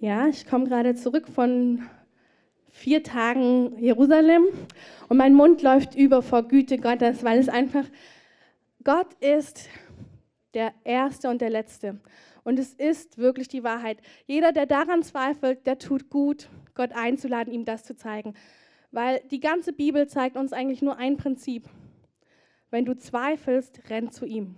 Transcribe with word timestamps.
Ja, 0.00 0.28
ich 0.28 0.46
komme 0.46 0.68
gerade 0.68 0.94
zurück 0.94 1.26
von 1.26 1.82
vier 2.70 3.02
Tagen 3.02 3.76
Jerusalem 3.80 4.44
und 5.08 5.16
mein 5.16 5.34
Mund 5.34 5.60
läuft 5.62 5.96
über 5.96 6.22
vor 6.22 6.44
Güte 6.44 6.78
Gottes, 6.78 7.24
weil 7.24 7.40
es 7.40 7.48
einfach, 7.48 7.84
Gott 8.84 9.12
ist 9.14 9.68
der 10.54 10.72
Erste 10.84 11.28
und 11.28 11.40
der 11.40 11.50
Letzte. 11.50 12.00
Und 12.44 12.60
es 12.60 12.74
ist 12.74 13.18
wirklich 13.18 13.48
die 13.48 13.64
Wahrheit. 13.64 13.98
Jeder, 14.26 14.52
der 14.52 14.66
daran 14.66 15.02
zweifelt, 15.02 15.66
der 15.66 15.80
tut 15.80 16.10
gut, 16.10 16.48
Gott 16.76 16.92
einzuladen, 16.92 17.52
ihm 17.52 17.64
das 17.64 17.82
zu 17.82 17.96
zeigen. 17.96 18.34
Weil 18.92 19.20
die 19.32 19.40
ganze 19.40 19.72
Bibel 19.72 20.06
zeigt 20.06 20.36
uns 20.36 20.52
eigentlich 20.52 20.80
nur 20.80 20.96
ein 20.96 21.16
Prinzip. 21.16 21.68
Wenn 22.70 22.84
du 22.84 22.94
zweifelst, 22.94 23.90
renn 23.90 24.12
zu 24.12 24.26
ihm. 24.26 24.54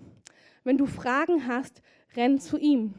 Wenn 0.64 0.76
du 0.76 0.84
Fragen 0.84 1.46
hast, 1.46 1.80
renn 2.14 2.38
zu 2.38 2.58
ihm. 2.58 2.92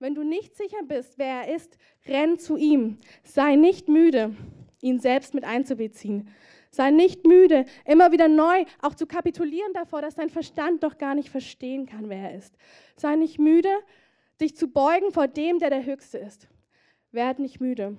Wenn 0.00 0.14
du 0.14 0.22
nicht 0.22 0.56
sicher 0.56 0.78
bist, 0.86 1.18
wer 1.18 1.42
er 1.42 1.54
ist, 1.56 1.76
renn 2.06 2.38
zu 2.38 2.56
ihm. 2.56 2.98
Sei 3.24 3.56
nicht 3.56 3.88
müde, 3.88 4.34
ihn 4.80 5.00
selbst 5.00 5.34
mit 5.34 5.42
einzubeziehen. 5.44 6.28
Sei 6.70 6.90
nicht 6.90 7.26
müde, 7.26 7.64
immer 7.84 8.12
wieder 8.12 8.28
neu 8.28 8.64
auch 8.80 8.94
zu 8.94 9.06
kapitulieren 9.06 9.72
davor, 9.72 10.00
dass 10.00 10.14
dein 10.14 10.30
Verstand 10.30 10.84
doch 10.84 10.98
gar 10.98 11.14
nicht 11.14 11.30
verstehen 11.30 11.86
kann, 11.86 12.08
wer 12.08 12.30
er 12.30 12.36
ist. 12.36 12.56
Sei 12.94 13.16
nicht 13.16 13.40
müde, 13.40 13.70
dich 14.40 14.54
zu 14.54 14.68
beugen 14.68 15.10
vor 15.10 15.26
dem, 15.26 15.58
der 15.58 15.70
der 15.70 15.84
Höchste 15.84 16.18
ist. 16.18 16.46
Werd 17.10 17.40
nicht 17.40 17.60
müde. 17.60 17.96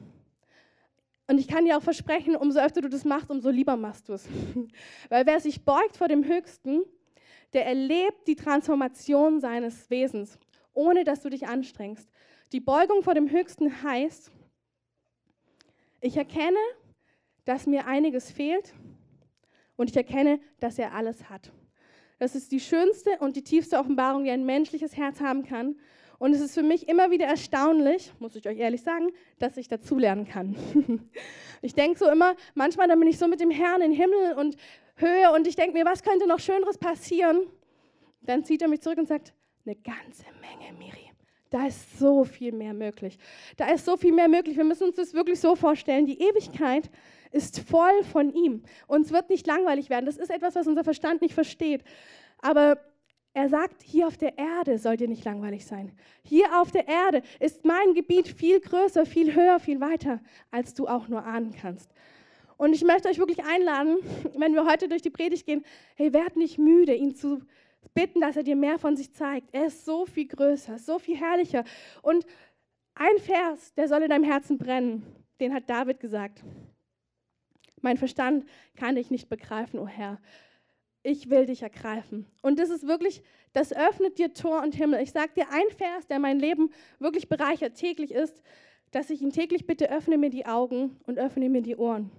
Und 1.27 1.37
ich 1.37 1.47
kann 1.47 1.65
dir 1.65 1.77
auch 1.77 1.83
versprechen, 1.83 2.35
umso 2.35 2.59
öfter 2.59 2.81
du 2.81 2.89
das 2.89 3.03
machst, 3.03 3.29
umso 3.29 3.49
lieber 3.49 3.75
machst 3.75 4.07
du 4.07 4.13
es. 4.13 4.27
Weil 5.09 5.25
wer 5.25 5.39
sich 5.41 5.65
beugt 5.65 5.97
vor 5.97 6.07
dem 6.07 6.23
Höchsten, 6.23 6.83
der 7.53 7.65
erlebt 7.65 8.27
die 8.27 8.35
Transformation 8.35 9.41
seines 9.41 9.89
Wesens 9.89 10.39
ohne 10.79 11.03
dass 11.03 11.21
du 11.21 11.29
dich 11.29 11.45
anstrengst. 11.45 12.09
Die 12.53 12.61
Beugung 12.61 13.03
vor 13.03 13.13
dem 13.13 13.29
Höchsten 13.29 13.83
heißt, 13.83 14.31
ich 15.99 16.15
erkenne, 16.15 16.57
dass 17.43 17.67
mir 17.67 17.85
einiges 17.85 18.31
fehlt 18.31 18.73
und 19.75 19.89
ich 19.89 19.97
erkenne, 19.97 20.39
dass 20.61 20.79
er 20.79 20.93
alles 20.93 21.29
hat. 21.29 21.51
Das 22.17 22.33
ist 22.33 22.53
die 22.53 22.61
schönste 22.61 23.17
und 23.19 23.35
die 23.35 23.43
tiefste 23.43 23.77
Offenbarung, 23.77 24.23
die 24.23 24.29
ein 24.29 24.45
menschliches 24.45 24.95
Herz 24.95 25.19
haben 25.19 25.43
kann. 25.43 25.75
Und 26.17 26.33
es 26.33 26.39
ist 26.39 26.53
für 26.53 26.63
mich 26.63 26.87
immer 26.87 27.11
wieder 27.11 27.25
erstaunlich, 27.25 28.13
muss 28.19 28.35
ich 28.37 28.47
euch 28.47 28.57
ehrlich 28.57 28.81
sagen, 28.81 29.09
dass 29.37 29.57
ich 29.57 29.67
dazulernen 29.67 30.27
kann. 30.27 30.55
ich 31.61 31.73
denke 31.73 31.99
so 31.99 32.09
immer, 32.09 32.35
manchmal 32.55 32.87
dann 32.87 32.99
bin 32.99 33.09
ich 33.09 33.17
so 33.17 33.27
mit 33.27 33.41
dem 33.41 33.51
Herrn 33.51 33.81
in 33.81 33.91
Himmel 33.91 34.33
und 34.37 34.55
Höhe 34.95 35.33
und 35.33 35.45
ich 35.45 35.57
denke 35.57 35.77
mir, 35.77 35.83
was 35.83 36.03
könnte 36.03 36.25
noch 36.25 36.39
Schöneres 36.39 36.77
passieren? 36.77 37.47
Dann 38.21 38.45
zieht 38.45 38.61
er 38.61 38.69
mich 38.69 38.81
zurück 38.81 38.97
und 38.97 39.07
sagt, 39.07 39.33
eine 39.69 39.77
ganze 39.77 40.25
Menge, 40.41 40.77
Miri. 40.77 41.11
Da 41.51 41.67
ist 41.67 41.99
so 41.99 42.23
viel 42.23 42.51
mehr 42.51 42.73
möglich. 42.73 43.17
Da 43.57 43.69
ist 43.71 43.85
so 43.85 43.97
viel 43.97 44.13
mehr 44.13 44.27
möglich. 44.27 44.57
Wir 44.57 44.63
müssen 44.63 44.85
uns 44.85 44.95
das 44.95 45.13
wirklich 45.13 45.39
so 45.39 45.55
vorstellen. 45.55 46.05
Die 46.05 46.21
Ewigkeit 46.21 46.89
ist 47.31 47.59
voll 47.59 48.03
von 48.11 48.33
ihm. 48.33 48.63
Uns 48.87 49.11
wird 49.11 49.29
nicht 49.29 49.45
langweilig 49.47 49.89
werden. 49.89 50.05
Das 50.05 50.17
ist 50.17 50.29
etwas, 50.29 50.55
was 50.55 50.67
unser 50.67 50.83
Verstand 50.83 51.21
nicht 51.21 51.33
versteht. 51.33 51.83
Aber 52.39 52.79
er 53.33 53.49
sagt, 53.49 53.83
hier 53.83 54.07
auf 54.07 54.17
der 54.17 54.37
Erde 54.37 54.79
soll 54.79 54.97
dir 54.97 55.07
nicht 55.07 55.25
langweilig 55.25 55.65
sein. 55.65 55.91
Hier 56.23 56.59
auf 56.59 56.71
der 56.71 56.87
Erde 56.87 57.21
ist 57.39 57.63
mein 57.65 57.93
Gebiet 57.93 58.27
viel 58.27 58.59
größer, 58.59 59.05
viel 59.05 59.35
höher, 59.35 59.59
viel 59.59 59.79
weiter, 59.79 60.19
als 60.51 60.73
du 60.73 60.87
auch 60.87 61.07
nur 61.07 61.23
ahnen 61.23 61.53
kannst. 61.59 61.91
Und 62.57 62.73
ich 62.73 62.83
möchte 62.83 63.07
euch 63.07 63.19
wirklich 63.19 63.43
einladen, 63.45 63.97
wenn 64.37 64.53
wir 64.53 64.65
heute 64.65 64.87
durch 64.87 65.03
die 65.03 65.11
Predigt 65.11 65.45
gehen, 65.45 65.63
hey, 65.95 66.11
werd 66.11 66.35
nicht 66.37 66.57
müde, 66.57 66.93
ihn 66.93 67.15
zu 67.15 67.41
bitten, 67.93 68.21
dass 68.21 68.37
er 68.37 68.43
dir 68.43 68.55
mehr 68.55 68.79
von 68.79 68.95
sich 68.95 69.13
zeigt. 69.13 69.49
Er 69.51 69.67
ist 69.67 69.85
so 69.85 70.05
viel 70.05 70.27
größer, 70.27 70.77
so 70.77 70.99
viel 70.99 71.17
herrlicher. 71.17 71.63
Und 72.01 72.25
ein 72.95 73.17
Vers, 73.19 73.73
der 73.75 73.87
soll 73.87 74.03
in 74.03 74.09
deinem 74.09 74.23
Herzen 74.23 74.57
brennen, 74.57 75.05
den 75.39 75.53
hat 75.53 75.69
David 75.69 75.99
gesagt. 75.99 76.43
Mein 77.81 77.97
Verstand 77.97 78.45
kann 78.75 78.95
dich 78.95 79.09
nicht 79.09 79.29
begreifen, 79.29 79.79
o 79.79 79.83
oh 79.83 79.87
Herr. 79.87 80.19
Ich 81.01 81.29
will 81.29 81.45
dich 81.45 81.61
ergreifen. 81.61 82.25
Und 82.41 82.59
das 82.59 82.69
ist 82.69 82.85
wirklich, 82.85 83.23
das 83.53 83.71
öffnet 83.71 84.19
dir 84.19 84.33
Tor 84.33 84.61
und 84.61 84.75
Himmel. 84.75 85.01
Ich 85.01 85.11
sage 85.11 85.31
dir 85.35 85.49
ein 85.49 85.69
Vers, 85.77 86.07
der 86.07 86.19
mein 86.19 86.39
Leben 86.39 86.71
wirklich 86.99 87.29
bereichert 87.29 87.75
täglich 87.75 88.11
ist, 88.11 88.41
dass 88.91 89.09
ich 89.09 89.21
ihn 89.21 89.31
täglich 89.31 89.65
bitte 89.65 89.89
öffne 89.89 90.17
mir 90.17 90.29
die 90.29 90.45
Augen 90.45 90.97
und 91.05 91.19
öffne 91.19 91.49
mir 91.49 91.61
die 91.61 91.77
Ohren. 91.77 92.11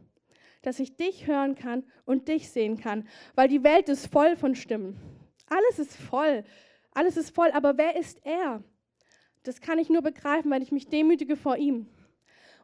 Dass 0.63 0.81
ich 0.81 0.97
dich 0.97 1.27
hören 1.27 1.55
kann 1.57 1.85
und 2.05 2.29
dich 2.29 2.51
sehen 2.51 2.79
kann, 2.79 3.07
weil 3.35 3.49
die 3.49 3.65
Welt 3.65 3.89
ist 3.89 4.07
voll 4.07 4.37
von 4.37 4.55
Stimmen. 4.55 4.97
Alles 5.51 5.79
ist 5.79 5.97
voll. 5.97 6.45
Alles 6.93 7.19
ist 7.19 7.35
voll. 7.35 7.51
Aber 7.51 7.77
wer 7.77 7.97
ist 7.97 8.25
er? 8.25 8.65
Das 9.43 9.61
kann 9.61 9.79
ich 9.79 9.91
nur 9.91 10.03
begreifen, 10.03 10.51
weil 10.51 10.63
ich 10.63 10.73
mich 10.73 10.89
demütige 10.89 11.37
vor 11.37 11.59
ihm 11.59 11.87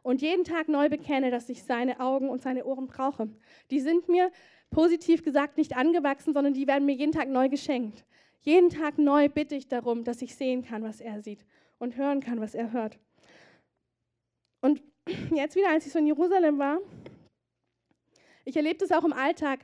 und 0.07 0.21
jeden 0.21 0.45
Tag 0.45 0.69
neu 0.69 0.87
bekenne, 0.87 1.31
dass 1.31 1.49
ich 1.49 1.63
seine 1.63 1.99
Augen 1.99 2.29
und 2.29 2.41
seine 2.41 2.63
Ohren 2.63 2.87
brauche. 2.87 3.29
Die 3.71 3.81
sind 3.81 4.07
mir 4.07 4.31
positiv 4.69 5.21
gesagt 5.21 5.57
nicht 5.57 5.75
angewachsen, 5.75 6.33
sondern 6.33 6.53
die 6.53 6.65
werden 6.65 6.85
mir 6.85 6.95
jeden 6.95 7.11
Tag 7.11 7.27
neu 7.27 7.49
geschenkt. 7.49 8.05
Jeden 8.39 8.69
Tag 8.69 8.97
neu 8.97 9.27
bitte 9.27 9.55
ich 9.55 9.67
darum, 9.67 10.05
dass 10.05 10.21
ich 10.21 10.33
sehen 10.33 10.63
kann, 10.63 10.81
was 10.81 11.01
er 11.01 11.21
sieht 11.21 11.45
und 11.77 11.97
hören 11.97 12.21
kann, 12.21 12.39
was 12.39 12.55
er 12.55 12.71
hört. 12.71 12.97
Und 14.61 14.81
jetzt 15.35 15.57
wieder, 15.57 15.71
als 15.71 15.85
ich 15.85 15.91
so 15.91 15.99
in 15.99 16.07
Jerusalem 16.07 16.57
war, 16.57 16.79
ich 18.45 18.55
erlebe 18.55 18.77
das 18.77 18.93
auch 18.93 19.03
im 19.03 19.11
Alltag, 19.11 19.59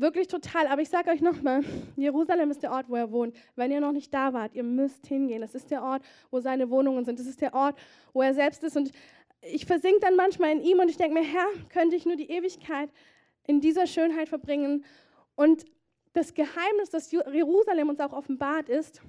Wirklich 0.00 0.28
total. 0.28 0.66
Aber 0.68 0.80
ich 0.80 0.88
sage 0.88 1.10
euch 1.10 1.20
nochmal, 1.20 1.62
Jerusalem 1.94 2.50
ist 2.50 2.62
der 2.62 2.72
Ort, 2.72 2.88
wo 2.88 2.96
er 2.96 3.12
wohnt. 3.12 3.36
Wenn 3.54 3.70
ihr 3.70 3.82
noch 3.82 3.92
nicht 3.92 4.14
da 4.14 4.32
wart, 4.32 4.54
ihr 4.54 4.62
müsst 4.62 5.06
hingehen. 5.06 5.42
Das 5.42 5.54
ist 5.54 5.70
der 5.70 5.82
Ort, 5.82 6.02
wo 6.30 6.40
seine 6.40 6.70
Wohnungen 6.70 7.04
sind. 7.04 7.18
Das 7.18 7.26
ist 7.26 7.42
der 7.42 7.52
Ort, 7.52 7.78
wo 8.14 8.22
er 8.22 8.32
selbst 8.32 8.64
ist. 8.64 8.78
Und 8.78 8.92
ich 9.42 9.66
versink 9.66 10.00
dann 10.00 10.16
manchmal 10.16 10.52
in 10.52 10.62
ihm 10.62 10.78
und 10.78 10.88
ich 10.88 10.96
denke 10.96 11.12
mir, 11.12 11.22
Herr, 11.22 11.46
könnte 11.68 11.96
ich 11.96 12.06
nur 12.06 12.16
die 12.16 12.30
Ewigkeit 12.30 12.88
in 13.46 13.60
dieser 13.60 13.86
Schönheit 13.86 14.30
verbringen. 14.30 14.86
Und 15.34 15.66
das 16.14 16.32
Geheimnis, 16.32 16.88
das 16.88 17.10
Jerusalem 17.10 17.90
uns 17.90 18.00
auch 18.00 18.14
offenbart, 18.14 18.70
ist, 18.70 19.02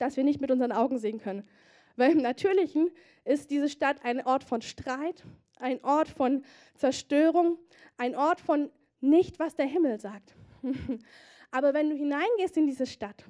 dass 0.00 0.16
wir 0.16 0.24
nicht 0.24 0.40
mit 0.40 0.50
unseren 0.50 0.72
Augen 0.72 0.98
sehen 0.98 1.20
können. 1.20 1.48
Weil 1.94 2.10
im 2.10 2.18
Natürlichen 2.18 2.90
ist 3.24 3.48
diese 3.48 3.68
Stadt 3.68 4.04
ein 4.04 4.26
Ort 4.26 4.42
von 4.42 4.60
Streit, 4.60 5.22
ein 5.60 5.84
Ort 5.84 6.08
von 6.08 6.44
Zerstörung, 6.74 7.58
ein 7.96 8.16
Ort 8.16 8.40
von 8.40 8.72
nicht, 9.04 9.38
was 9.38 9.54
der 9.54 9.66
Himmel 9.66 10.00
sagt. 10.00 10.34
Aber 11.50 11.74
wenn 11.74 11.90
du 11.90 11.96
hineingehst 11.96 12.56
in 12.56 12.66
diese 12.66 12.86
Stadt 12.86 13.24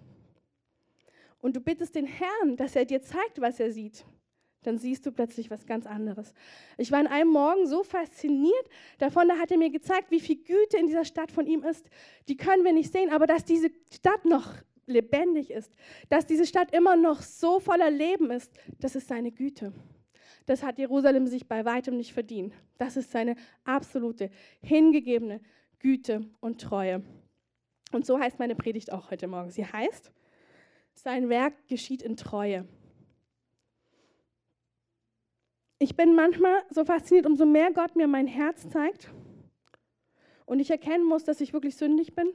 und 1.41 1.55
du 1.55 1.61
bittest 1.61 1.95
den 1.95 2.07
Herrn, 2.07 2.57
dass 2.57 2.75
er 2.75 2.85
dir 2.85 3.03
zeigt, 3.03 3.41
was 3.41 3.61
er 3.61 3.71
sieht, 3.71 4.05
dann 4.63 4.79
siehst 4.79 5.05
du 5.05 5.13
plötzlich 5.13 5.51
was 5.51 5.67
ganz 5.67 5.87
anderes. 5.87 6.33
Ich 6.79 6.91
war 6.91 6.99
an 6.99 7.07
einem 7.07 7.31
Morgen 7.31 7.67
so 7.67 7.83
fasziniert 7.83 8.69
davon, 8.99 9.29
da 9.29 9.39
hat 9.39 9.51
er 9.51 9.59
mir 9.59 9.71
gezeigt, 9.71 10.11
wie 10.11 10.21
viel 10.21 10.37
Güte 10.37 10.79
in 10.79 10.87
dieser 10.87 11.05
Stadt 11.05 11.31
von 11.31 11.47
ihm 11.47 11.63
ist. 11.63 11.89
Die 12.29 12.37
können 12.37 12.65
wir 12.65 12.73
nicht 12.73 12.91
sehen, 12.91 13.11
aber 13.11 13.27
dass 13.27 13.45
diese 13.45 13.71
Stadt 13.93 14.25
noch 14.25 14.55
lebendig 14.87 15.51
ist, 15.51 15.73
dass 16.09 16.27
diese 16.27 16.47
Stadt 16.47 16.75
immer 16.75 16.97
noch 16.97 17.23
so 17.23 17.61
voller 17.61 17.91
Leben 17.91 18.31
ist, 18.31 18.53
das 18.81 18.97
ist 18.97 19.09
seine 19.09 19.33
Güte. 19.33 19.73
Das 20.47 20.63
hat 20.63 20.79
Jerusalem 20.79 21.27
sich 21.27 21.47
bei 21.47 21.65
weitem 21.65 21.97
nicht 21.97 22.13
verdient. 22.13 22.55
Das 22.77 22.97
ist 22.97 23.11
seine 23.11 23.37
absolute, 23.65 24.31
hingegebene 24.63 25.41
Güte 25.85 26.25
und 26.41 26.63
Treue. 26.63 27.03
Und 27.93 28.07
so 28.07 28.19
heißt 28.19 28.39
meine 28.39 28.55
Predigt 28.55 28.91
auch 28.91 29.11
heute 29.11 29.29
Morgen. 29.29 29.51
Sie 29.51 29.67
heißt, 29.67 30.11
sein 30.95 31.29
Werk 31.29 31.53
geschieht 31.69 32.01
in 32.01 32.17
Treue. 32.17 32.67
Ich 35.79 35.95
bin 35.95 36.15
manchmal 36.15 36.63
so 36.71 36.87
fasziniert, 36.87 37.27
umso 37.27 37.45
mehr 37.45 37.71
Gott 37.71 37.97
mir 37.97 38.09
mein 38.09 38.27
Herz 38.27 38.67
zeigt 38.71 39.11
und 40.47 40.59
ich 40.59 40.71
erkennen 40.71 41.05
muss, 41.05 41.25
dass 41.25 41.43
ich 41.43 41.53
wirklich 41.53 41.77
sündig 41.77 42.15
bin, 42.15 42.33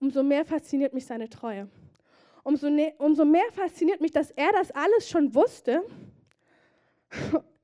umso 0.00 0.24
mehr 0.24 0.44
fasziniert 0.44 0.94
mich 0.94 1.06
seine 1.06 1.28
Treue. 1.28 1.68
Umso, 2.42 2.70
ne 2.70 2.92
umso 2.98 3.24
mehr 3.24 3.52
fasziniert 3.52 4.00
mich, 4.00 4.10
dass 4.10 4.32
er 4.32 4.50
das 4.50 4.72
alles 4.72 5.08
schon 5.08 5.32
wusste 5.32 5.84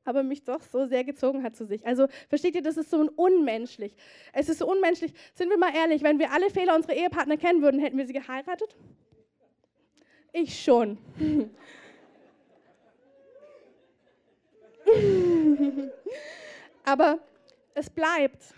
aber 0.09 0.23
mich 0.23 0.45
doch 0.45 0.63
so 0.63 0.87
sehr 0.87 1.05
gezogen 1.05 1.43
hat 1.43 1.55
zu 1.55 1.67
sich. 1.67 1.87
Also 1.87 2.09
versteht 2.29 2.55
ihr, 2.55 2.63
das 2.63 2.77
ist 2.77 2.91
so 2.91 3.09
unmenschlich. 3.17 3.95
Es 4.33 4.49
ist 4.49 4.59
so 4.59 4.67
unmenschlich. 4.67 5.13
Sind 5.35 5.51
wir 5.51 5.59
mal 5.59 5.75
ehrlich, 5.75 6.03
wenn 6.03 6.19
wir 6.19 6.33
alle 6.33 6.51
Fehler 6.51 6.75
unserer 6.75 6.95
Ehepartner 6.95 7.37
kennen 7.37 7.63
würden, 7.63 7.81
hätten 7.81 7.99
wir 7.99 8.07
sie 8.07 8.15
geheiratet? 8.15 8.75
Ich 10.33 10.61
schon. 10.63 10.99
aber 16.85 17.19
es 17.75 17.91
bleibt. 17.91 18.55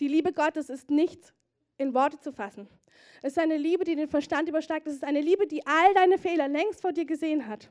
Die 0.00 0.08
Liebe 0.08 0.32
Gottes 0.32 0.68
ist 0.68 0.90
nicht 0.90 1.32
in 1.76 1.94
Worte 1.94 2.18
zu 2.20 2.32
fassen. 2.32 2.68
Es 3.22 3.32
ist 3.32 3.38
eine 3.38 3.56
Liebe, 3.56 3.84
die 3.84 3.94
den 3.96 4.08
Verstand 4.08 4.48
übersteigt. 4.48 4.86
Es 4.86 4.94
ist 4.94 5.04
eine 5.04 5.20
Liebe, 5.20 5.46
die 5.46 5.64
all 5.66 5.94
deine 5.94 6.18
Fehler 6.18 6.48
längst 6.48 6.80
vor 6.80 6.92
dir 6.92 7.04
gesehen 7.04 7.46
hat 7.46 7.70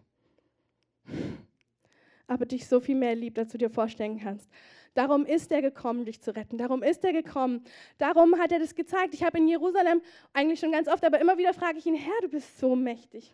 aber 2.27 2.45
dich 2.45 2.67
so 2.67 2.79
viel 2.79 2.95
mehr 2.95 3.15
liebt, 3.15 3.39
als 3.39 3.51
du 3.51 3.57
dir 3.57 3.69
vorstellen 3.69 4.19
kannst. 4.19 4.49
Darum 4.93 5.25
ist 5.25 5.51
er 5.51 5.61
gekommen, 5.61 6.05
dich 6.05 6.21
zu 6.21 6.35
retten. 6.35 6.57
Darum 6.57 6.81
ist 6.83 7.03
er 7.03 7.13
gekommen. 7.13 7.63
Darum 7.97 8.39
hat 8.39 8.51
er 8.51 8.59
das 8.59 8.75
gezeigt. 8.75 9.13
Ich 9.13 9.23
habe 9.23 9.37
in 9.37 9.47
Jerusalem 9.47 10.01
eigentlich 10.33 10.59
schon 10.59 10.71
ganz 10.71 10.87
oft, 10.87 11.05
aber 11.05 11.19
immer 11.19 11.37
wieder 11.37 11.53
frage 11.53 11.77
ich 11.77 11.85
ihn, 11.85 11.95
Herr, 11.95 12.19
du 12.21 12.29
bist 12.29 12.59
so 12.59 12.75
mächtig. 12.75 13.33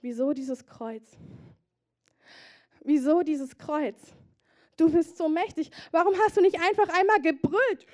Wieso 0.00 0.32
dieses 0.32 0.64
Kreuz? 0.66 1.16
Wieso 2.82 3.22
dieses 3.22 3.58
Kreuz? 3.58 4.14
Du 4.76 4.90
bist 4.90 5.18
so 5.18 5.28
mächtig. 5.28 5.70
Warum 5.90 6.14
hast 6.24 6.36
du 6.36 6.40
nicht 6.40 6.58
einfach 6.58 6.88
einmal 6.88 7.20
gebrüllt? 7.20 7.86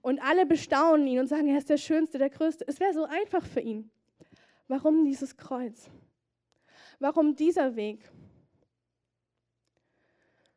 Und 0.00 0.20
alle 0.22 0.46
bestaunen 0.46 1.06
ihn 1.06 1.20
und 1.20 1.28
sagen, 1.28 1.48
er 1.48 1.58
ist 1.58 1.70
der 1.70 1.76
Schönste, 1.76 2.18
der 2.18 2.30
Größte. 2.30 2.64
Es 2.66 2.80
wäre 2.80 2.94
so 2.94 3.04
einfach 3.04 3.44
für 3.44 3.60
ihn. 3.60 3.90
Warum 4.66 5.04
dieses 5.04 5.36
Kreuz? 5.36 5.90
Warum 6.98 7.36
dieser 7.36 7.76
Weg? 7.76 8.10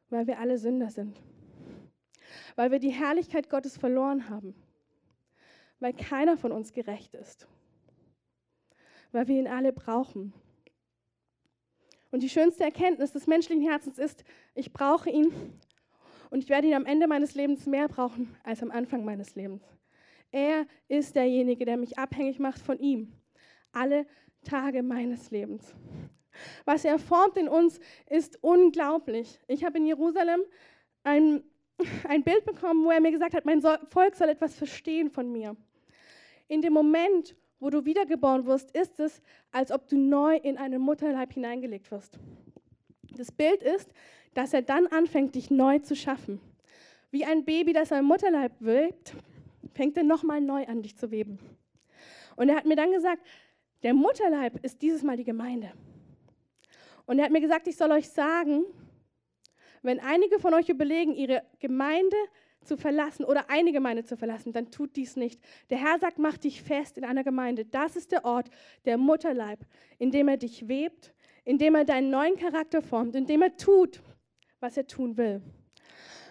Weil 0.09 0.27
wir 0.27 0.39
alle 0.39 0.57
Sünder 0.57 0.89
sind. 0.89 1.21
Weil 2.55 2.71
wir 2.71 2.79
die 2.79 2.89
Herrlichkeit 2.89 3.49
Gottes 3.49 3.77
verloren 3.77 4.29
haben. 4.29 4.55
Weil 5.79 5.93
keiner 5.93 6.37
von 6.37 6.51
uns 6.51 6.73
gerecht 6.73 7.13
ist. 7.13 7.47
Weil 9.11 9.27
wir 9.27 9.39
ihn 9.39 9.47
alle 9.47 9.71
brauchen. 9.71 10.33
Und 12.11 12.23
die 12.23 12.29
schönste 12.29 12.63
Erkenntnis 12.63 13.13
des 13.13 13.27
menschlichen 13.27 13.63
Herzens 13.63 13.97
ist, 13.97 14.23
ich 14.53 14.73
brauche 14.73 15.09
ihn 15.09 15.31
und 16.29 16.43
ich 16.43 16.49
werde 16.49 16.67
ihn 16.67 16.73
am 16.73 16.85
Ende 16.85 17.07
meines 17.07 17.35
Lebens 17.35 17.65
mehr 17.65 17.87
brauchen 17.87 18.35
als 18.43 18.61
am 18.61 18.71
Anfang 18.71 19.05
meines 19.05 19.35
Lebens. 19.35 19.63
Er 20.31 20.65
ist 20.87 21.15
derjenige, 21.15 21.65
der 21.65 21.77
mich 21.77 21.97
abhängig 21.97 22.39
macht 22.39 22.61
von 22.61 22.79
ihm. 22.79 23.13
Alle 23.71 24.05
Tage 24.43 24.83
meines 24.83 25.31
Lebens. 25.31 25.73
Was 26.65 26.85
er 26.85 26.99
formt 26.99 27.37
in 27.37 27.47
uns, 27.47 27.79
ist 28.09 28.37
unglaublich. 28.41 29.39
Ich 29.47 29.63
habe 29.63 29.77
in 29.77 29.85
Jerusalem 29.85 30.41
ein, 31.03 31.43
ein 32.07 32.23
Bild 32.23 32.45
bekommen, 32.45 32.85
wo 32.85 32.91
er 32.91 33.01
mir 33.01 33.11
gesagt 33.11 33.33
hat, 33.33 33.45
mein 33.45 33.61
Volk 33.61 34.15
soll 34.15 34.29
etwas 34.29 34.55
verstehen 34.55 35.09
von 35.09 35.31
mir. 35.31 35.55
In 36.47 36.61
dem 36.61 36.73
Moment, 36.73 37.35
wo 37.59 37.69
du 37.69 37.85
wiedergeboren 37.85 38.45
wirst, 38.45 38.71
ist 38.71 38.99
es, 38.99 39.21
als 39.51 39.71
ob 39.71 39.87
du 39.87 39.97
neu 39.97 40.35
in 40.37 40.57
einen 40.57 40.81
Mutterleib 40.81 41.33
hineingelegt 41.33 41.91
wirst. 41.91 42.17
Das 43.15 43.31
Bild 43.31 43.61
ist, 43.61 43.89
dass 44.33 44.53
er 44.53 44.61
dann 44.61 44.87
anfängt, 44.87 45.35
dich 45.35 45.51
neu 45.51 45.79
zu 45.79 45.95
schaffen. 45.95 46.39
Wie 47.11 47.25
ein 47.25 47.43
Baby, 47.43 47.73
das 47.73 47.91
ein 47.91 48.05
Mutterleib 48.05 48.53
webt, 48.59 49.13
fängt 49.73 49.97
er 49.97 50.03
nochmal 50.03 50.41
neu 50.41 50.65
an, 50.65 50.81
dich 50.81 50.97
zu 50.97 51.11
weben. 51.11 51.39
Und 52.35 52.49
er 52.49 52.55
hat 52.55 52.65
mir 52.65 52.75
dann 52.75 52.91
gesagt, 52.91 53.21
der 53.83 53.93
Mutterleib 53.93 54.63
ist 54.63 54.81
dieses 54.81 55.03
Mal 55.03 55.17
die 55.17 55.23
Gemeinde. 55.23 55.71
Und 57.05 57.19
er 57.19 57.25
hat 57.25 57.31
mir 57.31 57.41
gesagt, 57.41 57.67
ich 57.67 57.75
soll 57.75 57.91
euch 57.91 58.09
sagen, 58.09 58.63
wenn 59.81 59.99
einige 59.99 60.39
von 60.39 60.53
euch 60.53 60.69
überlegen, 60.69 61.13
ihre 61.13 61.43
Gemeinde 61.59 62.15
zu 62.63 62.77
verlassen 62.77 63.25
oder 63.25 63.49
eine 63.49 63.71
Gemeinde 63.71 64.03
zu 64.03 64.15
verlassen, 64.15 64.53
dann 64.53 64.69
tut 64.69 64.95
dies 64.95 65.15
nicht. 65.15 65.41
Der 65.69 65.79
Herr 65.79 65.97
sagt, 65.99 66.19
mach 66.19 66.37
dich 66.37 66.61
fest 66.61 66.97
in 66.97 67.03
einer 67.03 67.23
Gemeinde. 67.23 67.65
Das 67.65 67.95
ist 67.95 68.11
der 68.11 68.25
Ort, 68.25 68.49
der 68.85 68.97
Mutterleib, 68.97 69.65
in 69.97 70.11
dem 70.11 70.27
er 70.27 70.37
dich 70.37 70.67
webt, 70.67 71.13
in 71.43 71.57
dem 71.57 71.75
er 71.75 71.85
deinen 71.85 72.11
neuen 72.11 72.35
Charakter 72.35 72.81
formt, 72.81 73.15
in 73.15 73.25
dem 73.25 73.41
er 73.41 73.57
tut, 73.57 74.01
was 74.59 74.77
er 74.77 74.85
tun 74.85 75.17
will. 75.17 75.41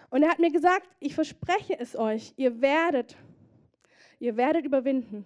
Und 0.09 0.23
er 0.23 0.29
hat 0.29 0.39
mir 0.39 0.51
gesagt, 0.51 0.89
ich 0.99 1.15
verspreche 1.15 1.77
es 1.79 1.95
euch, 1.95 2.33
ihr 2.37 2.61
werdet, 2.61 3.17
ihr 4.19 4.37
werdet 4.37 4.65
überwinden, 4.65 5.25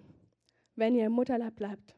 wenn 0.74 0.94
ihr 0.94 1.06
im 1.06 1.12
Mutterleib 1.12 1.56
bleibt. 1.56 1.95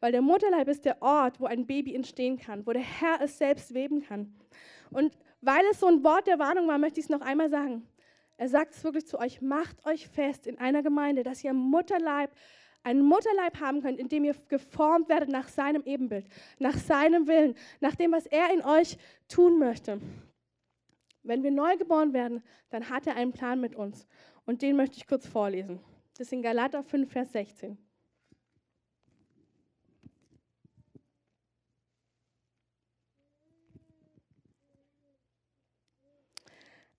Weil 0.00 0.12
der 0.12 0.22
Mutterleib 0.22 0.68
ist 0.68 0.84
der 0.84 1.00
Ort, 1.02 1.40
wo 1.40 1.46
ein 1.46 1.66
Baby 1.66 1.94
entstehen 1.94 2.38
kann, 2.38 2.66
wo 2.66 2.72
der 2.72 2.82
Herr 2.82 3.20
es 3.20 3.38
selbst 3.38 3.74
weben 3.74 4.02
kann. 4.02 4.34
Und 4.90 5.16
weil 5.40 5.64
es 5.70 5.80
so 5.80 5.86
ein 5.86 6.04
Wort 6.04 6.26
der 6.26 6.38
Warnung 6.38 6.68
war, 6.68 6.78
möchte 6.78 7.00
ich 7.00 7.06
es 7.06 7.10
noch 7.10 7.20
einmal 7.20 7.50
sagen. 7.50 7.86
Er 8.36 8.48
sagt 8.48 8.74
es 8.74 8.84
wirklich 8.84 9.06
zu 9.06 9.18
euch, 9.18 9.40
macht 9.40 9.84
euch 9.86 10.08
fest 10.08 10.46
in 10.46 10.58
einer 10.58 10.82
Gemeinde, 10.82 11.22
dass 11.22 11.44
ihr 11.44 11.52
Mutterleib 11.52 12.30
einen 12.84 13.02
Mutterleib 13.02 13.60
haben 13.60 13.82
könnt, 13.82 13.98
in 13.98 14.08
dem 14.08 14.24
ihr 14.24 14.34
geformt 14.48 15.08
werdet 15.08 15.28
nach 15.28 15.48
seinem 15.48 15.82
Ebenbild, 15.84 16.26
nach 16.58 16.76
seinem 16.76 17.26
Willen, 17.26 17.54
nach 17.80 17.94
dem, 17.94 18.12
was 18.12 18.26
er 18.26 18.52
in 18.52 18.64
euch 18.64 18.98
tun 19.28 19.58
möchte. 19.58 20.00
Wenn 21.22 21.42
wir 21.44 21.52
neu 21.52 21.76
geboren 21.76 22.12
werden, 22.12 22.42
dann 22.70 22.88
hat 22.88 23.06
er 23.06 23.14
einen 23.14 23.32
Plan 23.32 23.60
mit 23.60 23.76
uns. 23.76 24.06
Und 24.44 24.62
den 24.62 24.76
möchte 24.76 24.96
ich 24.96 25.06
kurz 25.06 25.26
vorlesen. 25.26 25.78
Das 26.12 26.26
ist 26.26 26.32
in 26.32 26.42
Galater 26.42 26.82
5, 26.82 27.10
Vers 27.10 27.32
16. 27.32 27.78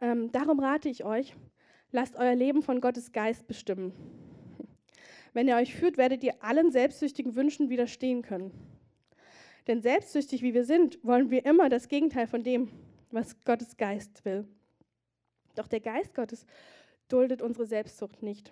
Ähm, 0.04 0.34
darum 0.34 0.60
rate 0.60 0.90
ich 0.90 1.06
euch, 1.06 1.34
lasst 1.94 2.18
euer 2.18 2.36
Leben 2.36 2.62
von 2.62 2.82
Gottes 2.82 3.14
Geist 3.14 3.48
bestimmen. 3.48 3.94
Wenn 5.32 5.48
er 5.48 5.56
euch 5.56 5.74
führt, 5.74 5.96
werdet 5.96 6.26
ihr 6.26 6.44
allen 6.44 6.74
selbstsüchtigen 6.74 7.36
Wünschen 7.36 7.70
widerstehen 7.70 8.22
können. 8.22 8.52
Denn 9.66 9.82
selbstsüchtig 9.82 10.42
wie 10.42 10.54
wir 10.54 10.66
sind, 10.66 11.00
wollen 11.06 11.32
wir 11.32 11.46
immer 11.46 11.70
das 11.70 11.88
Gegenteil 11.88 12.28
von 12.28 12.44
dem, 12.44 12.70
was 13.12 13.42
Gottes 13.46 13.78
Geist 13.78 14.26
will. 14.26 14.46
Doch 15.56 15.70
der 15.70 15.80
Geist 15.80 16.14
Gottes 16.14 16.46
duldet 17.08 17.42
unsere 17.42 17.66
Selbstsucht 17.66 18.22
nicht. 18.22 18.52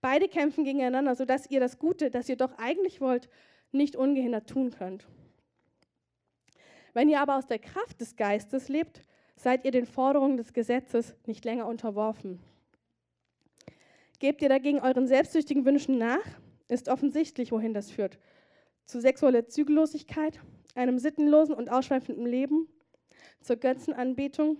Beide 0.00 0.26
kämpfen 0.26 0.64
gegeneinander, 0.64 1.14
sodass 1.14 1.48
ihr 1.48 1.60
das 1.60 1.78
Gute, 1.78 2.10
das 2.10 2.28
ihr 2.28 2.36
doch 2.36 2.58
eigentlich 2.58 3.00
wollt, 3.00 3.28
nicht 3.70 3.94
ungehindert 3.94 4.50
tun 4.50 4.72
könnt. 4.72 5.06
Wenn 6.92 7.08
ihr 7.08 7.20
aber 7.20 7.36
aus 7.36 7.46
der 7.46 7.60
Kraft 7.60 8.00
des 8.00 8.16
Geistes 8.16 8.68
lebt, 8.68 9.02
seid 9.40 9.64
ihr 9.64 9.70
den 9.70 9.86
Forderungen 9.86 10.36
des 10.36 10.52
Gesetzes 10.52 11.14
nicht 11.26 11.46
länger 11.46 11.66
unterworfen. 11.66 12.40
Gebt 14.18 14.42
ihr 14.42 14.50
dagegen 14.50 14.80
euren 14.80 15.06
selbstsüchtigen 15.06 15.64
Wünschen 15.64 15.96
nach, 15.96 16.24
ist 16.68 16.90
offensichtlich, 16.90 17.50
wohin 17.50 17.72
das 17.72 17.90
führt. 17.90 18.18
Zu 18.84 19.00
sexueller 19.00 19.48
Zügellosigkeit, 19.48 20.38
einem 20.74 20.98
sittenlosen 20.98 21.54
und 21.54 21.70
ausschweifenden 21.70 22.26
Leben, 22.26 22.68
zur 23.40 23.56
Götzenanbetung 23.56 24.58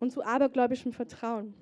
und 0.00 0.10
zu 0.10 0.24
abergläubischem 0.24 0.92
Vertrauen. 0.92 1.54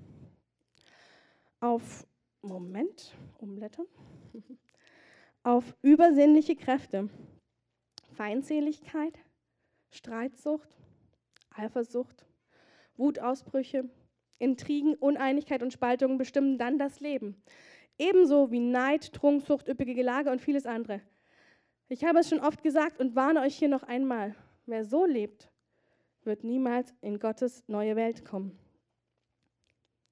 Auf, 1.61 2.07
Moment, 2.41 3.15
umblättern, 3.39 3.87
auf 5.43 5.75
übersinnliche 5.83 6.57
Kräfte, 6.57 7.11
Feindseligkeit, 8.13 9.19
Streitsucht, 9.91 10.69
Eifersucht, 11.51 12.27
Wutausbrüche, 12.97 13.89
Intrigen, 14.39 14.95
Uneinigkeit 14.95 15.63
und 15.63 15.73
Spaltungen 15.73 16.19
bestimmen 16.19 16.59
dann 16.59 16.79
das 16.79 17.01
Leben. 17.01 17.43
Ebenso 17.99 18.51
wie 18.51 18.61
Neid, 18.61 19.13
Trunksucht, 19.13 19.69
üppige 19.69 19.95
Gelage 19.95 20.31
und 20.31 20.41
vieles 20.41 20.67
andere. 20.67 21.01
Ich 21.89 22.05
habe 22.05 22.19
es 22.19 22.29
schon 22.29 22.41
oft 22.41 22.63
gesagt 22.63 22.99
und 22.99 23.15
warne 23.15 23.41
euch 23.41 23.57
hier 23.57 23.69
noch 23.69 23.83
einmal. 23.83 24.35
Wer 24.67 24.85
so 24.85 25.05
lebt, 25.05 25.51
wird 26.25 26.43
niemals 26.43 26.95
in 27.03 27.19
Gottes 27.19 27.63
neue 27.69 27.95
Welt 27.97 28.25
kommen. 28.25 28.59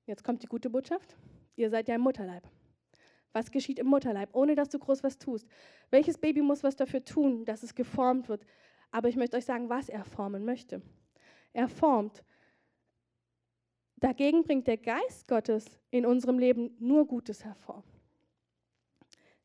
Jetzt 0.06 0.24
kommt 0.24 0.42
die 0.42 0.48
gute 0.48 0.70
Botschaft. 0.70 1.16
Ihr 1.56 1.70
seid 1.70 1.88
ja 1.88 1.94
im 1.94 2.02
Mutterleib. 2.02 2.46
Was 3.32 3.50
geschieht 3.50 3.78
im 3.78 3.86
Mutterleib, 3.86 4.28
ohne 4.32 4.54
dass 4.54 4.68
du 4.68 4.78
groß 4.78 5.02
was 5.02 5.18
tust? 5.18 5.48
Welches 5.90 6.18
Baby 6.18 6.42
muss 6.42 6.62
was 6.62 6.76
dafür 6.76 7.04
tun, 7.04 7.44
dass 7.44 7.62
es 7.62 7.74
geformt 7.74 8.28
wird? 8.28 8.44
Aber 8.90 9.08
ich 9.08 9.16
möchte 9.16 9.38
euch 9.38 9.46
sagen, 9.46 9.70
was 9.70 9.88
er 9.88 10.04
formen 10.04 10.44
möchte. 10.44 10.82
Er 11.54 11.68
formt. 11.68 12.22
Dagegen 14.02 14.42
bringt 14.42 14.66
der 14.66 14.78
Geist 14.78 15.28
Gottes 15.28 15.78
in 15.92 16.04
unserem 16.04 16.36
Leben 16.36 16.74
nur 16.80 17.06
Gutes 17.06 17.44
hervor. 17.44 17.84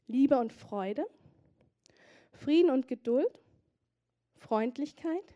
Liebe 0.07 0.39
und 0.39 0.51
Freude, 0.51 1.05
Frieden 2.31 2.71
und 2.71 2.87
Geduld, 2.87 3.39
Freundlichkeit, 4.35 5.35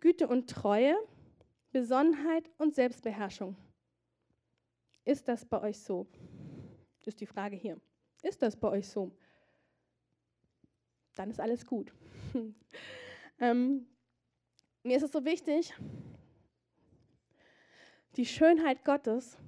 Güte 0.00 0.28
und 0.28 0.48
Treue, 0.48 0.96
Besonnenheit 1.72 2.50
und 2.56 2.74
Selbstbeherrschung. 2.74 3.54
Ist 5.04 5.28
das 5.28 5.44
bei 5.44 5.60
euch 5.60 5.78
so? 5.78 6.06
Ist 7.04 7.20
die 7.20 7.26
Frage 7.26 7.56
hier. 7.56 7.78
Ist 8.22 8.40
das 8.40 8.56
bei 8.56 8.70
euch 8.70 8.88
so? 8.88 9.12
Dann 11.16 11.30
ist 11.30 11.38
alles 11.40 11.66
gut. 11.66 11.92
ähm, 13.40 13.86
mir 14.84 14.96
ist 14.96 15.02
es 15.02 15.12
so 15.12 15.22
wichtig, 15.22 15.74
die 18.16 18.26
Schönheit 18.26 18.84
Gottes 18.84 19.38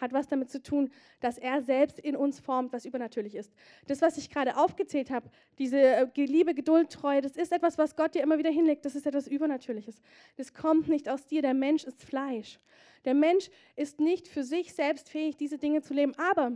hat 0.00 0.12
was 0.12 0.28
damit 0.28 0.50
zu 0.50 0.62
tun, 0.62 0.90
dass 1.20 1.38
er 1.38 1.62
selbst 1.62 1.98
in 1.98 2.16
uns 2.16 2.40
formt, 2.40 2.72
was 2.72 2.84
übernatürlich 2.84 3.34
ist. 3.34 3.52
Das, 3.86 4.02
was 4.02 4.16
ich 4.18 4.30
gerade 4.30 4.56
aufgezählt 4.56 5.10
habe, 5.10 5.30
diese 5.58 5.78
äh, 5.78 6.06
Liebe, 6.16 6.54
Geduld, 6.54 6.90
Treue, 6.90 7.20
das 7.20 7.36
ist 7.36 7.52
etwas, 7.52 7.78
was 7.78 7.96
Gott 7.96 8.14
dir 8.14 8.22
immer 8.22 8.38
wieder 8.38 8.50
hinlegt. 8.50 8.84
Das 8.84 8.94
ist 8.94 9.06
etwas 9.06 9.26
Übernatürliches. 9.26 10.00
Das 10.36 10.52
kommt 10.52 10.88
nicht 10.88 11.08
aus 11.08 11.26
dir. 11.26 11.42
Der 11.42 11.54
Mensch 11.54 11.84
ist 11.84 12.02
Fleisch. 12.02 12.58
Der 13.04 13.14
Mensch 13.14 13.50
ist 13.76 14.00
nicht 14.00 14.28
für 14.28 14.44
sich 14.44 14.74
selbst 14.74 15.08
fähig, 15.08 15.36
diese 15.36 15.58
Dinge 15.58 15.82
zu 15.82 15.94
leben. 15.94 16.14
Aber 16.16 16.52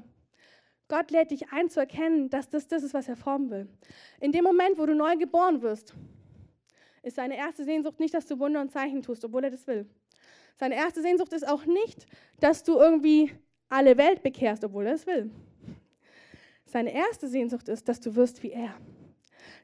Gott 0.89 1.11
lädt 1.11 1.31
dich 1.31 1.53
ein 1.53 1.69
zu 1.69 1.81
erkennen, 1.81 2.31
dass 2.31 2.49
das 2.49 2.67
das 2.67 2.83
ist, 2.83 2.95
was 2.95 3.09
er 3.09 3.17
formen 3.17 3.51
will. 3.51 3.69
In 4.21 4.33
dem 4.33 4.45
Moment, 4.45 4.79
wo 4.79 4.87
du 4.87 4.95
neu 4.95 5.17
geboren 5.17 5.61
wirst, 5.61 5.95
ist 7.03 7.17
seine 7.17 7.37
erste 7.37 7.65
Sehnsucht 7.65 8.01
nicht, 8.01 8.15
dass 8.15 8.27
du 8.27 8.39
Wunder 8.39 8.61
und 8.61 8.73
Zeichen 8.73 9.03
tust, 9.03 9.25
obwohl 9.25 9.45
er 9.45 9.51
das 9.51 9.67
will. 9.67 9.87
Seine 10.59 10.75
erste 10.75 11.03
Sehnsucht 11.03 11.33
ist 11.33 11.47
auch 11.47 11.65
nicht, 11.67 12.07
dass 12.41 12.65
du 12.65 12.79
irgendwie 12.79 13.33
alle 13.69 13.97
Welt 13.97 14.23
bekehrst, 14.23 14.65
obwohl 14.65 14.87
er 14.87 14.95
es 14.95 15.07
will. 15.07 15.31
Seine 16.65 16.93
erste 16.93 17.29
Sehnsucht 17.29 17.69
ist, 17.69 17.89
dass 17.89 18.01
du 18.01 18.15
wirst 18.17 18.43
wie 18.43 18.51
er. 18.51 18.75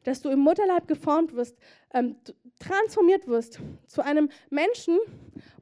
dass 0.04 0.20
du 0.20 0.28
im 0.28 0.40
Mutterleib 0.40 0.86
geformt 0.86 1.34
wirst, 1.34 1.58
ähm, 1.92 2.16
transformiert 2.58 3.26
wirst 3.26 3.58
zu 3.86 4.02
einem 4.02 4.28
Menschen, 4.50 4.98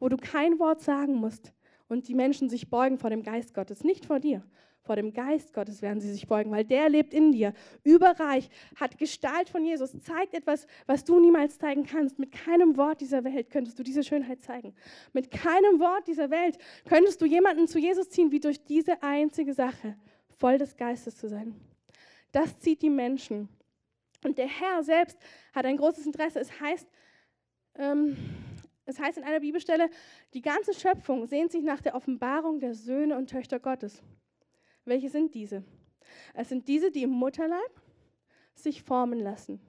wo 0.00 0.08
du 0.08 0.16
kein 0.16 0.58
Wort 0.58 0.80
sagen 0.80 1.14
musst 1.14 1.52
und 1.88 2.08
die 2.08 2.14
Menschen 2.14 2.48
sich 2.48 2.68
beugen 2.68 2.98
vor 2.98 3.10
dem 3.10 3.22
Geist 3.22 3.54
Gottes, 3.54 3.84
nicht 3.84 4.04
vor 4.04 4.18
dir. 4.20 4.44
Vor 4.84 4.96
dem 4.96 5.12
Geist 5.12 5.52
Gottes 5.52 5.80
werden 5.80 6.00
sie 6.00 6.10
sich 6.12 6.26
beugen, 6.26 6.50
weil 6.50 6.64
der 6.64 6.88
lebt 6.88 7.14
in 7.14 7.30
dir, 7.30 7.54
überreich, 7.84 8.48
hat 8.74 8.98
Gestalt 8.98 9.48
von 9.48 9.64
Jesus, 9.64 9.96
zeigt 10.00 10.34
etwas, 10.34 10.66
was 10.86 11.04
du 11.04 11.20
niemals 11.20 11.58
zeigen 11.58 11.86
kannst. 11.86 12.18
Mit 12.18 12.32
keinem 12.32 12.76
Wort 12.76 13.00
dieser 13.00 13.22
Welt 13.22 13.48
könntest 13.48 13.78
du 13.78 13.84
diese 13.84 14.02
Schönheit 14.02 14.40
zeigen. 14.40 14.74
Mit 15.12 15.30
keinem 15.30 15.78
Wort 15.78 16.08
dieser 16.08 16.30
Welt 16.30 16.58
könntest 16.84 17.22
du 17.22 17.26
jemanden 17.26 17.68
zu 17.68 17.78
Jesus 17.78 18.10
ziehen, 18.10 18.32
wie 18.32 18.40
durch 18.40 18.64
diese 18.64 19.00
einzige 19.04 19.54
Sache, 19.54 19.96
voll 20.38 20.58
des 20.58 20.76
Geistes 20.76 21.16
zu 21.16 21.28
sein. 21.28 21.54
Das 22.32 22.58
zieht 22.58 22.82
die 22.82 22.90
Menschen. 22.90 23.48
Und 24.24 24.38
der 24.38 24.48
Herr 24.48 24.82
selbst 24.82 25.16
hat 25.52 25.64
ein 25.64 25.76
großes 25.76 26.06
Interesse. 26.06 26.40
Es 26.40 26.60
heißt, 26.60 26.88
ähm, 27.76 28.16
es 28.84 28.98
heißt 28.98 29.18
in 29.18 29.24
einer 29.24 29.40
Bibelstelle, 29.40 29.88
die 30.34 30.42
ganze 30.42 30.74
Schöpfung 30.74 31.26
sehnt 31.26 31.52
sich 31.52 31.62
nach 31.62 31.80
der 31.80 31.94
Offenbarung 31.94 32.58
der 32.58 32.74
Söhne 32.74 33.16
und 33.16 33.30
Töchter 33.30 33.60
Gottes. 33.60 34.02
Welche 34.84 35.10
sind 35.10 35.34
diese? 35.34 35.64
Es 36.34 36.48
sind 36.48 36.68
diese, 36.68 36.90
die 36.90 37.02
im 37.02 37.10
Mutterleib 37.10 37.80
sich 38.54 38.82
formen 38.82 39.20
lassen 39.20 39.60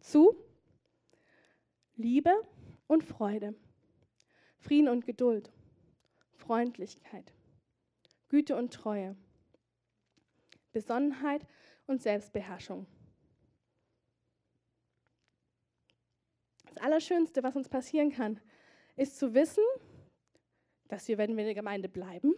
zu 0.00 0.34
Liebe 1.94 2.32
und 2.86 3.04
Freude, 3.04 3.54
Frieden 4.58 4.88
und 4.88 5.06
Geduld, 5.06 5.52
Freundlichkeit, 6.32 7.32
Güte 8.28 8.56
und 8.56 8.72
Treue, 8.72 9.16
Besonnenheit 10.72 11.46
und 11.86 12.00
Selbstbeherrschung. 12.00 12.86
Das 16.66 16.82
Allerschönste, 16.82 17.42
was 17.42 17.54
uns 17.54 17.68
passieren 17.68 18.10
kann, 18.10 18.40
ist 18.96 19.18
zu 19.18 19.34
wissen, 19.34 19.64
dass 20.88 21.08
wir, 21.08 21.18
wenn 21.18 21.36
wir 21.36 21.42
in 21.42 21.48
der 21.48 21.54
Gemeinde 21.54 21.88
bleiben, 21.88 22.34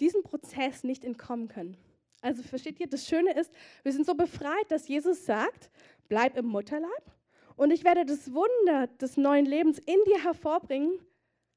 diesem 0.00 0.22
Prozess 0.22 0.84
nicht 0.84 1.04
entkommen 1.04 1.48
können. 1.48 1.76
Also 2.20 2.42
versteht 2.42 2.80
ihr, 2.80 2.88
das 2.88 3.06
Schöne 3.06 3.32
ist, 3.38 3.52
wir 3.82 3.92
sind 3.92 4.06
so 4.06 4.14
befreit, 4.14 4.70
dass 4.70 4.88
Jesus 4.88 5.24
sagt, 5.24 5.70
bleib 6.08 6.36
im 6.36 6.46
Mutterleib 6.46 7.12
und 7.56 7.70
ich 7.70 7.84
werde 7.84 8.04
das 8.04 8.32
Wunder 8.32 8.88
des 9.00 9.16
neuen 9.16 9.46
Lebens 9.46 9.78
in 9.78 9.98
dir 10.06 10.22
hervorbringen, 10.22 10.98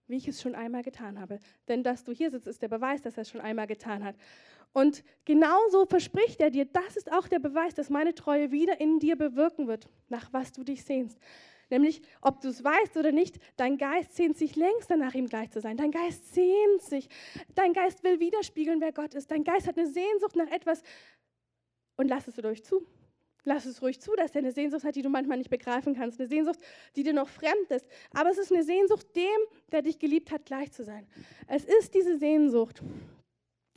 wie 0.08 0.18
ich 0.18 0.28
es 0.28 0.42
schon 0.42 0.56
einmal 0.56 0.84
getan 0.84 1.20
habe. 1.20 1.40
Denn 1.68 1.84
dass 1.84 2.04
du 2.04 2.12
hier 2.12 2.30
sitzt, 2.30 2.48
ist 2.48 2.62
der 2.62 2.68
Beweis, 2.68 3.02
dass 3.02 3.18
er 3.18 3.22
es 3.22 3.30
schon 3.30 3.42
einmal 3.42 3.68
getan 3.68 4.04
hat. 4.04 4.16
Und 4.74 5.04
genauso 5.26 5.86
verspricht 5.86 6.40
er 6.40 6.50
dir, 6.50 6.66
das 6.66 6.96
ist 6.96 7.12
auch 7.12 7.28
der 7.28 7.40
Beweis, 7.40 7.74
dass 7.74 7.90
meine 7.90 8.14
Treue 8.14 8.52
wieder 8.52 8.80
in 8.80 9.00
dir 9.00 9.16
bewirken 9.16 9.68
wird, 9.68 9.90
nach 10.10 10.32
was 10.32 10.52
du 10.52 10.64
dich 10.64 10.84
sehnst. 10.84 11.20
Nämlich, 11.72 12.02
ob 12.22 12.42
du 12.42 12.50
es 12.50 12.64
weißt 12.64 12.98
oder 12.98 13.12
nicht, 13.12 13.40
dein 13.56 13.78
Geist 13.78 14.16
sehnt 14.16 14.38
sich 14.38 14.56
längst 14.56 14.92
danach, 14.92 15.16
ihm 15.16 15.28
gleich 15.28 15.50
zu 15.52 15.62
sein. 15.62 15.78
Dein 15.78 15.92
Geist 15.92 16.34
sehnt 16.34 16.82
sich. 16.82 17.08
Dein 17.56 17.74
Geist 17.74 18.04
will 18.04 18.20
widerspiegeln, 18.20 18.82
wer 18.82 18.92
Gott 18.92 19.14
ist. 19.14 19.32
Dein 19.32 19.44
Geist 19.44 19.68
hat 19.68 19.78
eine 19.78 19.88
Sehnsucht 19.88 20.36
nach 20.36 20.52
etwas. 20.52 20.84
Und 21.96 22.10
lass 22.10 22.28
es 22.28 22.44
ruhig 22.44 22.64
zu. 22.64 22.86
Lass 23.44 23.66
es 23.66 23.82
ruhig 23.82 24.00
zu, 24.00 24.16
dass 24.16 24.36
er 24.36 24.40
eine 24.40 24.52
Sehnsucht 24.52 24.84
hat, 24.84 24.96
die 24.96 25.02
du 25.02 25.10
manchmal 25.10 25.38
nicht 25.38 25.50
begreifen 25.50 25.96
kannst. 25.96 26.20
Eine 26.20 26.30
Sehnsucht, 26.30 26.60
die 26.96 27.04
dir 27.04 27.14
noch 27.14 27.30
fremd 27.30 27.72
ist. 27.72 27.88
Aber 28.14 28.30
es 28.30 28.38
ist 28.38 28.52
eine 28.52 28.64
Sehnsucht, 28.64 29.16
dem, 29.16 29.26
der 29.72 29.82
dich 29.82 29.98
geliebt 29.98 30.30
hat, 30.32 30.46
gleich 30.46 30.72
zu 30.72 30.84
sein. 30.84 31.08
Es 31.48 31.66
ist 31.66 31.96
diese 31.96 32.18
Sehnsucht, 32.18 32.84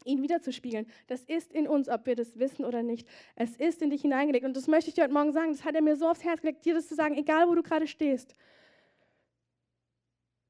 ihn 0.05 0.23
wiederzuspiegeln. 0.23 0.87
Das 1.07 1.25
ist 1.25 1.53
in 1.53 1.67
uns, 1.67 1.89
ob 1.89 2.07
wir 2.07 2.17
das 2.17 2.39
wissen 2.39 2.65
oder 2.65 2.83
nicht. 2.83 3.09
Es 3.37 3.57
ist 3.57 3.83
in 3.83 3.91
dich 3.91 4.03
hineingelegt. 4.03 4.45
Und 4.45 4.57
das 4.57 4.69
möchte 4.69 4.91
ich 4.91 4.95
dir 4.95 5.05
heute 5.05 5.13
Morgen 5.15 5.33
sagen. 5.33 5.53
Das 5.53 5.65
hat 5.65 5.75
er 5.75 5.83
mir 5.83 5.97
so 5.97 6.09
aufs 6.09 6.25
Herz 6.25 6.41
gelegt, 6.41 6.65
dir 6.65 6.75
das 6.75 6.89
zu 6.89 6.95
sagen, 6.95 7.17
egal 7.17 7.49
wo 7.49 7.55
du 7.55 7.63
gerade 7.63 7.87
stehst. 7.87 8.35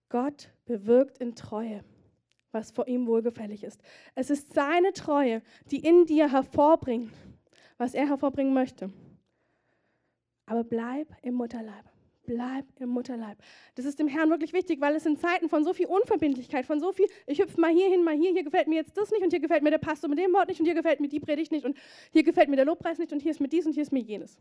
Gott 0.08 0.50
bewirkt 0.64 1.18
in 1.18 1.34
Treue, 1.34 1.82
was 2.52 2.70
vor 2.70 2.86
ihm 2.86 3.06
wohlgefällig 3.06 3.64
ist. 3.64 3.82
Es 4.14 4.30
ist 4.30 4.52
seine 4.52 4.92
Treue, 4.92 5.42
die 5.70 5.84
in 5.84 6.06
dir 6.06 6.30
hervorbringt, 6.30 7.12
was 7.78 7.94
er 7.94 8.08
hervorbringen 8.08 8.54
möchte. 8.54 8.92
Aber 10.46 10.62
bleib 10.62 11.08
im 11.22 11.34
Mutterleib. 11.34 11.93
Bleib 12.26 12.64
im 12.78 12.88
Mutterleib. 12.88 13.36
Das 13.74 13.84
ist 13.84 13.98
dem 13.98 14.08
Herrn 14.08 14.30
wirklich 14.30 14.52
wichtig, 14.52 14.80
weil 14.80 14.94
es 14.94 15.04
in 15.04 15.18
Zeiten 15.18 15.48
von 15.48 15.62
so 15.62 15.74
viel 15.74 15.86
Unverbindlichkeit, 15.86 16.64
von 16.64 16.80
so 16.80 16.92
viel, 16.92 17.06
ich 17.26 17.40
hüpfe 17.40 17.60
mal 17.60 17.70
hier 17.70 17.88
hin, 17.88 18.02
mal 18.02 18.14
hier, 18.14 18.32
hier 18.32 18.44
gefällt 18.44 18.66
mir 18.66 18.76
jetzt 18.76 18.96
das 18.96 19.10
nicht 19.10 19.22
und 19.22 19.30
hier 19.30 19.40
gefällt 19.40 19.62
mir 19.62 19.70
der 19.70 19.78
Pastor 19.78 20.08
mit 20.08 20.18
dem 20.18 20.32
Wort 20.32 20.48
nicht 20.48 20.58
und 20.58 20.66
hier 20.66 20.74
gefällt 20.74 21.00
mir 21.00 21.08
die 21.08 21.20
Predigt 21.20 21.52
nicht 21.52 21.66
und 21.66 21.76
hier 22.12 22.22
gefällt 22.22 22.48
mir 22.48 22.56
der 22.56 22.64
Lobpreis 22.64 22.98
nicht 22.98 23.12
und 23.12 23.20
hier 23.20 23.30
ist 23.30 23.40
mir 23.40 23.48
dies 23.48 23.66
und 23.66 23.72
hier 23.72 23.82
ist 23.82 23.92
mir 23.92 24.00
jenes. 24.00 24.38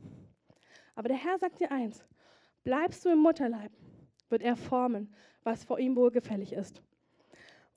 Aber 0.96 1.10
der 1.10 1.18
Herr 1.18 1.38
sagt 1.40 1.60
dir 1.60 1.72
eins, 1.72 2.04
bleibst 2.64 3.04
du 3.04 3.10
im 3.10 3.20
Mutterleib, 3.20 3.72
wird 4.30 4.44
er 4.44 4.56
formen, 4.56 5.14
was 5.44 5.66
vor 5.66 5.78
ihm 5.80 5.96
wohlgefällig 5.98 6.54
ist. 6.54 6.82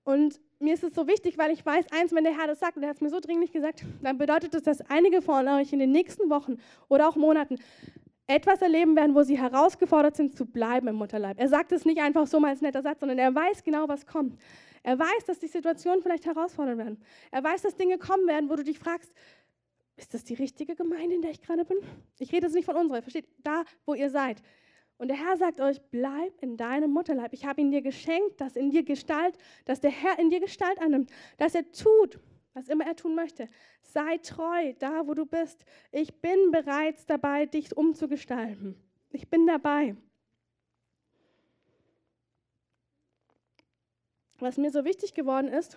Und 0.05 0.41
mir 0.61 0.75
ist 0.75 0.85
es 0.85 0.95
so 0.95 1.09
wichtig, 1.09 1.37
weil 1.37 1.51
ich 1.51 1.67
weiß, 1.67 1.87
eins, 1.91 2.15
wenn 2.15 2.23
der 2.23 2.39
Herr 2.39 2.47
das 2.47 2.61
sagt, 2.61 2.77
und 2.77 2.85
er 2.85 2.91
hat 2.91 2.97
es 2.97 3.03
mir 3.03 3.11
so 3.11 3.19
dringlich 3.19 3.51
gesagt, 3.51 3.85
dann 4.03 4.19
bedeutet 4.19 4.55
das, 4.55 4.63
dass 4.63 4.81
einige 4.83 5.21
von 5.21 5.49
euch 5.49 5.73
in 5.73 5.81
den 5.81 5.91
nächsten 5.91 6.31
Wochen 6.31 6.59
oder 6.89 7.09
auch 7.09 7.17
Monaten 7.17 7.59
etwas 8.27 8.61
erleben 8.61 8.97
werden, 8.97 9.15
wo 9.15 9.23
sie 9.23 9.39
herausgefordert 9.39 10.17
sind, 10.17 10.37
zu 10.37 10.47
bleiben 10.47 10.89
im 10.89 10.97
Mutterleib. 10.97 11.39
Er 11.39 11.49
sagt 11.49 11.73
es 11.73 11.85
nicht 11.85 12.01
einfach 12.01 12.27
so 12.27 12.41
mal 12.41 12.49
als 12.49 12.61
netter 12.61 12.83
Satz, 12.83 13.01
sondern 13.01 13.19
er 13.19 13.35
weiß 13.35 13.63
genau, 13.63 13.89
was 13.89 14.07
kommt. 14.07 14.37
Er 14.83 14.99
weiß, 14.99 15.25
dass 15.27 15.39
die 15.39 15.47
Situationen 15.47 16.03
vielleicht 16.03 16.27
herausfordernd 16.27 16.79
werden. 16.79 16.99
Er 17.31 17.45
weiß, 17.45 17.63
dass 17.63 17.77
Dinge 17.77 17.99
kommen 17.99 18.27
werden, 18.27 18.51
wo 18.51 18.57
du 18.57 18.65
dich 18.65 18.79
fragst, 18.79 19.13
ist 19.97 20.13
das 20.13 20.25
die 20.25 20.35
richtige 20.35 20.75
Gemeinde, 20.75 21.15
in 21.15 21.23
der 21.23 21.31
ich 21.31 21.41
gerade 21.41 21.65
bin? 21.65 21.79
Ich 22.19 22.33
rede 22.33 22.47
jetzt 22.47 22.55
nicht 22.55 22.67
von 22.67 22.77
unserer, 22.77 23.01
versteht? 23.01 23.27
Da, 23.43 23.65
wo 23.87 23.95
ihr 23.95 24.11
seid. 24.11 24.43
Und 24.99 25.09
der 25.09 25.17
Herr 25.17 25.37
sagt 25.37 25.61
euch, 25.61 25.81
bleib 25.91 26.33
in 26.41 26.57
deinem 26.57 26.91
Mutterleib. 26.91 27.33
Ich 27.33 27.45
habe 27.47 27.61
ihn 27.61 27.71
dir 27.71 27.83
geschenkt, 27.83 28.41
dass 28.41 28.57
in 28.57 28.71
dir 28.71 28.83
Gestalt, 28.83 29.37
dass 29.65 29.81
der 29.81 29.91
Herr 29.91 30.19
in 30.19 30.31
dir 30.31 30.41
Gestalt 30.41 30.81
annimmt, 30.81 31.11
dass 31.39 31.55
er 31.55 31.71
tut, 31.71 32.19
was 32.57 32.71
immer 32.71 32.87
er 32.87 32.97
tun 32.97 33.15
möchte. 33.15 33.49
Sei 33.83 34.17
treu 34.19 34.73
da, 34.79 35.07
wo 35.07 35.13
du 35.13 35.27
bist. 35.27 35.67
Ich 35.93 36.23
bin 36.23 36.51
bereits 36.51 37.05
dabei, 37.05 37.45
dich 37.45 37.77
umzugestalten. 37.77 38.75
Ich 39.13 39.29
bin 39.29 39.47
dabei. 39.47 39.95
Was 44.39 44.57
mir 44.57 44.71
so 44.71 44.87
wichtig 44.87 45.13
geworden 45.13 45.49
ist 45.49 45.77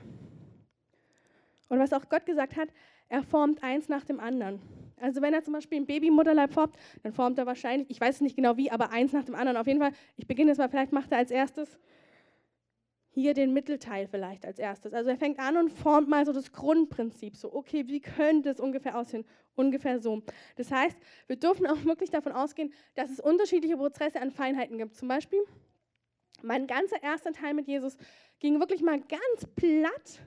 und 1.67 1.79
was 1.79 1.91
auch 1.91 2.07
Gott 2.07 2.25
gesagt 2.25 2.55
hat, 2.55 2.69
er 3.09 3.23
formt 3.23 3.61
eins 3.61 3.89
nach 3.89 4.05
dem 4.05 4.21
anderen. 4.21 4.61
Also 5.01 5.21
wenn 5.21 5.33
er 5.33 5.43
zum 5.43 5.53
Beispiel 5.53 5.79
ein 5.79 5.85
Baby 5.85 6.07
im 6.07 6.13
Mutterleib 6.13 6.53
formt, 6.53 6.75
dann 7.03 7.11
formt 7.11 7.37
er 7.39 7.45
wahrscheinlich, 7.45 7.89
ich 7.89 7.99
weiß 7.99 8.21
nicht 8.21 8.37
genau 8.37 8.55
wie, 8.55 8.71
aber 8.71 8.91
eins 8.91 9.11
nach 9.11 9.25
dem 9.25 9.35
anderen. 9.35 9.57
Auf 9.57 9.67
jeden 9.67 9.79
Fall, 9.79 9.91
ich 10.15 10.27
beginne 10.27 10.51
jetzt 10.51 10.59
mal, 10.59 10.69
vielleicht 10.69 10.93
macht 10.93 11.11
er 11.11 11.17
als 11.17 11.31
erstes 11.31 11.77
hier 13.19 13.33
den 13.33 13.53
Mittelteil 13.53 14.07
vielleicht 14.07 14.45
als 14.45 14.59
erstes. 14.59 14.93
Also 14.93 15.09
er 15.09 15.17
fängt 15.17 15.39
an 15.39 15.57
und 15.57 15.71
formt 15.71 16.09
mal 16.09 16.25
so 16.25 16.33
das 16.33 16.51
Grundprinzip. 16.51 17.35
So, 17.35 17.53
okay, 17.53 17.87
wie 17.87 17.99
könnte 17.99 18.49
es 18.49 18.59
ungefähr 18.59 18.97
aussehen? 18.97 19.25
Ungefähr 19.55 19.99
so. 19.99 20.23
Das 20.55 20.71
heißt, 20.71 20.97
wir 21.27 21.35
dürfen 21.35 21.67
auch 21.67 21.83
wirklich 21.85 22.09
davon 22.09 22.31
ausgehen, 22.31 22.73
dass 22.95 23.09
es 23.09 23.19
unterschiedliche 23.19 23.77
Prozesse 23.77 24.21
an 24.21 24.31
Feinheiten 24.31 24.77
gibt. 24.77 24.95
Zum 24.95 25.07
Beispiel, 25.07 25.39
mein 26.41 26.67
ganzer 26.67 27.01
erster 27.03 27.33
Teil 27.33 27.53
mit 27.53 27.67
Jesus 27.67 27.97
ging 28.39 28.59
wirklich 28.59 28.81
mal 28.81 28.99
ganz 28.99 29.45
platt 29.55 30.21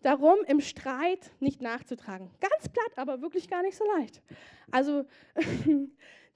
darum, 0.00 0.38
im 0.46 0.60
Streit 0.60 1.30
nicht 1.40 1.60
nachzutragen. 1.60 2.30
Ganz 2.40 2.68
platt, 2.68 2.92
aber 2.96 3.20
wirklich 3.20 3.48
gar 3.48 3.62
nicht 3.62 3.76
so 3.76 3.84
leicht. 3.96 4.22
Also 4.70 5.04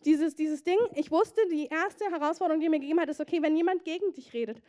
dieses, 0.04 0.34
dieses 0.34 0.64
Ding, 0.64 0.78
ich 0.94 1.10
wusste, 1.10 1.40
die 1.50 1.66
erste 1.66 2.04
Herausforderung, 2.06 2.60
die 2.60 2.68
mir 2.68 2.80
gegeben 2.80 3.00
hat, 3.00 3.08
ist, 3.08 3.20
okay, 3.20 3.40
wenn 3.42 3.56
jemand 3.56 3.84
gegen 3.84 4.12
dich 4.12 4.32
redet 4.32 4.60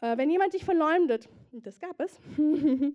äh, 0.00 0.16
wenn 0.16 0.30
jemand 0.30 0.54
dich 0.54 0.64
verleumdet, 0.64 1.28
das 1.52 1.78
gab 1.78 2.00
es, 2.00 2.18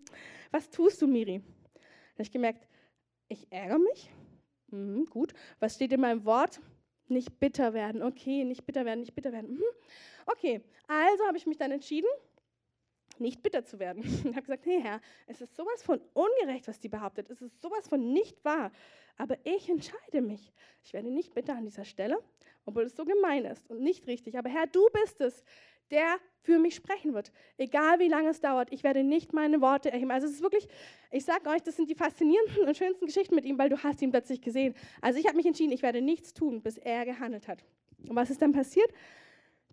was 0.52 0.70
tust 0.70 1.02
du, 1.02 1.08
Miri? 1.08 1.40
Da 1.74 1.80
habe 2.14 2.24
ich 2.24 2.32
gemerkt, 2.32 2.68
ich 3.28 3.52
ärgere 3.52 3.80
mich. 3.80 4.10
Mhm, 4.68 5.06
gut. 5.06 5.34
Was 5.60 5.76
steht 5.76 5.92
in 5.92 6.02
meinem 6.02 6.26
Wort? 6.26 6.62
Nicht 7.08 7.40
bitter 7.40 7.74
werden. 7.74 8.02
Okay, 8.02 8.44
nicht 8.44 8.66
bitter 8.66 8.86
werden, 8.86 9.02
nicht 9.02 9.16
bitter 9.16 9.32
werden. 9.32 9.56
Mhm. 9.56 9.64
Okay, 10.26 10.62
also 10.88 11.26
habe 11.28 11.38
ich 11.38 11.46
mich 11.46 11.58
dann 11.58 11.72
entschieden, 11.72 12.10
nicht 13.20 13.44
bitter 13.44 13.64
zu 13.64 13.80
werden. 13.80 14.04
Ich 14.26 14.36
habe 14.36 14.42
gesagt, 14.42 14.66
hey 14.66 14.82
Herr, 14.82 15.02
es 15.28 15.42
ist 15.42 15.56
sowas 15.56 15.84
von 15.84 16.02
ungerecht, 16.14 16.68
was 16.68 16.80
die 16.80 16.90
behauptet. 16.90 17.30
Es 17.30 17.42
ist 17.42 17.62
sowas 17.62 17.88
von 17.88 18.14
nicht 18.14 18.44
wahr. 18.44 18.72
Aber 19.18 19.38
ich 19.44 19.70
entscheide 19.70 20.22
mich. 20.22 20.52
Ich 20.84 20.94
werde 20.94 21.10
nicht 21.10 21.34
bitter 21.34 21.56
an 21.56 21.66
dieser 21.66 21.86
Stelle, 21.86 22.20
obwohl 22.66 22.84
es 22.84 22.96
so 22.96 23.06
gemein 23.06 23.46
ist 23.46 23.70
und 23.70 23.82
nicht 23.82 24.08
richtig. 24.08 24.38
Aber 24.38 24.50
Herr, 24.50 24.68
du 24.68 24.88
bist 24.92 25.22
es, 25.22 25.44
der 25.92 26.20
für 26.42 26.60
mich 26.60 26.76
sprechen 26.76 27.14
wird. 27.14 27.32
Egal 27.58 28.00
wie 28.00 28.08
lange 28.08 28.30
es 28.30 28.40
dauert, 28.40 28.72
ich 28.72 28.84
werde 28.84 29.04
nicht 29.04 29.34
meine 29.34 29.62
Worte 29.62 29.92
erheben. 29.92 30.12
Also 30.12 30.28
es 30.28 30.34
ist 30.34 30.42
wirklich, 30.42 30.68
ich 31.12 31.26
sage 31.26 31.50
euch, 31.50 31.64
das 31.64 31.76
sind 31.76 31.90
die 31.90 31.96
faszinierendsten 31.96 32.68
und 32.68 32.78
schönsten 32.78 33.06
Geschichten 33.06 33.36
mit 33.36 33.46
ihm, 33.46 33.58
weil 33.58 33.70
du 33.70 33.82
hast 33.82 34.02
ihn 34.02 34.12
plötzlich 34.12 34.42
gesehen. 34.42 34.76
Also 35.02 35.20
ich 35.20 35.26
habe 35.26 35.38
mich 35.38 35.46
entschieden, 35.46 35.72
ich 35.72 35.82
werde 35.82 36.02
nichts 36.02 36.34
tun, 36.34 36.62
bis 36.62 36.78
er 36.78 37.06
gehandelt 37.06 37.48
hat. 37.48 37.64
Und 38.08 38.16
was 38.16 38.30
ist 38.30 38.42
dann 38.42 38.52
passiert? 38.52 38.92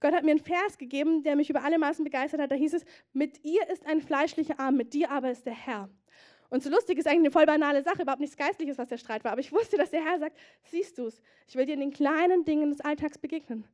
Gott 0.00 0.14
hat 0.14 0.25
mir 0.25 0.33
einen 0.33 0.40
Vers 0.40 0.78
gegeben, 0.78 1.23
der 1.23 1.37
mich 1.37 1.49
über 1.49 1.62
alle 1.62 1.78
Maßen 1.78 2.04
begeistert 2.04 2.40
hat. 2.40 2.50
Da 2.50 2.57
hieß 2.57 2.75
es, 2.75 2.85
mit 3.12 3.45
ihr 3.45 3.69
ist 3.69 3.87
ein 3.87 4.00
fleischlicher 4.00 4.59
Arm, 4.59 4.76
mit 4.76 4.95
dir 4.95 5.11
aber 5.11 5.31
ist 5.31 5.47
der 5.47 5.54
Herr. 5.54 5.88
Und 6.49 6.62
so 6.62 6.69
lustig 6.69 6.99
ist 6.99 7.07
eigentlich 7.07 7.21
eine 7.21 7.31
voll 7.31 7.47
banale 7.47 7.83
Sache, 7.83 8.02
überhaupt 8.02 8.21
nichts 8.21 8.37
Geistliches, 8.37 8.76
was 8.76 8.88
der 8.88 8.99
Streit 8.99 9.25
war. 9.25 9.33
Aber 9.33 9.40
ich 9.40 9.52
wusste, 9.52 9.76
dass 9.76 9.90
der 9.90 10.04
Herr 10.04 10.19
sagt, 10.19 10.37
siehst 10.64 10.99
du 10.99 11.07
es, 11.07 11.23
ich 11.47 11.54
will 11.54 11.66
dir 11.66 11.75
in 11.75 11.81
den 11.81 11.92
kleinen 11.92 12.45
Dingen 12.45 12.71
des 12.71 12.81
Alltags 12.81 13.16
begegnen. 13.16 13.64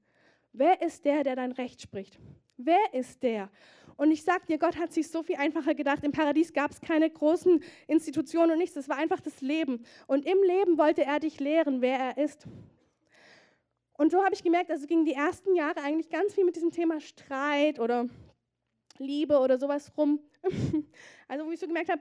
Wer 0.53 0.83
ist 0.83 1.05
der, 1.05 1.25
der 1.25 1.37
dein 1.37 1.53
Recht 1.53 1.81
spricht? 1.83 2.19
Wer 2.57 2.93
ist 2.93 3.23
der? 3.23 3.51
Und 3.97 4.11
ich 4.11 4.23
sag 4.23 4.47
dir, 4.47 4.59
Gott 4.59 4.77
hat 4.77 4.93
sich 4.93 5.11
so 5.11 5.23
viel 5.23 5.37
einfacher 5.37 5.75
gedacht. 5.75 6.05
Im 6.05 6.13
Paradies 6.13 6.53
gab 6.53 6.71
es 6.71 6.81
keine 6.81 7.11
großen 7.11 7.63
Institutionen 7.87 8.53
und 8.53 8.59
nichts. 8.59 8.77
Es 8.77 8.89
war 8.89 8.97
einfach 8.97 9.21
das 9.21 9.41
Leben. 9.41 9.85
Und 10.07 10.25
im 10.25 10.39
Leben 10.43 10.79
wollte 10.79 11.05
er 11.05 11.19
dich 11.19 11.41
lehren, 11.41 11.81
wer 11.81 11.99
er 11.99 12.19
ist. 12.19 12.47
Und 13.95 14.13
so 14.13 14.25
habe 14.25 14.35
ich 14.35 14.45
gemerkt, 14.45 14.71
also 14.71 14.87
gingen 14.87 15.05
die 15.05 15.15
ersten 15.15 15.57
Jahre 15.57 15.83
eigentlich 15.83 16.09
ganz 16.09 16.33
viel 16.33 16.45
mit 16.45 16.55
diesem 16.55 16.71
Thema 16.71 17.01
Streit 17.01 17.81
oder 17.81 18.07
Liebe 18.99 19.39
oder 19.39 19.59
sowas 19.59 19.93
rum. 19.97 20.21
Also 21.31 21.45
wo 21.45 21.51
ich 21.51 21.61
so 21.61 21.67
gemerkt 21.67 21.91
habe, 21.91 22.01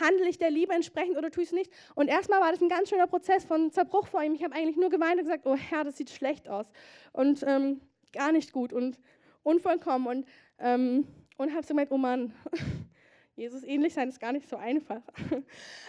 handle 0.00 0.28
ich 0.28 0.36
der 0.36 0.50
Liebe 0.50 0.74
entsprechend 0.74 1.16
oder 1.16 1.30
tue 1.30 1.44
ich 1.44 1.50
es 1.50 1.54
nicht? 1.54 1.72
Und 1.94 2.08
erstmal 2.08 2.40
war 2.40 2.50
das 2.50 2.60
ein 2.60 2.68
ganz 2.68 2.88
schöner 2.88 3.06
Prozess 3.06 3.44
von 3.44 3.70
Zerbruch 3.70 4.08
vor 4.08 4.20
ihm. 4.20 4.34
Ich 4.34 4.42
habe 4.42 4.52
eigentlich 4.52 4.76
nur 4.76 4.90
geweint 4.90 5.14
und 5.14 5.26
gesagt, 5.26 5.46
oh 5.46 5.54
Herr, 5.54 5.84
das 5.84 5.96
sieht 5.96 6.10
schlecht 6.10 6.48
aus 6.48 6.66
und 7.12 7.44
ähm, 7.46 7.80
gar 8.12 8.32
nicht 8.32 8.52
gut 8.52 8.72
und 8.72 8.98
unvollkommen. 9.44 10.08
Und, 10.08 10.26
ähm, 10.58 11.06
und 11.36 11.52
habe 11.52 11.62
so 11.62 11.68
gemerkt, 11.68 11.92
oh 11.92 11.98
Mann, 11.98 12.34
Jesus 13.36 13.62
ähnlich 13.62 13.94
sein 13.94 14.08
ist 14.08 14.18
gar 14.18 14.32
nicht 14.32 14.48
so 14.48 14.56
einfach. 14.56 15.02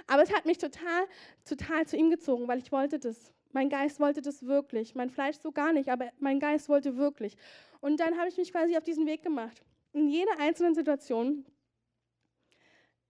Aber 0.08 0.22
es 0.22 0.32
hat 0.32 0.46
mich 0.46 0.60
total, 0.60 1.06
total 1.44 1.88
zu 1.88 1.98
ihm 1.98 2.12
gezogen, 2.12 2.48
weil 2.48 2.60
ich 2.60 2.72
wollte 2.72 3.00
das. 3.00 3.32
Mein 3.52 3.70
Geist 3.70 4.02
wollte 4.02 4.22
das 4.22 4.46
wirklich. 4.46 4.96
Mein 4.96 5.10
Fleisch 5.10 5.38
so 5.38 5.50
gar 5.50 5.72
nicht, 5.72 5.88
aber 5.88 6.12
mein 6.20 6.42
Geist 6.42 6.68
wollte 6.68 6.98
wirklich. 6.98 7.38
Und 7.80 8.02
dann 8.02 8.18
habe 8.18 8.28
ich 8.28 8.36
mich 8.36 8.52
quasi 8.52 8.76
auf 8.76 8.84
diesen 8.84 9.06
Weg 9.06 9.24
gemacht 9.24 9.64
in 9.96 10.10
jeder 10.10 10.40
einzelnen 10.40 10.76
Situation 10.76 11.46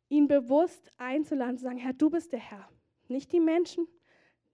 ihn 0.07 0.27
bewusst 0.27 0.91
einzuladen, 0.97 1.57
zu 1.57 1.63
sagen, 1.63 1.77
Herr, 1.77 1.93
du 1.93 2.11
bist 2.11 2.31
der 2.31 2.39
Herr. 2.39 2.69
Nicht 3.07 3.31
die 3.31 3.39
Menschen, 3.39 3.87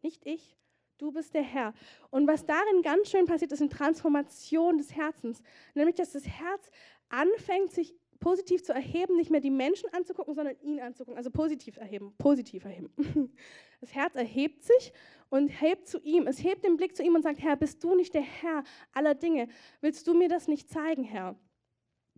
nicht 0.02 0.26
ich, 0.26 0.56
du 0.98 1.12
bist 1.12 1.34
der 1.34 1.42
Herr. 1.42 1.74
Und 2.10 2.28
was 2.28 2.46
darin 2.46 2.84
ganz 2.84 3.10
schön 3.10 3.26
passiert, 3.26 3.52
ist 3.52 3.62
eine 3.62 3.70
Transformation 3.70 4.78
des 4.78 4.96
Herzens. 4.96 5.44
Nämlich, 5.76 5.96
dass 5.96 6.14
das 6.14 6.26
Herz 6.26 6.72
anfängt, 7.10 7.74
sich 7.74 7.94
positiv 8.22 8.64
zu 8.64 8.72
erheben, 8.72 9.18
nicht 9.18 9.32
mehr 9.32 9.42
die 9.42 9.50
Menschen 9.50 9.90
anzugucken, 9.94 10.34
sondern 10.34 10.56
ihn 10.62 10.80
anzugucken. 10.80 11.18
Also 11.18 11.32
positiv 11.32 11.76
erheben, 11.78 12.14
positiv 12.18 12.64
erheben. 12.64 12.94
Das 13.82 13.96
Herz 13.96 14.14
erhebt 14.14 14.62
sich 14.62 14.94
und 15.30 15.48
hebt 15.48 15.88
zu 15.88 16.00
ihm. 16.02 16.28
Es 16.28 16.44
hebt 16.44 16.64
den 16.64 16.78
Blick 16.78 16.96
zu 16.96 17.02
ihm 17.02 17.16
und 17.16 17.24
sagt, 17.24 17.42
Herr, 17.42 17.56
bist 17.56 17.84
du 17.84 17.96
nicht 17.96 18.14
der 18.14 18.22
Herr 18.22 18.64
aller 18.94 19.16
Dinge? 19.16 19.48
Willst 19.82 20.06
du 20.06 20.14
mir 20.14 20.30
das 20.30 20.48
nicht 20.48 20.70
zeigen, 20.70 21.04
Herr? 21.04 21.36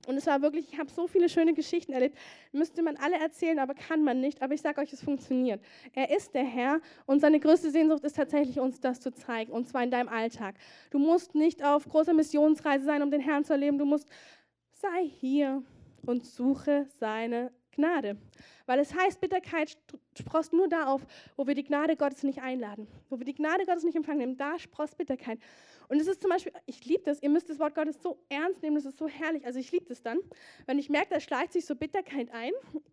Und 0.07 0.17
es 0.17 0.25
war 0.27 0.41
wirklich, 0.41 0.71
ich 0.71 0.79
habe 0.79 0.89
so 0.89 1.07
viele 1.07 1.29
schöne 1.29 1.53
Geschichten 1.53 1.93
erlebt. 1.93 2.17
Müsste 2.51 2.83
man 2.83 2.97
alle 2.97 3.17
erzählen, 3.17 3.59
aber 3.59 3.73
kann 3.73 4.03
man 4.03 4.19
nicht. 4.19 4.41
Aber 4.41 4.53
ich 4.53 4.61
sage 4.61 4.81
euch, 4.81 4.91
es 4.91 5.01
funktioniert. 5.01 5.61
Er 5.93 6.15
ist 6.15 6.33
der 6.33 6.43
Herr 6.43 6.81
und 7.05 7.19
seine 7.19 7.39
größte 7.39 7.71
Sehnsucht 7.71 8.03
ist 8.03 8.17
tatsächlich, 8.17 8.59
uns 8.59 8.79
das 8.79 8.99
zu 8.99 9.11
zeigen. 9.13 9.51
Und 9.51 9.67
zwar 9.67 9.83
in 9.83 9.91
deinem 9.91 10.09
Alltag. 10.09 10.55
Du 10.91 10.99
musst 10.99 11.35
nicht 11.35 11.63
auf 11.63 11.87
großer 11.87 12.13
Missionsreise 12.13 12.85
sein, 12.85 13.01
um 13.01 13.11
den 13.11 13.21
Herrn 13.21 13.45
zu 13.45 13.53
erleben. 13.53 13.77
Du 13.77 13.85
musst, 13.85 14.09
sei 14.71 15.07
hier 15.07 15.63
und 16.05 16.25
suche 16.25 16.87
seine 16.99 17.51
Gnade. 17.75 18.17
Weil 18.65 18.79
es 18.79 18.93
heißt, 18.93 19.19
Bitterkeit 19.19 19.77
sprost 20.17 20.53
nur 20.53 20.67
da 20.67 20.85
auf, 20.85 21.05
wo 21.35 21.47
wir 21.47 21.55
die 21.55 21.63
Gnade 21.63 21.95
Gottes 21.95 22.23
nicht 22.23 22.41
einladen, 22.41 22.87
wo 23.09 23.19
wir 23.19 23.25
die 23.25 23.33
Gnade 23.33 23.65
Gottes 23.65 23.83
nicht 23.83 23.95
empfangen 23.95 24.19
nehmen. 24.19 24.37
Da 24.37 24.59
sprost 24.59 24.97
Bitterkeit. 24.97 25.39
Und 25.89 25.99
es 25.99 26.07
ist 26.07 26.21
zum 26.21 26.29
Beispiel, 26.29 26.53
ich 26.65 26.85
liebe 26.85 27.03
das, 27.03 27.21
ihr 27.21 27.29
müsst 27.29 27.49
das 27.49 27.59
Wort 27.59 27.75
Gottes 27.75 28.01
so 28.01 28.19
ernst 28.29 28.61
nehmen, 28.61 28.75
das 28.75 28.85
ist 28.85 28.97
so 28.97 29.07
herrlich. 29.07 29.45
Also 29.45 29.59
ich 29.59 29.71
liebe 29.71 29.85
das 29.85 30.01
dann, 30.01 30.19
wenn 30.65 30.79
ich 30.79 30.89
merke, 30.89 31.13
da 31.13 31.19
schleicht 31.19 31.53
sich 31.53 31.65
so 31.65 31.75
Bitterkeit 31.75 32.31
ein, 32.31 32.51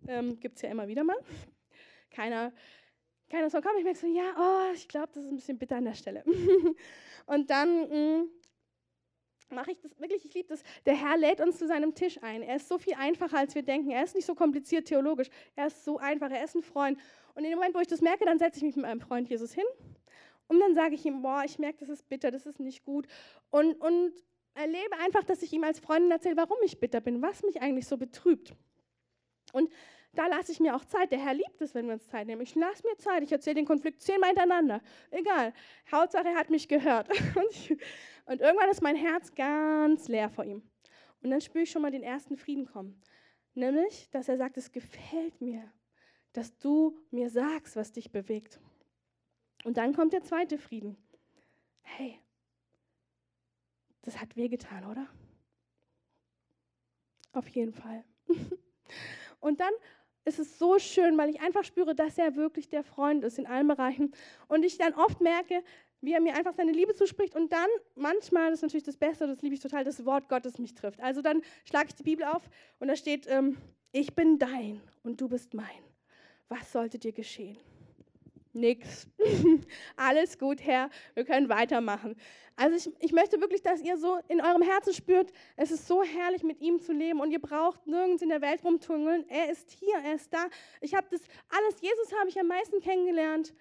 ähm, 0.08 0.40
gibt 0.40 0.56
es 0.56 0.62
ja 0.62 0.70
immer 0.70 0.88
wieder 0.88 1.04
mal. 1.04 1.18
Keiner, 2.10 2.52
keiner 3.28 3.50
soll 3.50 3.62
kommen. 3.62 3.78
Ich 3.78 3.84
merke 3.84 3.98
so, 3.98 4.06
ja, 4.06 4.34
oh, 4.38 4.74
ich 4.74 4.88
glaube, 4.88 5.08
das 5.14 5.24
ist 5.24 5.30
ein 5.30 5.36
bisschen 5.36 5.58
bitter 5.58 5.76
an 5.76 5.84
der 5.84 5.94
Stelle. 5.94 6.24
Und 7.26 7.50
dann... 7.50 7.88
Mh, 7.88 8.18
mm, 8.18 8.30
mache 9.52 9.72
ich 9.72 9.80
das 9.80 9.98
wirklich, 9.98 10.24
ich 10.24 10.34
liebe 10.34 10.48
das. 10.48 10.62
Der 10.86 10.94
Herr 10.94 11.16
lädt 11.16 11.40
uns 11.40 11.58
zu 11.58 11.66
seinem 11.66 11.94
Tisch 11.94 12.22
ein. 12.22 12.42
Er 12.42 12.56
ist 12.56 12.68
so 12.68 12.78
viel 12.78 12.94
einfacher, 12.94 13.38
als 13.38 13.54
wir 13.54 13.62
denken. 13.62 13.90
Er 13.90 14.04
ist 14.04 14.14
nicht 14.14 14.26
so 14.26 14.34
kompliziert 14.34 14.86
theologisch. 14.86 15.28
Er 15.56 15.66
ist 15.66 15.84
so 15.84 15.98
einfach. 15.98 16.30
Er 16.30 16.44
ist 16.44 16.54
ein 16.54 16.62
Freund. 16.62 16.98
Und 17.34 17.44
in 17.44 17.50
dem 17.50 17.58
Moment, 17.58 17.74
wo 17.74 17.80
ich 17.80 17.88
das 17.88 18.00
merke, 18.00 18.24
dann 18.24 18.38
setze 18.38 18.58
ich 18.58 18.62
mich 18.62 18.76
mit 18.76 18.84
meinem 18.84 19.00
Freund 19.00 19.28
Jesus 19.28 19.52
hin. 19.52 19.64
Und 20.50 20.58
dann 20.58 20.74
sage 20.74 20.96
ich 20.96 21.06
ihm, 21.06 21.22
boah, 21.22 21.44
ich 21.44 21.60
merke, 21.60 21.78
das 21.78 21.88
ist 21.88 22.08
bitter, 22.08 22.32
das 22.32 22.44
ist 22.44 22.58
nicht 22.58 22.82
gut. 22.82 23.06
Und, 23.50 23.80
und 23.80 24.12
erlebe 24.54 24.98
einfach, 24.98 25.22
dass 25.22 25.42
ich 25.42 25.52
ihm 25.52 25.62
als 25.62 25.78
Freundin 25.78 26.10
erzähle, 26.10 26.36
warum 26.36 26.58
ich 26.64 26.80
bitter 26.80 27.00
bin, 27.00 27.22
was 27.22 27.44
mich 27.44 27.62
eigentlich 27.62 27.86
so 27.86 27.96
betrübt. 27.96 28.52
Und 29.52 29.70
da 30.12 30.26
lasse 30.26 30.50
ich 30.50 30.58
mir 30.58 30.74
auch 30.74 30.84
Zeit. 30.84 31.12
Der 31.12 31.20
Herr 31.20 31.34
liebt 31.34 31.60
es, 31.60 31.72
wenn 31.72 31.86
wir 31.86 31.92
uns 31.92 32.08
Zeit 32.08 32.26
nehmen. 32.26 32.42
Ich 32.42 32.56
lasse 32.56 32.84
mir 32.84 32.96
Zeit. 32.96 33.22
Ich 33.22 33.30
erzähle 33.30 33.54
den 33.54 33.64
Konflikt 33.64 34.02
zehnmal 34.02 34.30
hintereinander. 34.30 34.82
Egal. 35.12 35.52
Hauptsache, 35.92 36.26
er 36.26 36.34
hat 36.34 36.50
mich 36.50 36.66
gehört. 36.66 37.08
Und, 37.36 37.50
ich, 37.52 37.70
und 38.26 38.40
irgendwann 38.40 38.70
ist 38.70 38.82
mein 38.82 38.96
Herz 38.96 39.32
ganz 39.32 40.08
leer 40.08 40.30
vor 40.30 40.44
ihm. 40.44 40.62
Und 41.22 41.30
dann 41.30 41.40
spüre 41.40 41.62
ich 41.62 41.70
schon 41.70 41.82
mal 41.82 41.92
den 41.92 42.02
ersten 42.02 42.36
Frieden 42.36 42.66
kommen. 42.66 43.00
Nämlich, 43.54 44.10
dass 44.10 44.28
er 44.28 44.36
sagt, 44.36 44.56
es 44.56 44.72
gefällt 44.72 45.40
mir, 45.40 45.72
dass 46.32 46.58
du 46.58 46.98
mir 47.12 47.30
sagst, 47.30 47.76
was 47.76 47.92
dich 47.92 48.10
bewegt. 48.10 48.58
Und 49.64 49.76
dann 49.76 49.94
kommt 49.94 50.12
der 50.12 50.22
zweite 50.22 50.58
Frieden. 50.58 50.96
Hey, 51.82 52.18
das 54.02 54.20
hat 54.20 54.36
wehgetan, 54.36 54.86
oder? 54.86 55.06
Auf 57.32 57.48
jeden 57.48 57.72
Fall. 57.72 58.04
Und 59.40 59.60
dann 59.60 59.72
ist 60.24 60.38
es 60.38 60.58
so 60.58 60.78
schön, 60.78 61.16
weil 61.16 61.30
ich 61.30 61.40
einfach 61.40 61.64
spüre, 61.64 61.94
dass 61.94 62.18
er 62.18 62.36
wirklich 62.36 62.68
der 62.68 62.84
Freund 62.84 63.24
ist 63.24 63.38
in 63.38 63.46
allen 63.46 63.68
Bereichen. 63.68 64.12
Und 64.48 64.64
ich 64.64 64.78
dann 64.78 64.94
oft 64.94 65.20
merke, 65.20 65.62
wie 66.00 66.12
er 66.12 66.20
mir 66.20 66.34
einfach 66.34 66.54
seine 66.54 66.72
Liebe 66.72 66.94
zuspricht 66.94 67.36
und 67.36 67.52
dann 67.52 67.68
manchmal, 67.94 68.50
das 68.50 68.60
ist 68.60 68.62
natürlich 68.62 68.84
das 68.84 68.96
Beste, 68.96 69.26
das 69.26 69.42
liebe 69.42 69.54
ich 69.54 69.60
total, 69.60 69.84
das 69.84 70.04
Wort 70.06 70.28
Gottes 70.28 70.58
mich 70.58 70.74
trifft. 70.74 71.00
Also 71.00 71.20
dann 71.20 71.42
schlage 71.64 71.88
ich 71.88 71.94
die 71.94 72.02
Bibel 72.02 72.24
auf 72.24 72.42
und 72.78 72.88
da 72.88 72.96
steht, 72.96 73.26
ähm, 73.28 73.58
ich 73.92 74.14
bin 74.14 74.38
dein 74.38 74.80
und 75.02 75.20
du 75.20 75.28
bist 75.28 75.52
mein. 75.52 75.66
Was 76.48 76.72
sollte 76.72 76.98
dir 76.98 77.12
geschehen? 77.12 77.58
Nix. 78.52 79.06
Alles 79.96 80.38
gut, 80.38 80.60
Herr. 80.64 80.90
Wir 81.14 81.24
können 81.24 81.48
weitermachen. 81.48 82.16
Also 82.56 82.90
ich, 82.90 83.04
ich 83.04 83.12
möchte 83.12 83.40
wirklich, 83.40 83.62
dass 83.62 83.80
ihr 83.80 83.96
so 83.96 84.18
in 84.28 84.40
eurem 84.40 84.62
Herzen 84.62 84.92
spürt, 84.92 85.32
es 85.56 85.70
ist 85.70 85.86
so 85.86 86.02
herrlich, 86.02 86.42
mit 86.42 86.60
ihm 86.60 86.80
zu 86.80 86.92
leben 86.92 87.20
und 87.20 87.30
ihr 87.30 87.40
braucht 87.40 87.86
nirgends 87.86 88.22
in 88.22 88.28
der 88.28 88.40
Welt 88.42 88.62
rumtungeln. 88.64 89.24
Er 89.28 89.50
ist 89.50 89.70
hier, 89.70 89.94
er 90.04 90.14
ist 90.14 90.32
da. 90.32 90.46
Ich 90.80 90.94
habe 90.94 91.06
das 91.10 91.20
alles, 91.48 91.80
Jesus 91.80 92.12
habe 92.18 92.28
ich 92.28 92.38
am 92.38 92.48
meisten 92.48 92.80
kennengelernt 92.80 93.54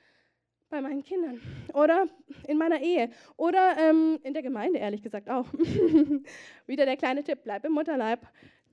bei 0.70 0.82
meinen 0.82 1.04
Kindern 1.04 1.42
oder 1.74 2.08
in 2.48 2.58
meiner 2.58 2.82
Ehe 2.82 3.10
oder 3.38 3.78
ähm, 3.78 4.20
in 4.24 4.34
der 4.34 4.44
Gemeinde, 4.44 4.80
ehrlich 4.80 5.02
gesagt 5.02 5.30
auch. 5.30 5.48
Wieder 6.68 6.86
der 6.86 6.98
kleine 6.98 7.24
Tipp, 7.24 7.40
bleib 7.44 7.66
im 7.66 7.72
Mutterleib. 7.72 8.28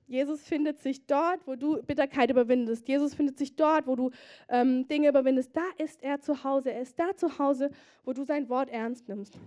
Jesus 0.07 0.41
findet 0.41 0.79
sich 0.79 1.05
dort, 1.05 1.45
wo 1.45 1.55
du 1.55 1.83
Bitterkeit 1.83 2.31
überwindest. 2.31 2.87
Jesus 2.87 3.13
findet 3.13 3.37
sich 3.37 3.57
dort, 3.57 3.87
wo 3.87 3.95
du 3.95 4.11
ähm, 4.47 4.87
Dinge 4.87 5.09
überwindest. 5.09 5.55
Da 5.55 5.65
ist 5.77 6.01
er 6.01 6.21
zu 6.21 6.45
Hause. 6.45 6.71
Er 6.71 6.81
ist 6.81 6.97
da 6.97 7.15
zu 7.15 7.37
Hause, 7.39 7.71
wo 8.05 8.13
du 8.13 8.23
sein 8.23 8.47
Wort 8.47 8.69
ernst 8.69 9.09
nimmst. 9.09 9.37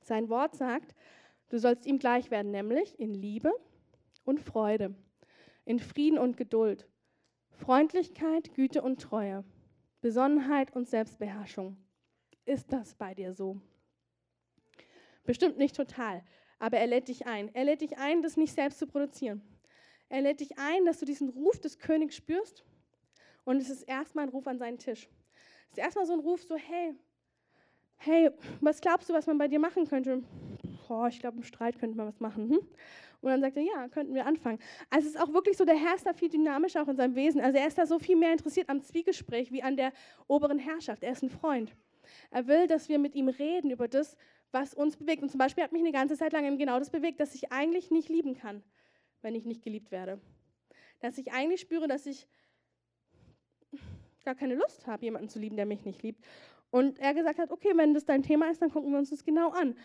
Sein 0.00 0.30
Wort 0.30 0.56
sagt, 0.56 0.94
du 1.50 1.58
sollst 1.58 1.84
ihm 1.84 1.98
gleich 1.98 2.30
werden, 2.30 2.50
nämlich 2.50 2.98
in 2.98 3.12
Liebe 3.12 3.52
und 4.24 4.40
Freude, 4.40 4.94
in 5.66 5.78
Frieden 5.80 6.18
und 6.18 6.38
Geduld, 6.38 6.88
Freundlichkeit, 7.50 8.54
Güte 8.54 8.80
und 8.80 9.02
Treue, 9.02 9.44
Besonnenheit 10.00 10.74
und 10.74 10.88
Selbstbeherrschung. 10.88 11.76
Ist 12.46 12.72
das 12.72 12.94
bei 12.94 13.14
dir 13.14 13.34
so? 13.34 13.60
Bestimmt 15.24 15.58
nicht 15.58 15.76
total, 15.76 16.24
aber 16.58 16.78
er 16.78 16.86
lädt 16.86 17.08
dich 17.08 17.26
ein. 17.26 17.54
Er 17.54 17.64
lädt 17.64 17.82
dich 17.82 17.98
ein, 17.98 18.22
das 18.22 18.38
nicht 18.38 18.54
selbst 18.54 18.78
zu 18.78 18.86
produzieren. 18.86 19.42
Er 20.08 20.22
lädt 20.22 20.40
dich 20.40 20.58
ein, 20.58 20.84
dass 20.84 20.98
du 20.98 21.06
diesen 21.06 21.28
Ruf 21.28 21.60
des 21.60 21.78
Königs 21.78 22.16
spürst. 22.16 22.64
Und 23.44 23.58
es 23.58 23.70
ist 23.70 23.82
erstmal 23.82 24.24
ein 24.24 24.30
Ruf 24.30 24.46
an 24.46 24.58
seinen 24.58 24.78
Tisch. 24.78 25.08
Es 25.70 25.78
ist 25.78 25.84
erstmal 25.84 26.06
so 26.06 26.14
ein 26.14 26.20
Ruf, 26.20 26.42
so, 26.42 26.56
hey, 26.56 26.94
hey, 27.96 28.30
was 28.60 28.80
glaubst 28.80 29.08
du, 29.08 29.14
was 29.14 29.26
man 29.26 29.38
bei 29.38 29.48
dir 29.48 29.58
machen 29.58 29.86
könnte? 29.86 30.22
Boah, 30.86 31.08
ich 31.08 31.20
glaube, 31.20 31.38
im 31.38 31.42
Streit 31.42 31.78
könnte 31.78 31.96
man 31.96 32.06
was 32.06 32.20
machen. 32.20 32.48
Hm? 32.50 32.58
Und 33.20 33.30
dann 33.30 33.40
sagt 33.40 33.56
er, 33.56 33.62
ja, 33.62 33.88
könnten 33.88 34.14
wir 34.14 34.26
anfangen. 34.26 34.58
Also 34.90 35.08
es 35.08 35.14
ist 35.14 35.20
auch 35.20 35.32
wirklich 35.32 35.56
so, 35.56 35.64
der 35.64 35.76
Herr 35.76 35.96
ist 35.96 36.06
da 36.06 36.12
viel 36.12 36.28
dynamischer 36.28 36.82
auch 36.82 36.88
in 36.88 36.96
seinem 36.96 37.14
Wesen. 37.14 37.40
Also 37.40 37.58
er 37.58 37.66
ist 37.66 37.76
da 37.76 37.84
so 37.84 37.98
viel 37.98 38.16
mehr 38.16 38.32
interessiert 38.32 38.68
am 38.70 38.80
Zwiegespräch 38.80 39.50
wie 39.52 39.62
an 39.62 39.76
der 39.76 39.92
oberen 40.28 40.58
Herrschaft. 40.58 41.02
Er 41.02 41.12
ist 41.12 41.22
ein 41.22 41.30
Freund. 41.30 41.74
Er 42.30 42.46
will, 42.46 42.66
dass 42.68 42.88
wir 42.88 42.98
mit 42.98 43.14
ihm 43.14 43.28
reden 43.28 43.70
über 43.70 43.88
das, 43.88 44.16
was 44.52 44.72
uns 44.72 44.96
bewegt. 44.96 45.22
Und 45.22 45.30
zum 45.30 45.38
Beispiel 45.38 45.64
hat 45.64 45.72
mich 45.72 45.82
eine 45.82 45.92
ganze 45.92 46.16
Zeit 46.16 46.32
lang 46.32 46.56
genau 46.56 46.78
das 46.78 46.90
bewegt, 46.90 47.20
dass 47.20 47.34
ich 47.34 47.52
eigentlich 47.52 47.90
nicht 47.90 48.08
lieben 48.08 48.34
kann 48.34 48.62
wenn 49.22 49.34
ich 49.34 49.44
nicht 49.44 49.62
geliebt 49.62 49.90
werde. 49.90 50.20
Dass 51.00 51.18
ich 51.18 51.32
eigentlich 51.32 51.60
spüre, 51.60 51.88
dass 51.88 52.06
ich 52.06 52.28
gar 54.24 54.34
keine 54.34 54.54
Lust 54.54 54.86
habe, 54.86 55.04
jemanden 55.04 55.28
zu 55.28 55.38
lieben, 55.38 55.56
der 55.56 55.66
mich 55.66 55.84
nicht 55.84 56.02
liebt. 56.02 56.24
Und 56.70 56.98
er 56.98 57.14
gesagt 57.14 57.38
hat, 57.38 57.50
okay, 57.50 57.72
wenn 57.74 57.94
das 57.94 58.04
dein 58.04 58.22
Thema 58.22 58.50
ist, 58.50 58.60
dann 58.60 58.70
gucken 58.70 58.90
wir 58.92 58.98
uns 58.98 59.10
das 59.10 59.24
genau 59.24 59.50
an. 59.50 59.76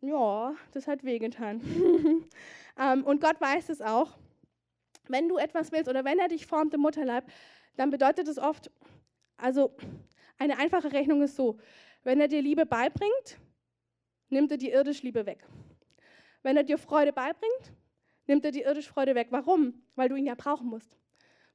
Ja, 0.00 0.54
das 0.72 0.86
hat 0.86 1.04
wehgetan. 1.04 1.60
ähm, 2.80 3.04
und 3.04 3.20
Gott 3.20 3.40
weiß 3.40 3.68
es 3.68 3.80
auch. 3.80 4.18
Wenn 5.08 5.28
du 5.28 5.38
etwas 5.38 5.70
willst 5.70 5.88
oder 5.88 6.04
wenn 6.04 6.18
er 6.18 6.28
dich 6.28 6.46
formt 6.46 6.74
im 6.74 6.80
Mutterleib, 6.80 7.30
dann 7.76 7.90
bedeutet 7.90 8.26
es 8.26 8.38
oft, 8.38 8.70
also 9.36 9.76
eine 10.38 10.58
einfache 10.58 10.92
Rechnung 10.92 11.22
ist 11.22 11.36
so, 11.36 11.58
wenn 12.02 12.20
er 12.20 12.28
dir 12.28 12.42
Liebe 12.42 12.66
beibringt, 12.66 13.38
nimmt 14.28 14.50
er 14.50 14.58
die 14.58 14.70
irdische 14.70 15.02
Liebe 15.04 15.26
weg. 15.26 15.46
Wenn 16.42 16.56
er 16.56 16.64
dir 16.64 16.78
Freude 16.78 17.12
beibringt, 17.12 17.72
nimmt 18.26 18.44
er 18.44 18.52
die 18.52 18.62
irdische 18.62 18.90
Freude 18.90 19.14
weg. 19.14 19.28
Warum? 19.30 19.82
Weil 19.94 20.08
du 20.08 20.16
ihn 20.16 20.26
ja 20.26 20.34
brauchen 20.34 20.68
musst. 20.68 20.96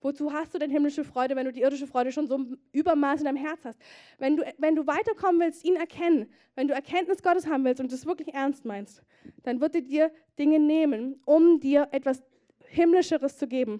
Wozu 0.01 0.34
hast 0.34 0.53
du 0.53 0.57
denn 0.57 0.71
himmlische 0.71 1.03
Freude, 1.03 1.36
wenn 1.36 1.45
du 1.45 1.53
die 1.53 1.62
irdische 1.62 1.86
Freude 1.86 2.12
schon 2.12 2.25
so 2.25 2.43
Übermaß 2.71 3.19
in 3.19 3.25
deinem 3.25 3.38
Herz 3.38 3.63
hast? 3.63 3.79
Wenn 4.17 4.38
du, 4.38 4.43
wenn 4.57 4.75
du 4.75 4.88
weiterkommen 4.88 5.39
willst, 5.39 5.63
ihn 5.63 5.75
erkennen, 5.75 6.27
wenn 6.55 6.67
du 6.67 6.73
Erkenntnis 6.73 7.21
Gottes 7.21 7.45
haben 7.45 7.63
willst 7.63 7.79
und 7.79 7.91
das 7.91 8.07
wirklich 8.07 8.34
ernst 8.34 8.65
meinst, 8.65 9.03
dann 9.43 9.62
wird 9.62 9.75
er 9.75 9.81
dir 9.81 10.12
Dinge 10.39 10.60
nehmen, 10.60 11.21
um 11.25 11.60
dir 11.60 11.88
etwas 11.91 12.23
Himmlischeres 12.65 13.38
zu 13.38 13.47
geben. 13.47 13.79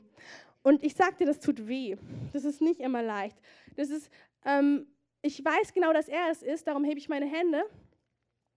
Und 0.62 0.84
ich 0.84 0.94
sag 0.94 1.18
dir, 1.18 1.26
das 1.26 1.40
tut 1.40 1.68
weh. 1.68 1.98
Das 2.34 2.46
ist 2.46 2.62
nicht 2.62 2.80
immer 2.80 3.02
leicht. 3.02 3.38
Das 3.76 3.90
ist, 3.90 4.12
ähm, 4.46 4.86
ich 5.24 5.44
weiß 5.44 5.74
genau, 5.74 5.92
dass 5.92 6.08
er 6.08 6.30
es 6.30 6.44
ist, 6.44 6.68
darum 6.68 6.84
hebe 6.84 7.00
ich 7.00 7.10
meine 7.10 7.26
Hände. 7.26 7.64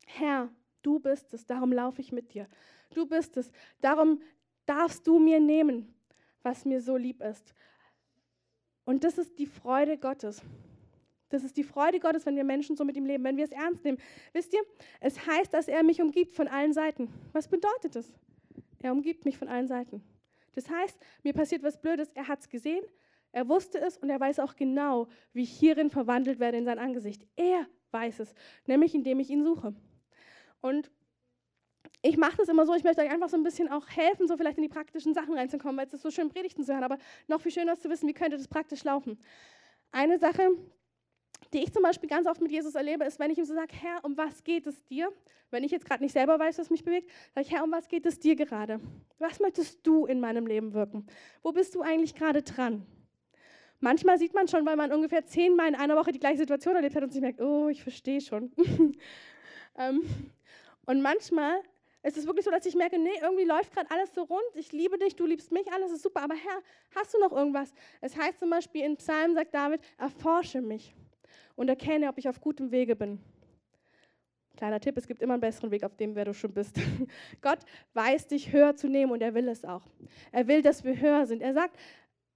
Herr, 0.07 0.51
du 0.85 1.01
bist 1.01 1.35
es, 1.35 1.47
darum 1.47 1.73
laufe 1.73 2.01
ich 2.01 2.13
mit 2.13 2.35
dir. 2.35 2.49
Du 2.95 3.07
bist 3.07 3.37
es, 3.37 3.51
darum 3.81 4.21
darfst 4.67 5.07
du 5.07 5.19
mir 5.19 5.41
nehmen 5.41 5.95
was 6.45 6.65
mir 6.65 6.81
so 6.81 6.97
lieb 6.97 7.23
ist. 7.23 7.55
Und 8.85 9.03
das 9.03 9.19
ist 9.19 9.39
die 9.39 9.47
Freude 9.47 9.99
Gottes. 9.99 10.43
Das 11.31 11.43
ist 11.43 11.57
die 11.57 11.65
Freude 11.65 11.99
Gottes, 11.99 12.27
wenn 12.27 12.37
wir 12.37 12.45
Menschen 12.45 12.77
so 12.77 12.85
mit 12.85 12.97
ihm 12.97 13.07
leben, 13.07 13.25
wenn 13.25 13.37
wir 13.37 13.45
es 13.45 13.51
ernst 13.51 13.83
nehmen. 13.83 13.99
Wisst 14.33 14.53
ihr, 14.53 14.61
es 15.01 15.27
heißt, 15.27 15.53
dass 15.53 15.67
er 15.67 15.83
mich 15.83 16.01
umgibt 16.01 16.37
von 16.37 16.47
allen 16.47 16.73
Seiten. 16.73 17.09
Was 17.33 17.49
bedeutet 17.49 17.97
das? 17.97 18.13
Er 18.83 18.93
umgibt 18.93 19.25
mich 19.25 19.39
von 19.39 19.49
allen 19.49 19.67
Seiten. 19.67 20.05
Das 20.55 20.69
heißt, 20.71 20.97
mir 21.25 21.33
passiert 21.33 21.63
was 21.63 21.81
Blödes, 21.81 22.13
er 22.13 22.29
hat 22.29 22.41
es 22.41 22.49
gesehen, 22.49 22.85
er 23.33 23.49
wusste 23.49 23.81
es 23.81 23.97
und 23.97 24.11
er 24.11 24.21
weiß 24.21 24.39
auch 24.39 24.55
genau, 24.55 25.09
wie 25.33 25.43
ich 25.43 25.51
hierin 25.51 25.91
verwandelt 25.91 26.39
werde 26.39 26.59
in 26.59 26.65
sein 26.65 26.79
Angesicht. 26.79 27.27
Er 27.35 27.67
weiß 27.91 28.21
es, 28.21 28.35
nämlich 28.67 28.95
indem 28.95 29.19
ich 29.19 29.31
ihn 29.31 29.43
suche. 29.43 29.75
Und 30.65 30.91
ich 32.01 32.17
mache 32.17 32.39
das 32.39 32.49
immer 32.49 32.65
so, 32.65 32.73
ich 32.73 32.85
möchte 32.85 33.03
euch 33.03 33.11
einfach 33.11 33.29
so 33.29 33.37
ein 33.37 33.43
bisschen 33.43 33.69
auch 33.69 33.87
helfen, 33.87 34.27
so 34.27 34.39
vielleicht 34.39 34.57
in 34.57 34.63
die 34.63 34.71
praktischen 34.71 35.13
Sachen 35.13 35.35
reinzukommen, 35.35 35.77
weil 35.77 35.87
es 35.87 35.93
ist 35.93 36.01
so 36.01 36.11
schön, 36.11 36.31
Predigten 36.31 36.65
zu 36.65 36.73
hören, 36.73 36.85
aber 36.85 36.97
noch 37.29 37.43
viel 37.43 37.53
schöner 37.53 37.75
ist 37.75 37.83
zu 37.83 37.91
wissen, 37.91 38.09
wie 38.09 38.15
könnte 38.15 38.39
das 38.39 38.49
praktisch 38.49 38.83
laufen. 38.83 39.19
Eine 39.93 40.19
Sache, 40.19 40.49
die 41.53 41.59
ich 41.59 41.71
zum 41.71 41.83
Beispiel 41.83 42.09
ganz 42.09 42.27
oft 42.27 42.41
mit 42.41 42.51
Jesus 42.51 42.75
erlebe, 42.77 43.05
ist, 43.05 43.19
wenn 43.19 43.31
ich 43.31 43.37
ihm 43.37 43.45
so 43.45 43.53
sage, 43.53 43.75
Herr, 43.79 44.03
um 44.07 44.17
was 44.17 44.43
geht 44.43 44.67
es 44.67 44.83
dir? 44.87 45.13
Wenn 45.51 45.65
ich 45.65 45.71
jetzt 45.71 45.85
gerade 45.85 46.03
nicht 46.03 46.15
selber 46.15 46.39
weiß, 46.39 46.57
was 46.59 46.71
mich 46.71 46.83
bewegt, 46.83 47.11
sage 47.35 47.47
ich, 47.47 47.53
Herr, 47.53 47.63
um 47.63 47.71
was 47.71 47.87
geht 47.89 48.07
es 48.07 48.19
dir 48.19 48.35
gerade? 48.35 48.81
Was 49.19 49.41
möchtest 49.41 49.87
du 49.87 50.07
in 50.07 50.19
meinem 50.19 50.47
Leben 50.47 50.73
wirken? 50.73 51.07
Wo 51.43 51.53
bist 51.53 51.75
du 51.75 51.83
eigentlich 51.83 52.15
gerade 52.15 52.43
dran? 52.43 52.87
Manchmal 53.81 54.19
sieht 54.19 54.33
man 54.33 54.49
schon, 54.49 54.65
weil 54.65 54.77
man 54.77 54.93
ungefähr 54.93 55.27
zehnmal 55.27 55.69
in 55.69 55.75
einer 55.75 55.95
Woche 55.95 56.11
die 56.11 56.21
gleiche 56.21 56.39
Situation 56.39 56.75
erlebt 56.75 56.97
hat 56.97 57.03
und 57.03 57.13
sich 57.13 57.21
merkt, 57.21 57.43
oh, 57.43 57.69
ich 57.69 57.83
verstehe 57.83 58.23
schon. 58.23 58.51
ähm, 59.77 60.01
und 60.87 61.03
manchmal 61.03 61.63
es 62.07 62.19
ist 62.19 62.27
wirklich 62.27 62.45
so, 62.45 62.51
dass 62.51 62.67
ich 62.67 62.75
merke, 62.75 62.99
nee, 62.99 63.19
irgendwie 63.23 63.45
läuft 63.45 63.73
gerade 63.73 63.91
alles 63.91 64.13
so 64.13 64.25
rund. 64.25 64.45
Ich 64.57 64.73
liebe 64.73 64.99
dich, 64.99 65.17
du 65.17 65.25
liebst 65.25 65.51
mich, 65.51 65.73
alles 65.73 65.91
ist 65.91 66.03
super. 66.03 66.21
Aber 66.21 66.35
Herr, 66.35 66.61
hast 66.95 67.15
du 67.15 67.19
noch 67.19 67.33
irgendwas? 67.33 67.73
Es 68.03 68.15
heißt 68.15 68.39
zum 68.39 68.51
Beispiel 68.51 68.83
in 68.83 68.99
Psalm, 68.99 69.33
sagt 69.33 69.55
David, 69.55 69.81
erforsche 69.97 70.61
mich 70.61 70.95
und 71.57 71.71
erkenne, 71.71 72.11
ob 72.11 72.19
ich 72.19 72.29
auf 72.29 72.43
gutem 72.43 72.71
Wege 72.71 72.95
bin. 72.95 73.21
Kleiner 74.55 74.81
Tipp, 74.81 74.99
es 74.99 75.07
gibt 75.07 75.23
immer 75.23 75.33
einen 75.33 75.41
besseren 75.41 75.71
Weg 75.71 75.83
auf 75.83 75.97
dem, 75.97 76.15
wer 76.15 76.27
du 76.27 76.35
schon 76.35 76.53
bist. 76.53 76.77
Gott 77.41 77.61
weiß 77.95 78.27
dich 78.27 78.53
höher 78.53 78.77
zu 78.77 78.87
nehmen 78.87 79.11
und 79.11 79.23
er 79.23 79.33
will 79.33 79.49
es 79.49 79.65
auch. 79.65 79.87
Er 80.31 80.47
will, 80.47 80.61
dass 80.61 80.85
wir 80.85 81.01
höher 81.01 81.25
sind. 81.25 81.41
Er 81.41 81.55
sagt, 81.55 81.75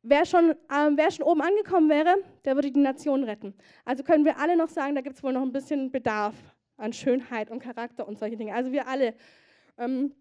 wer 0.02 0.24
schon, 0.24 0.54
ähm, 0.74 0.96
wer 0.96 1.10
schon 1.10 1.26
oben 1.26 1.42
angekommen 1.42 1.90
wäre, 1.90 2.16
der 2.46 2.54
würde 2.54 2.72
die 2.72 2.80
Nation 2.80 3.22
retten. 3.22 3.52
Also 3.84 4.02
können 4.02 4.24
wir 4.24 4.38
alle 4.38 4.56
noch 4.56 4.70
sagen, 4.70 4.94
da 4.94 5.02
gibt 5.02 5.16
es 5.16 5.22
wohl 5.22 5.34
noch 5.34 5.42
ein 5.42 5.52
bisschen 5.52 5.92
Bedarf 5.92 6.34
an 6.78 6.92
Schönheit 6.92 7.50
und 7.50 7.60
Charakter 7.60 8.08
und 8.08 8.18
solche 8.18 8.36
Dinge. 8.36 8.54
Also 8.54 8.72
wir 8.72 8.88
alle 8.88 9.14
ähm, 9.76 10.14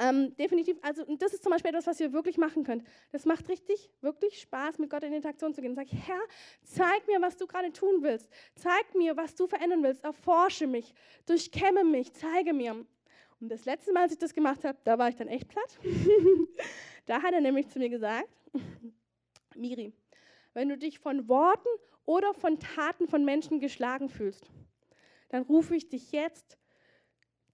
ähm, 0.00 0.36
definitiv, 0.36 0.76
also 0.82 1.04
und 1.04 1.20
das 1.20 1.34
ist 1.34 1.42
zum 1.42 1.50
Beispiel 1.50 1.70
etwas, 1.70 1.86
was 1.86 1.98
ihr 1.98 2.12
wirklich 2.12 2.38
machen 2.38 2.62
könnt. 2.62 2.84
Das 3.10 3.24
macht 3.24 3.48
richtig, 3.48 3.90
wirklich 4.00 4.40
Spaß, 4.40 4.78
mit 4.78 4.88
Gott 4.88 5.02
in 5.02 5.12
Interaktion 5.12 5.52
zu 5.52 5.60
gehen. 5.60 5.74
Sag, 5.74 5.88
Herr, 5.90 6.20
zeig 6.62 7.06
mir, 7.08 7.20
was 7.20 7.36
du 7.36 7.46
gerade 7.46 7.72
tun 7.72 8.02
willst. 8.02 8.30
Zeig 8.54 8.94
mir, 8.94 9.16
was 9.16 9.34
du 9.34 9.48
verändern 9.48 9.82
willst. 9.82 10.04
Erforsche 10.04 10.68
mich, 10.68 10.94
durchkämme 11.26 11.82
mich, 11.82 12.12
zeige 12.12 12.52
mir. 12.52 12.72
Und 13.40 13.48
das 13.48 13.64
letzte 13.64 13.92
Mal, 13.92 14.02
als 14.02 14.12
ich 14.12 14.18
das 14.18 14.32
gemacht 14.32 14.64
habe, 14.64 14.78
da 14.84 14.96
war 14.96 15.08
ich 15.08 15.16
dann 15.16 15.28
echt 15.28 15.48
platt. 15.48 15.78
da 17.06 17.22
hat 17.22 17.32
er 17.32 17.40
nämlich 17.40 17.68
zu 17.68 17.80
mir 17.80 17.88
gesagt, 17.88 18.28
Miri, 19.56 19.92
wenn 20.54 20.68
du 20.68 20.78
dich 20.78 21.00
von 21.00 21.28
Worten 21.28 21.68
oder 22.04 22.32
von 22.34 22.60
Taten 22.60 23.08
von 23.08 23.24
Menschen 23.24 23.58
geschlagen 23.58 24.08
fühlst, 24.08 24.50
dann 25.30 25.42
rufe 25.42 25.74
ich 25.74 25.88
dich 25.88 26.12
jetzt 26.12 26.58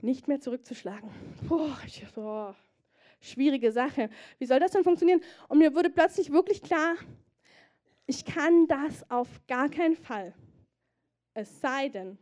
nicht 0.03 0.29
mehr 0.29 0.41
zurückzuschlagen. 0.41 1.11
Boah, 1.49 1.79
ich, 1.87 2.05
boah, 2.15 2.57
schwierige 3.21 3.71
Sache. 3.71 4.11
Wie 4.39 4.47
soll 4.47 4.61
das 4.61 4.73
denn 4.73 4.85
funktionieren? 4.85 5.23
Und 5.49 5.59
mir 5.59 5.75
wurde 5.75 5.91
plötzlich 5.91 6.33
wirklich 6.33 6.63
klar, 6.63 6.97
ich 8.07 8.25
kann 8.25 8.67
das 8.67 9.09
auf 9.11 9.29
gar 9.47 9.69
keinen 9.69 9.97
Fall. 9.97 10.35
Es 11.35 11.61
sei 11.61 11.89
denn, 11.89 12.19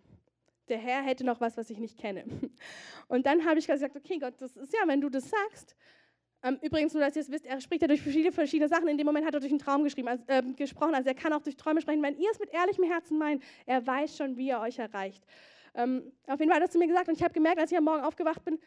der 0.69 0.79
Herr 0.79 1.03
hätte 1.03 1.25
noch 1.25 1.41
was, 1.41 1.57
was 1.57 1.71
ich 1.71 1.79
nicht 1.79 1.99
kenne. 1.99 2.25
Und 3.09 3.27
dann 3.27 3.45
habe 3.45 3.59
ich 3.59 3.67
gesagt, 3.67 3.97
okay, 3.97 4.19
Gott, 4.19 4.35
das 4.39 4.57
ist 4.57 4.73
ja, 4.73 4.81
wenn 4.87 5.01
du 5.01 5.09
das 5.09 5.29
sagst. 5.29 5.77
Ähm, 6.45 6.59
übrigens, 6.61 6.93
nur 6.93 7.03
dass 7.03 7.17
ihr 7.17 7.23
es 7.23 7.31
wisst, 7.31 7.47
er 7.47 7.59
spricht 7.63 7.81
ja 7.81 7.89
durch 7.89 8.03
verschiedene, 8.03 8.31
verschiedene 8.31 8.69
Sachen. 8.69 8.87
In 8.87 8.99
dem 8.99 9.07
Moment 9.07 9.27
hat 9.27 9.33
er 9.33 9.41
durch 9.41 9.51
einen 9.51 9.59
Traum 9.59 9.83
also, 9.83 10.23
äh, 10.27 10.43
gesprochen. 10.55 10.95
Also 10.95 11.09
er 11.09 11.15
kann 11.15 11.33
auch 11.33 11.41
durch 11.41 11.57
Träume 11.57 11.81
sprechen. 11.81 12.03
Wenn 12.03 12.19
ihr 12.19 12.31
es 12.31 12.39
mit 12.39 12.51
ehrlichem 12.53 12.85
Herzen 12.85 13.17
meint, 13.17 13.43
er 13.65 13.85
weiß 13.85 14.15
schon, 14.15 14.37
wie 14.37 14.51
er 14.51 14.61
euch 14.61 14.79
erreicht. 14.79 15.25
Ähm, 15.75 16.13
auf 16.27 16.39
jeden 16.39 16.53
Fall 16.53 16.61
hat 16.61 16.69
er 16.69 16.71
zu 16.71 16.79
mir 16.79 16.87
gesagt 16.87 17.09
und 17.09 17.17
ich 17.17 17.23
habe 17.23 17.33
gemerkt, 17.33 17.59
als 17.59 17.73
ich 17.73 17.79
am 17.79 17.85
Morgen 17.85 18.03
aufgewacht 18.03 18.45
bin, 18.45 18.61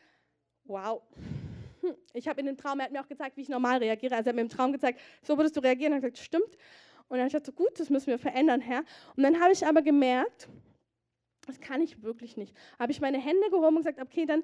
wow. 0.63 1.03
Ich 2.13 2.27
habe 2.27 2.39
in 2.39 2.47
dem 2.47 2.57
Traum, 2.57 2.79
er 2.79 2.85
hat 2.85 2.91
mir 2.91 2.99
auch 2.99 3.07
gezeigt, 3.07 3.37
wie 3.37 3.41
ich 3.41 3.49
normal 3.49 3.77
reagiere. 3.77 4.15
Also 4.15 4.27
er 4.27 4.31
hat 4.31 4.35
mir 4.35 4.41
im 4.41 4.49
Traum 4.49 4.73
gezeigt, 4.73 4.99
so 5.21 5.37
würdest 5.37 5.55
du 5.55 5.61
reagieren. 5.61 5.93
Er 5.93 5.97
hat 5.97 6.01
gesagt, 6.01 6.17
stimmt. 6.17 6.57
Und 7.07 7.17
dann 7.17 7.19
habe 7.19 7.27
ich 7.27 7.33
gesagt, 7.33 7.55
gut, 7.55 7.79
das 7.79 7.91
müssen 7.91 8.07
wir 8.07 8.17
verändern, 8.17 8.59
Herr. 8.59 8.83
Und 9.15 9.21
dann 9.21 9.39
habe 9.39 9.53
ich 9.53 9.65
aber 9.65 9.83
gemerkt, 9.83 10.49
das 11.45 11.61
kann 11.61 11.81
ich 11.81 12.01
wirklich 12.01 12.35
nicht. 12.35 12.53
Habe 12.79 12.91
ich 12.91 12.99
meine 12.99 13.19
Hände 13.19 13.49
gehoben 13.49 13.77
und 13.77 13.85
gesagt, 13.85 14.01
okay, 14.01 14.25
dann, 14.25 14.43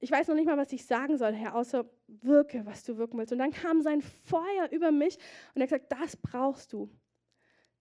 ich 0.00 0.10
weiß 0.10 0.28
noch 0.28 0.34
nicht 0.34 0.46
mal, 0.46 0.56
was 0.56 0.72
ich 0.72 0.84
sagen 0.84 1.16
soll, 1.18 1.32
Herr, 1.32 1.54
außer 1.54 1.84
wirke, 2.06 2.64
was 2.64 2.84
du 2.84 2.96
wirken 2.96 3.18
willst. 3.18 3.32
Und 3.32 3.38
dann 3.38 3.50
kam 3.50 3.82
sein 3.82 4.02
Feuer 4.02 4.68
über 4.70 4.90
mich 4.90 5.18
und 5.54 5.60
er 5.60 5.62
hat 5.62 5.70
gesagt, 5.70 5.92
das 5.92 6.16
brauchst 6.16 6.72
du, 6.72 6.90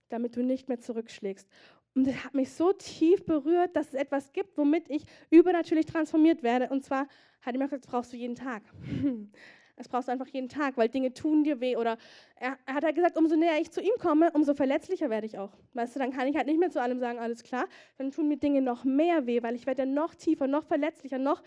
damit 0.10 0.36
du 0.36 0.44
nicht 0.44 0.68
mehr 0.68 0.80
zurückschlägst. 0.80 1.48
Und 1.96 2.06
das 2.06 2.24
hat 2.24 2.36
mich 2.36 2.52
so 2.52 2.74
tief 2.74 3.26
berührt, 3.26 3.76
dass 3.76 3.88
es 3.88 3.94
etwas 3.96 4.32
gibt, 4.32 4.58
womit 4.58 4.90
ich 4.90 5.04
übernatürlich 5.32 5.88
transformiert 5.88 6.44
werde. 6.44 6.70
Und 6.70 6.84
zwar 6.84 7.08
hat 7.42 7.56
er 7.56 7.58
mir 7.58 7.66
gesagt, 7.66 7.86
das 7.86 7.92
brauchst 7.92 8.14
du 8.14 8.18
jeden 8.18 8.36
Tag. 8.36 8.64
Das 9.78 9.88
brauchst 9.88 10.08
du 10.08 10.12
einfach 10.12 10.28
jeden 10.28 10.50
Tag, 10.50 10.76
weil 10.76 10.90
Dinge 10.90 11.14
tun 11.14 11.44
dir 11.44 11.62
weh. 11.62 11.78
Oder 11.78 12.00
er, 12.36 12.58
er 12.66 12.74
hat 12.74 12.84
halt 12.84 12.96
gesagt, 12.96 13.16
umso 13.16 13.36
näher 13.36 13.62
ich 13.62 13.70
zu 13.70 13.80
ihm 13.80 13.94
komme, 14.00 14.32
umso 14.34 14.56
verletzlicher 14.56 15.12
werde 15.12 15.28
ich 15.28 15.38
auch. 15.38 15.52
Weißt 15.76 15.96
du, 15.96 16.00
dann 16.00 16.12
kann 16.12 16.28
ich 16.28 16.36
halt 16.36 16.48
nicht 16.48 16.60
mehr 16.60 16.72
zu 16.72 16.82
allem 16.82 17.00
sagen, 17.00 17.20
alles 17.20 17.44
klar. 17.44 17.68
Dann 18.00 18.10
tun 18.10 18.28
mir 18.28 18.38
Dinge 18.38 18.64
noch 18.64 18.86
mehr 18.86 19.28
weh, 19.28 19.44
weil 19.44 19.54
ich 19.54 19.68
werde 19.68 19.86
noch 19.86 20.16
tiefer, 20.16 20.48
noch 20.48 20.66
verletzlicher, 20.66 21.20
noch, 21.20 21.44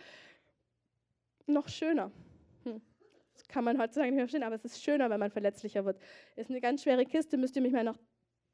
noch 1.53 1.69
schöner. 1.69 2.11
Hm. 2.65 2.81
Das 3.35 3.49
kann 3.49 3.65
man 3.65 3.79
heutzutage 3.79 4.11
nicht 4.11 4.21
verstehen, 4.21 4.43
aber 4.43 4.55
es 4.55 4.65
ist 4.65 4.83
schöner, 4.83 5.11
wenn 5.11 5.21
man 5.21 5.31
verletzlicher 5.31 5.85
wird. 5.85 6.01
Ist 6.37 6.51
eine 6.51 6.61
ganz 6.61 6.83
schwere 6.83 7.05
Kiste, 7.05 7.37
müsst 7.37 7.57
ihr 7.57 7.63
mich 7.63 7.73
mal 7.73 7.85
noch 7.85 7.99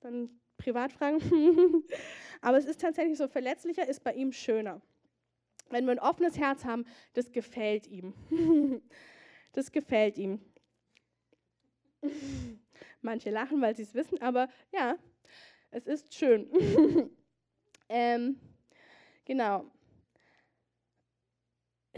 dann 0.01 0.31
privat 0.59 0.93
fragen. 0.93 1.21
Aber 2.41 2.59
es 2.59 2.67
ist 2.67 2.81
tatsächlich 2.81 3.19
so, 3.19 3.29
verletzlicher 3.29 3.89
ist 3.89 4.05
bei 4.05 4.13
ihm 4.13 4.33
schöner. 4.33 4.81
Wenn 5.71 5.85
wir 5.85 5.93
ein 5.93 5.99
offenes 5.99 6.39
Herz 6.39 6.65
haben, 6.65 6.85
das 7.15 7.33
gefällt 7.33 7.87
ihm. 7.87 8.15
Das 9.53 9.73
gefällt 9.73 10.19
ihm. 10.19 10.39
Manche 13.01 13.31
lachen, 13.31 13.63
weil 13.63 13.75
sie 13.75 13.85
es 13.85 13.95
wissen, 13.95 14.21
aber 14.21 14.51
ja, 14.71 14.99
es 15.71 15.87
ist 15.87 16.15
schön. 16.15 16.51
ähm, 17.89 18.39
genau. 19.25 19.65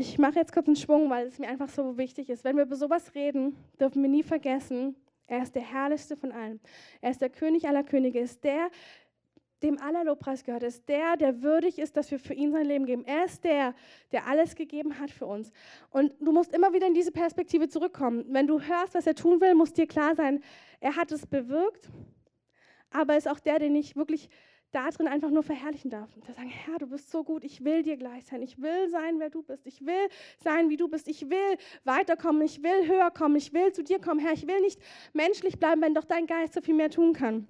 Ich 0.01 0.17
mache 0.17 0.37
jetzt 0.37 0.53
kurz 0.53 0.69
einen 0.69 0.77
Schwung, 0.77 1.11
weil 1.11 1.27
es 1.27 1.41
mir 1.41 1.49
einfach 1.49 1.69
so 1.69 1.99
wichtig 1.99 2.31
ist. 2.31 2.45
Wenn 2.45 2.55
wir 2.55 2.63
über 2.63 2.77
sowas 2.77 3.17
reden, 3.17 3.57
dürfen 3.81 4.01
wir 4.01 4.09
nie 4.09 4.23
vergessen, 4.23 4.95
er 5.27 5.43
ist 5.43 5.57
der 5.57 5.63
Herrlichste 5.63 6.17
von 6.17 6.31
allen. 6.31 6.61
Er 7.01 7.11
ist 7.11 7.21
der 7.21 7.31
König 7.31 7.67
aller 7.67 7.83
Könige, 7.83 8.21
ist 8.21 8.45
der, 8.45 8.71
dem 9.61 9.77
aller 9.83 10.05
Lobpreis 10.05 10.45
gehört, 10.45 10.63
ist 10.63 10.89
der, 10.89 11.17
der 11.17 11.43
würdig 11.43 11.81
ist, 11.81 11.97
dass 11.97 12.13
wir 12.13 12.21
für 12.21 12.33
ihn 12.33 12.53
sein 12.53 12.67
Leben 12.67 12.87
geben. 12.87 13.05
Er 13.07 13.25
ist 13.25 13.43
der, 13.43 13.75
der 14.13 14.29
alles 14.29 14.55
gegeben 14.55 15.01
hat 15.01 15.11
für 15.11 15.27
uns. 15.27 15.51
Und 15.91 16.15
du 16.21 16.31
musst 16.31 16.55
immer 16.55 16.73
wieder 16.73 16.87
in 16.87 16.95
diese 16.95 17.11
Perspektive 17.11 17.69
zurückkommen. 17.69 18.25
Wenn 18.29 18.47
du 18.47 18.61
hörst, 18.61 18.95
was 18.95 19.05
er 19.05 19.17
tun 19.17 19.41
will, 19.41 19.57
muss 19.57 19.73
dir 19.73 19.89
klar 19.89 20.15
sein, 20.15 20.45
er 20.79 20.95
hat 20.95 21.11
es 21.11 21.27
bewirkt, 21.27 21.91
aber 22.91 23.15
er 23.15 23.19
ist 23.19 23.29
auch 23.29 23.41
der, 23.41 23.59
den 23.59 23.75
ich 23.75 23.97
wirklich 23.97 24.31
da 24.73 24.91
drin 24.91 25.09
einfach 25.09 25.31
nur 25.31 25.43
verherrlichen 25.43 25.91
darf. 25.91 26.15
Und 26.15 26.27
sagen, 26.27 26.49
Herr, 26.49 26.79
du 26.79 26.87
bist 26.87 27.11
so 27.11 27.25
gut, 27.25 27.45
ich 27.45 27.65
will 27.65 27.83
dir 27.83 27.97
gleich 27.97 28.27
sein, 28.27 28.43
ich 28.43 28.61
will 28.61 28.89
sein, 28.91 29.19
wer 29.19 29.31
du 29.31 29.43
bist, 29.43 29.67
ich 29.67 29.85
will 29.85 30.09
sein, 30.43 30.69
wie 30.69 30.77
du 30.77 30.89
bist, 30.89 31.09
ich 31.09 31.29
will 31.31 31.57
weiterkommen, 31.85 32.43
ich 32.43 32.63
will 32.63 32.87
höher 32.87 33.11
kommen, 33.11 33.37
ich 33.37 33.53
will 33.53 33.73
zu 33.73 33.83
dir 33.83 34.01
kommen, 34.01 34.21
Herr, 34.21 34.33
ich 34.33 34.47
will 34.47 34.61
nicht 34.61 34.81
menschlich 35.13 35.59
bleiben, 35.59 35.81
wenn 35.83 35.95
doch 35.95 36.05
dein 36.05 36.27
Geist 36.27 36.55
so 36.55 36.61
viel 36.61 36.75
mehr 36.75 36.91
tun 36.91 37.13
kann. 37.13 37.47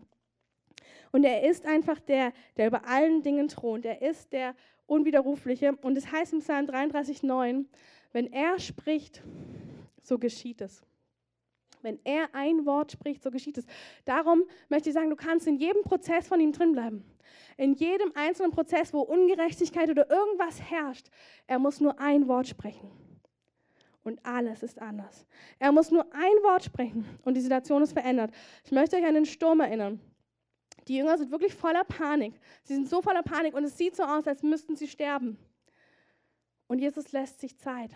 Und 1.10 1.24
er 1.24 1.48
ist 1.48 1.66
einfach 1.66 1.98
der, 2.00 2.32
der 2.56 2.68
über 2.68 2.86
allen 2.86 3.22
Dingen 3.22 3.48
thront, 3.48 3.86
er 3.86 4.02
ist 4.02 4.32
der 4.32 4.54
Unwiderrufliche. 4.86 5.76
Und 5.82 5.96
es 5.96 6.10
heißt 6.10 6.32
im 6.32 6.40
Psalm 6.40 6.66
33,9, 6.66 7.66
wenn 8.12 8.32
er 8.32 8.58
spricht, 8.58 9.22
so 10.02 10.18
geschieht 10.18 10.60
es. 10.60 10.87
Wenn 11.82 11.98
er 12.04 12.28
ein 12.34 12.66
Wort 12.66 12.92
spricht, 12.92 13.22
so 13.22 13.30
geschieht 13.30 13.58
es. 13.58 13.66
Darum 14.04 14.44
möchte 14.68 14.88
ich 14.88 14.94
sagen, 14.94 15.10
du 15.10 15.16
kannst 15.16 15.46
in 15.46 15.56
jedem 15.56 15.82
Prozess 15.82 16.26
von 16.28 16.40
ihm 16.40 16.52
drin 16.52 16.72
bleiben. 16.72 17.04
In 17.56 17.74
jedem 17.74 18.12
einzelnen 18.14 18.50
Prozess, 18.50 18.92
wo 18.92 19.00
Ungerechtigkeit 19.00 19.90
oder 19.90 20.10
irgendwas 20.10 20.60
herrscht, 20.60 21.08
er 21.46 21.58
muss 21.58 21.80
nur 21.80 21.98
ein 21.98 22.28
Wort 22.28 22.48
sprechen. 22.48 22.90
Und 24.04 24.24
alles 24.24 24.62
ist 24.62 24.80
anders. 24.80 25.26
Er 25.58 25.72
muss 25.72 25.90
nur 25.90 26.04
ein 26.14 26.42
Wort 26.42 26.64
sprechen 26.64 27.04
und 27.24 27.34
die 27.34 27.40
Situation 27.40 27.82
ist 27.82 27.92
verändert. 27.92 28.32
Ich 28.64 28.72
möchte 28.72 28.96
euch 28.96 29.04
an 29.04 29.14
den 29.14 29.26
Sturm 29.26 29.60
erinnern. 29.60 30.00
Die 30.86 30.96
Jünger 30.96 31.18
sind 31.18 31.30
wirklich 31.30 31.54
voller 31.54 31.84
Panik. 31.84 32.32
Sie 32.62 32.74
sind 32.74 32.88
so 32.88 33.02
voller 33.02 33.22
Panik 33.22 33.54
und 33.54 33.64
es 33.64 33.76
sieht 33.76 33.94
so 33.94 34.04
aus, 34.04 34.26
als 34.26 34.42
müssten 34.42 34.76
sie 34.76 34.88
sterben. 34.88 35.36
Und 36.66 36.78
Jesus 36.78 37.12
lässt 37.12 37.40
sich 37.40 37.58
Zeit. 37.58 37.90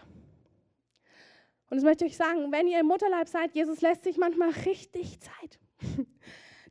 Und 1.73 1.77
das 1.77 1.85
möchte 1.85 2.05
ich 2.05 2.11
euch 2.11 2.17
sagen, 2.19 2.53
wenn 2.53 2.69
ihr 2.69 2.81
im 2.81 2.87
Mutterleib 2.87 3.29
seid, 3.29 3.55
Jesus 3.55 3.81
lässt 3.81 4.05
sich 4.05 4.19
manchmal 4.19 4.51
richtig 4.51 5.19
Zeit. 5.21 5.59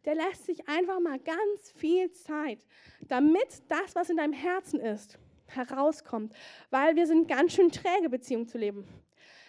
Der 0.05 0.13
lässt 0.13 0.45
sich 0.45 0.69
einfach 0.69 0.99
mal 0.99 1.17
ganz 1.17 1.71
viel 1.75 2.11
Zeit, 2.11 2.59
damit 3.07 3.63
das, 3.67 3.95
was 3.95 4.11
in 4.11 4.17
deinem 4.17 4.33
Herzen 4.33 4.79
ist, 4.79 5.17
herauskommt. 5.47 6.35
Weil 6.69 6.95
wir 6.95 7.07
sind 7.07 7.27
ganz 7.27 7.53
schön 7.53 7.71
träge, 7.71 8.09
Beziehungen 8.09 8.45
zu 8.45 8.59
leben. 8.59 8.87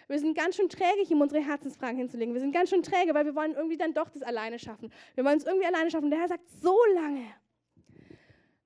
Wir 0.07 0.17
sind 0.17 0.35
ganz 0.35 0.55
schön 0.55 0.69
träge, 0.69 1.03
ihm 1.07 1.21
unsere 1.21 1.45
Herzensfragen 1.45 1.97
hinzulegen. 1.97 2.33
Wir 2.33 2.41
sind 2.41 2.51
ganz 2.51 2.71
schön 2.71 2.81
träge, 2.81 3.13
weil 3.13 3.25
wir 3.25 3.35
wollen 3.35 3.53
irgendwie 3.53 3.77
dann 3.77 3.93
doch 3.93 4.09
das 4.09 4.23
alleine 4.23 4.57
schaffen. 4.57 4.91
Wir 5.13 5.23
wollen 5.23 5.37
es 5.37 5.45
irgendwie 5.45 5.67
alleine 5.67 5.91
schaffen. 5.91 6.09
Der 6.09 6.21
Herr 6.21 6.29
sagt, 6.29 6.49
so 6.49 6.75
lange, 6.95 7.27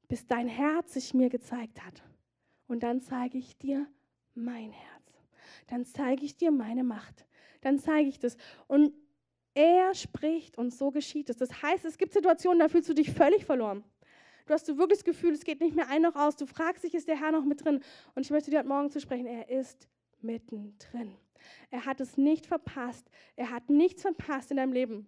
bis 0.07 0.25
dein 0.25 0.47
Herz 0.47 0.93
sich 0.93 1.13
mir 1.13 1.27
gezeigt 1.27 1.85
hat. 1.85 2.01
Und 2.65 2.81
dann 2.81 3.01
zeige 3.01 3.37
ich 3.37 3.57
dir 3.57 3.87
mein 4.35 4.71
Herz 4.71 4.96
dann 5.67 5.85
zeige 5.85 6.25
ich 6.25 6.37
dir 6.37 6.51
meine 6.51 6.83
Macht. 6.83 7.25
Dann 7.61 7.79
zeige 7.79 8.09
ich 8.09 8.19
das. 8.19 8.37
Und 8.67 8.93
er 9.53 9.95
spricht 9.95 10.57
und 10.57 10.73
so 10.73 10.91
geschieht 10.91 11.29
es. 11.29 11.37
Das 11.37 11.61
heißt, 11.61 11.85
es 11.85 11.97
gibt 11.97 12.13
Situationen, 12.13 12.59
da 12.59 12.69
fühlst 12.69 12.89
du 12.89 12.93
dich 12.93 13.11
völlig 13.11 13.45
verloren. 13.45 13.83
Du 14.45 14.53
hast 14.53 14.67
du 14.67 14.77
wirklich 14.77 14.99
das 14.99 15.05
Gefühl, 15.05 15.33
es 15.33 15.43
geht 15.43 15.59
nicht 15.59 15.75
mehr 15.75 15.89
ein 15.89 16.03
noch 16.03 16.15
aus. 16.15 16.35
Du 16.35 16.45
fragst 16.45 16.83
dich, 16.83 16.93
ist 16.95 17.07
der 17.07 17.19
Herr 17.19 17.31
noch 17.31 17.43
mit 17.43 17.65
drin? 17.65 17.81
Und 18.15 18.21
ich 18.21 18.29
möchte 18.29 18.49
dir 18.49 18.59
heute 18.59 18.69
Morgen 18.69 18.89
zu 18.89 19.01
sprechen, 19.01 19.25
er 19.25 19.49
ist 19.49 19.89
mittendrin. 20.21 21.15
Er 21.69 21.85
hat 21.85 21.99
es 21.99 22.17
nicht 22.17 22.45
verpasst. 22.45 23.09
Er 23.35 23.51
hat 23.51 23.69
nichts 23.69 24.03
verpasst 24.03 24.51
in 24.51 24.57
deinem 24.57 24.73
Leben. 24.73 25.07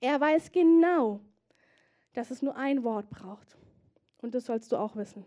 Er 0.00 0.20
weiß 0.20 0.52
genau, 0.52 1.20
dass 2.14 2.30
es 2.30 2.40
nur 2.40 2.56
ein 2.56 2.82
Wort 2.82 3.10
braucht. 3.10 3.56
Und 4.18 4.34
das 4.34 4.46
sollst 4.46 4.72
du 4.72 4.76
auch 4.76 4.96
wissen. 4.96 5.24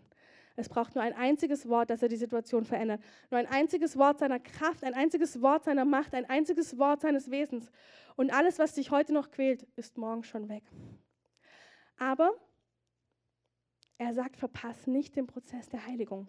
Es 0.56 0.68
braucht 0.70 0.94
nur 0.94 1.04
ein 1.04 1.12
einziges 1.12 1.68
Wort, 1.68 1.90
dass 1.90 2.02
er 2.02 2.08
die 2.08 2.16
Situation 2.16 2.64
verändert. 2.64 3.02
Nur 3.30 3.38
ein 3.38 3.46
einziges 3.46 3.96
Wort 3.96 4.18
seiner 4.18 4.40
Kraft, 4.40 4.82
ein 4.82 4.94
einziges 4.94 5.42
Wort 5.42 5.64
seiner 5.64 5.84
Macht, 5.84 6.14
ein 6.14 6.24
einziges 6.24 6.78
Wort 6.78 7.02
seines 7.02 7.30
Wesens. 7.30 7.70
Und 8.16 8.32
alles, 8.32 8.58
was 8.58 8.74
dich 8.74 8.90
heute 8.90 9.12
noch 9.12 9.30
quält, 9.30 9.64
ist 9.76 9.98
morgen 9.98 10.24
schon 10.24 10.48
weg. 10.48 10.64
Aber 11.98 12.32
er 13.98 14.14
sagt, 14.14 14.36
verpasse 14.36 14.90
nicht 14.90 15.16
den 15.16 15.26
Prozess 15.26 15.68
der 15.68 15.86
Heiligung. 15.86 16.26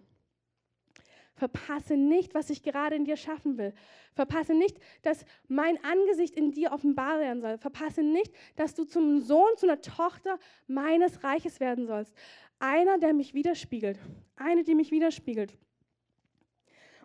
Verpasse 1.38 1.96
nicht, 1.96 2.34
was 2.34 2.50
ich 2.50 2.62
gerade 2.62 2.96
in 2.96 3.04
dir 3.04 3.16
schaffen 3.16 3.56
will. 3.56 3.72
Verpasse 4.14 4.54
nicht, 4.54 4.78
dass 5.02 5.24
mein 5.46 5.82
Angesicht 5.84 6.36
in 6.36 6.50
dir 6.50 6.72
offenbar 6.72 7.20
werden 7.20 7.40
soll. 7.40 7.58
Verpasse 7.58 8.02
nicht, 8.02 8.34
dass 8.56 8.74
du 8.74 8.84
zum 8.84 9.20
Sohn, 9.20 9.56
zu 9.56 9.66
einer 9.66 9.80
Tochter 9.80 10.38
meines 10.66 11.22
Reiches 11.24 11.60
werden 11.60 11.86
sollst. 11.86 12.12
Einer, 12.58 12.98
der 12.98 13.14
mich 13.14 13.34
widerspiegelt. 13.34 13.98
Eine, 14.36 14.64
die 14.64 14.74
mich 14.74 14.90
widerspiegelt. 14.90 15.56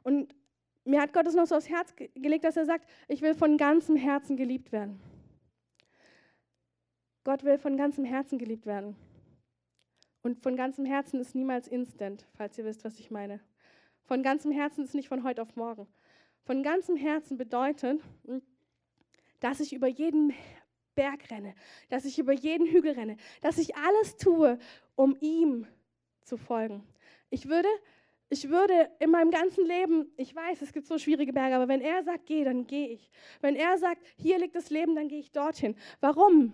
Und 0.01 0.35
mir 0.83 1.01
hat 1.01 1.13
Gott 1.13 1.27
es 1.27 1.35
noch 1.35 1.45
so 1.45 1.55
aufs 1.55 1.69
Herz 1.69 1.95
gelegt, 1.95 2.43
dass 2.43 2.57
er 2.57 2.65
sagt, 2.65 2.89
ich 3.07 3.21
will 3.21 3.35
von 3.35 3.57
ganzem 3.57 3.95
Herzen 3.95 4.35
geliebt 4.35 4.71
werden. 4.71 4.99
Gott 7.23 7.43
will 7.43 7.57
von 7.57 7.77
ganzem 7.77 8.03
Herzen 8.03 8.37
geliebt 8.37 8.65
werden. 8.65 8.95
Und 10.23 10.41
von 10.41 10.55
ganzem 10.55 10.85
Herzen 10.85 11.19
ist 11.19 11.35
niemals 11.35 11.67
instant, 11.67 12.25
falls 12.33 12.57
ihr 12.57 12.65
wisst, 12.65 12.83
was 12.83 12.99
ich 12.99 13.11
meine. 13.11 13.39
Von 14.05 14.21
ganzem 14.23 14.51
Herzen 14.51 14.83
ist 14.83 14.95
nicht 14.95 15.07
von 15.07 15.23
heute 15.23 15.41
auf 15.41 15.55
morgen. 15.55 15.87
Von 16.43 16.61
ganzem 16.61 16.95
Herzen 16.95 17.37
bedeutet, 17.37 18.01
dass 19.39 19.59
ich 19.59 19.73
über 19.73 19.87
jeden 19.87 20.33
Berg 20.95 21.31
renne, 21.31 21.55
dass 21.89 22.05
ich 22.05 22.19
über 22.19 22.33
jeden 22.33 22.67
Hügel 22.67 22.93
renne, 22.93 23.17
dass 23.41 23.57
ich 23.57 23.75
alles 23.75 24.17
tue, 24.17 24.59
um 24.95 25.17
ihm 25.21 25.65
zu 26.23 26.37
folgen. 26.37 26.83
Ich 27.29 27.47
würde, 27.47 27.69
ich 28.29 28.49
würde 28.49 28.89
in 28.99 29.09
meinem 29.09 29.31
ganzen 29.31 29.65
Leben, 29.65 30.11
ich 30.17 30.35
weiß, 30.35 30.61
es 30.61 30.73
gibt 30.73 30.85
so 30.85 30.97
schwierige 30.97 31.33
Berge, 31.33 31.55
aber 31.55 31.67
wenn 31.67 31.81
er 31.81 32.03
sagt, 32.03 32.25
geh, 32.25 32.43
dann 32.43 32.67
gehe 32.67 32.89
ich. 32.89 33.09
Wenn 33.41 33.55
er 33.55 33.77
sagt, 33.77 34.05
hier 34.17 34.37
liegt 34.37 34.55
das 34.55 34.69
Leben, 34.69 34.95
dann 34.95 35.07
gehe 35.07 35.19
ich 35.19 35.31
dorthin. 35.31 35.75
Warum? 35.99 36.53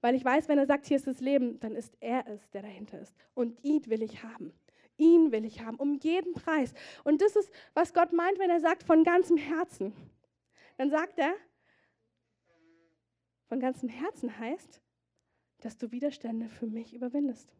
Weil 0.00 0.14
ich 0.14 0.24
weiß, 0.24 0.48
wenn 0.48 0.58
er 0.58 0.66
sagt, 0.66 0.86
hier 0.86 0.96
ist 0.96 1.06
das 1.06 1.20
Leben, 1.20 1.58
dann 1.58 1.74
ist 1.74 1.96
er 2.00 2.26
es, 2.28 2.48
der 2.50 2.62
dahinter 2.62 3.00
ist. 3.00 3.14
Und 3.34 3.62
ihn 3.64 3.84
will 3.86 4.02
ich 4.02 4.22
haben. 4.22 4.52
Ihn 4.98 5.32
will 5.32 5.44
ich 5.44 5.60
haben, 5.62 5.76
um 5.76 5.94
jeden 5.94 6.34
Preis. 6.34 6.74
Und 7.04 7.22
das 7.22 7.36
ist, 7.36 7.50
was 7.72 7.94
Gott 7.94 8.12
meint, 8.12 8.38
wenn 8.38 8.50
er 8.50 8.60
sagt, 8.60 8.82
von 8.82 9.04
ganzem 9.04 9.36
Herzen. 9.36 9.94
Dann 10.76 10.90
sagt 10.90 11.18
er, 11.18 11.34
von 13.48 13.60
ganzem 13.60 13.88
Herzen 13.88 14.38
heißt, 14.38 14.82
dass 15.60 15.78
du 15.78 15.90
Widerstände 15.90 16.48
für 16.48 16.66
mich 16.66 16.94
überwindest. 16.94 17.52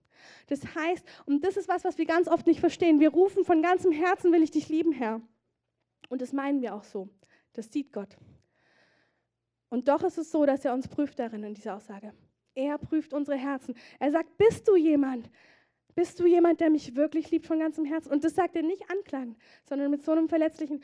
Das 0.48 0.74
heißt, 0.74 1.04
und 1.26 1.44
das 1.44 1.56
ist 1.56 1.68
was, 1.68 1.84
was 1.84 1.96
wir 1.96 2.06
ganz 2.06 2.28
oft 2.28 2.46
nicht 2.46 2.60
verstehen, 2.60 3.00
wir 3.00 3.10
rufen 3.10 3.44
von 3.44 3.62
ganzem 3.62 3.92
Herzen, 3.92 4.32
will 4.32 4.42
ich 4.42 4.50
dich 4.50 4.68
lieben, 4.68 4.92
Herr. 4.92 5.20
Und 6.08 6.20
das 6.20 6.32
meinen 6.32 6.60
wir 6.60 6.74
auch 6.74 6.84
so. 6.84 7.08
Das 7.52 7.72
sieht 7.72 7.92
Gott. 7.92 8.16
Und 9.68 9.88
doch 9.88 10.02
ist 10.02 10.18
es 10.18 10.30
so, 10.30 10.46
dass 10.46 10.64
er 10.64 10.74
uns 10.74 10.88
prüft 10.88 11.18
darin 11.18 11.44
in 11.44 11.54
dieser 11.54 11.76
Aussage. 11.76 12.12
Er 12.54 12.78
prüft 12.78 13.12
unsere 13.12 13.36
Herzen. 13.36 13.74
Er 13.98 14.10
sagt, 14.10 14.36
bist 14.38 14.66
du 14.66 14.76
jemand? 14.76 15.30
Bist 15.98 16.20
du 16.20 16.26
jemand, 16.26 16.60
der 16.60 16.70
mich 16.70 16.94
wirklich 16.94 17.32
liebt 17.32 17.46
von 17.46 17.58
ganzem 17.58 17.84
Herzen? 17.84 18.12
Und 18.12 18.22
das 18.22 18.36
sagt 18.36 18.54
er 18.54 18.62
nicht 18.62 18.88
anklagen, 18.88 19.34
sondern 19.64 19.90
mit 19.90 20.04
so 20.04 20.12
einem 20.12 20.28
verletzlichen, 20.28 20.80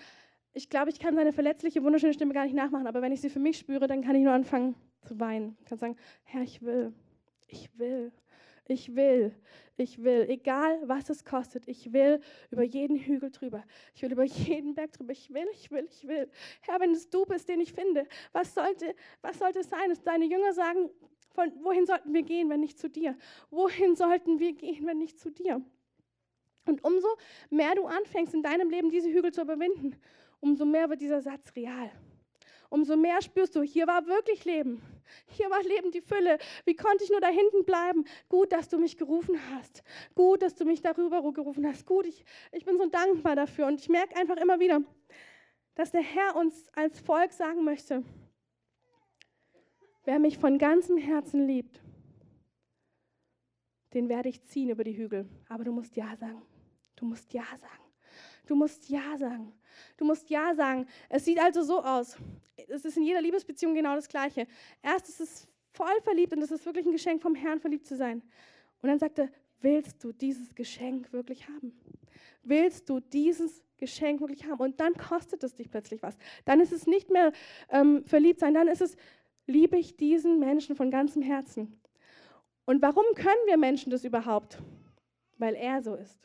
ich 0.54 0.68
glaube, 0.68 0.90
ich 0.90 0.98
kann 0.98 1.14
seine 1.14 1.32
verletzliche, 1.32 1.84
wunderschöne 1.84 2.12
Stimme 2.14 2.34
gar 2.34 2.42
nicht 2.42 2.56
nachmachen, 2.56 2.88
aber 2.88 3.00
wenn 3.00 3.12
ich 3.12 3.20
sie 3.20 3.30
für 3.30 3.38
mich 3.38 3.56
spüre, 3.56 3.86
dann 3.86 4.02
kann 4.02 4.16
ich 4.16 4.24
nur 4.24 4.32
anfangen 4.32 4.74
zu 5.02 5.20
weinen. 5.20 5.56
Ich 5.60 5.66
kann 5.66 5.78
sagen, 5.78 5.96
Herr, 6.24 6.42
ich 6.42 6.62
will, 6.62 6.92
ich 7.46 7.70
will, 7.78 8.10
ich 8.66 8.96
will, 8.96 9.32
ich 9.76 10.02
will, 10.02 10.26
egal 10.28 10.80
was 10.84 11.08
es 11.10 11.24
kostet, 11.24 11.68
ich 11.68 11.92
will 11.92 12.20
über 12.50 12.64
jeden 12.64 12.96
Hügel 12.96 13.30
drüber, 13.30 13.62
ich 13.94 14.02
will 14.02 14.10
über 14.10 14.24
jeden 14.24 14.74
Berg 14.74 14.94
drüber, 14.94 15.12
ich 15.12 15.32
will, 15.32 15.46
ich 15.52 15.70
will, 15.70 15.86
ich 15.88 16.08
will. 16.08 16.28
Herr, 16.62 16.80
wenn 16.80 16.90
es 16.90 17.08
du 17.08 17.24
bist, 17.24 17.48
den 17.48 17.60
ich 17.60 17.72
finde, 17.72 18.08
was 18.32 18.52
sollte, 18.52 18.96
was 19.22 19.38
sollte 19.38 19.60
es 19.60 19.70
sein, 19.70 19.90
dass 19.90 20.02
deine 20.02 20.24
Jünger 20.24 20.52
sagen, 20.54 20.90
von 21.34 21.52
wohin 21.62 21.86
sollten 21.86 22.14
wir 22.14 22.22
gehen, 22.22 22.48
wenn 22.48 22.60
nicht 22.60 22.78
zu 22.78 22.88
dir? 22.88 23.16
Wohin 23.50 23.96
sollten 23.96 24.38
wir 24.38 24.52
gehen, 24.52 24.86
wenn 24.86 24.98
nicht 24.98 25.18
zu 25.18 25.30
dir? 25.30 25.62
Und 26.66 26.82
umso 26.82 27.08
mehr 27.50 27.74
du 27.74 27.86
anfängst, 27.86 28.32
in 28.32 28.42
deinem 28.42 28.70
Leben 28.70 28.90
diese 28.90 29.10
Hügel 29.10 29.32
zu 29.32 29.42
überwinden, 29.42 29.96
umso 30.40 30.64
mehr 30.64 30.88
wird 30.88 31.00
dieser 31.00 31.20
Satz 31.20 31.54
real 31.56 31.90
umso 32.74 32.96
mehr 32.96 33.22
spürst 33.22 33.54
du, 33.54 33.62
hier 33.62 33.86
war 33.86 34.06
wirklich 34.06 34.44
Leben. 34.44 34.82
Hier 35.28 35.48
war 35.48 35.62
Leben 35.62 35.92
die 35.92 36.00
Fülle. 36.00 36.38
Wie 36.64 36.74
konnte 36.74 37.04
ich 37.04 37.10
nur 37.10 37.20
da 37.20 37.28
hinten 37.28 37.64
bleiben? 37.64 38.04
Gut, 38.28 38.50
dass 38.50 38.68
du 38.68 38.78
mich 38.78 38.96
gerufen 38.96 39.38
hast. 39.52 39.84
Gut, 40.16 40.42
dass 40.42 40.56
du 40.56 40.64
mich 40.64 40.82
darüber 40.82 41.22
gerufen 41.32 41.64
hast. 41.68 41.86
Gut, 41.86 42.04
ich, 42.04 42.24
ich 42.50 42.64
bin 42.64 42.76
so 42.76 42.86
dankbar 42.86 43.36
dafür. 43.36 43.66
Und 43.66 43.80
ich 43.80 43.88
merke 43.88 44.16
einfach 44.16 44.36
immer 44.38 44.58
wieder, 44.58 44.82
dass 45.76 45.92
der 45.92 46.02
Herr 46.02 46.34
uns 46.34 46.68
als 46.74 46.98
Volk 46.98 47.32
sagen 47.32 47.62
möchte, 47.62 48.02
wer 50.04 50.18
mich 50.18 50.38
von 50.38 50.58
ganzem 50.58 50.96
Herzen 50.96 51.46
liebt, 51.46 51.80
den 53.94 54.08
werde 54.08 54.28
ich 54.28 54.42
ziehen 54.44 54.70
über 54.70 54.84
die 54.84 54.96
Hügel. 54.96 55.28
Aber 55.48 55.64
du 55.64 55.72
musst 55.72 55.96
Ja 55.96 56.16
sagen. 56.16 56.42
Du 56.96 57.06
musst 57.06 57.32
Ja 57.32 57.44
sagen. 57.60 57.84
Du 58.46 58.54
musst 58.54 58.88
Ja 58.88 59.16
sagen. 59.16 59.52
Du 59.96 60.04
musst 60.04 60.28
Ja 60.30 60.54
sagen. 60.54 60.86
Es 61.08 61.24
sieht 61.24 61.40
also 61.40 61.62
so 61.62 61.82
aus. 61.82 62.16
Es 62.68 62.84
ist 62.84 62.96
in 62.96 63.04
jeder 63.04 63.22
Liebesbeziehung 63.22 63.74
genau 63.74 63.94
das 63.94 64.08
Gleiche. 64.08 64.46
Erst 64.82 65.08
ist 65.08 65.20
es 65.20 65.48
voll 65.72 66.00
verliebt 66.02 66.32
und 66.32 66.42
es 66.42 66.50
ist 66.50 66.66
wirklich 66.66 66.86
ein 66.86 66.92
Geschenk 66.92 67.22
vom 67.22 67.34
Herrn, 67.34 67.60
verliebt 67.60 67.86
zu 67.86 67.96
sein. 67.96 68.22
Und 68.82 68.88
dann 68.88 68.98
sagt 68.98 69.18
er, 69.18 69.28
willst 69.60 70.02
du 70.04 70.12
dieses 70.12 70.54
Geschenk 70.54 71.12
wirklich 71.12 71.48
haben? 71.48 71.72
Willst 72.42 72.88
du 72.88 73.00
dieses 73.00 73.62
Geschenk 73.76 74.20
wirklich 74.20 74.44
haben? 74.44 74.60
Und 74.60 74.78
dann 74.78 74.94
kostet 74.94 75.42
es 75.42 75.54
dich 75.54 75.70
plötzlich 75.70 76.02
was. 76.02 76.16
Dann 76.44 76.60
ist 76.60 76.72
es 76.72 76.86
nicht 76.86 77.10
mehr 77.10 77.32
ähm, 77.70 78.04
verliebt 78.04 78.40
sein, 78.40 78.54
dann 78.54 78.68
ist 78.68 78.82
es, 78.82 78.96
liebe 79.46 79.76
ich 79.76 79.96
diesen 79.96 80.38
Menschen 80.38 80.76
von 80.76 80.90
ganzem 80.90 81.22
Herzen. 81.22 81.80
Und 82.66 82.80
warum 82.82 83.04
können 83.14 83.46
wir 83.46 83.56
Menschen 83.56 83.90
das 83.90 84.04
überhaupt? 84.04 84.58
Weil 85.38 85.54
er 85.54 85.82
so 85.82 85.94
ist. 85.94 86.24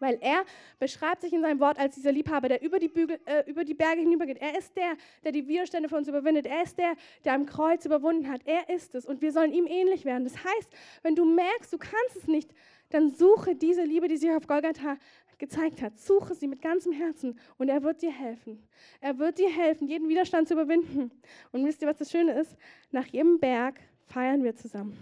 Weil 0.00 0.18
er 0.20 0.44
beschreibt 0.78 1.22
sich 1.22 1.32
in 1.32 1.40
seinem 1.40 1.60
Wort 1.60 1.78
als 1.78 1.94
dieser 1.94 2.12
Liebhaber, 2.12 2.48
der 2.48 2.60
über 2.62 2.78
die, 2.78 2.88
Bügel, 2.88 3.18
äh, 3.24 3.48
über 3.48 3.64
die 3.64 3.74
Berge 3.74 4.00
hinübergeht. 4.02 4.38
Er 4.38 4.58
ist 4.58 4.76
der, 4.76 4.96
der 5.22 5.32
die 5.32 5.46
Widerstände 5.46 5.88
für 5.88 5.96
uns 5.96 6.08
überwindet. 6.08 6.46
Er 6.46 6.62
ist 6.62 6.76
der, 6.76 6.94
der 7.24 7.32
am 7.32 7.46
Kreuz 7.46 7.86
überwunden 7.86 8.30
hat. 8.30 8.42
Er 8.44 8.68
ist 8.68 8.94
es. 8.94 9.06
Und 9.06 9.22
wir 9.22 9.32
sollen 9.32 9.52
ihm 9.52 9.66
ähnlich 9.66 10.04
werden. 10.04 10.24
Das 10.24 10.36
heißt, 10.36 10.70
wenn 11.02 11.14
du 11.14 11.24
merkst, 11.24 11.72
du 11.72 11.78
kannst 11.78 12.16
es 12.16 12.26
nicht, 12.26 12.52
dann 12.90 13.10
suche 13.10 13.56
diese 13.56 13.82
Liebe, 13.82 14.08
die 14.08 14.16
sich 14.16 14.30
auf 14.30 14.46
Golgatha 14.46 14.96
gezeigt 15.38 15.82
hat. 15.82 15.98
Suche 15.98 16.34
sie 16.34 16.46
mit 16.46 16.62
ganzem 16.62 16.92
Herzen 16.92 17.38
und 17.58 17.68
er 17.68 17.82
wird 17.82 18.02
dir 18.02 18.12
helfen. 18.12 18.66
Er 19.00 19.18
wird 19.18 19.38
dir 19.38 19.50
helfen, 19.50 19.88
jeden 19.88 20.08
Widerstand 20.08 20.48
zu 20.48 20.54
überwinden. 20.54 21.10
Und 21.52 21.64
wisst 21.64 21.82
ihr, 21.82 21.88
was 21.88 21.98
das 21.98 22.10
Schöne 22.10 22.38
ist? 22.38 22.56
Nach 22.90 23.06
jedem 23.06 23.38
Berg 23.38 23.80
feiern 24.06 24.44
wir 24.44 24.54
zusammen. 24.54 24.96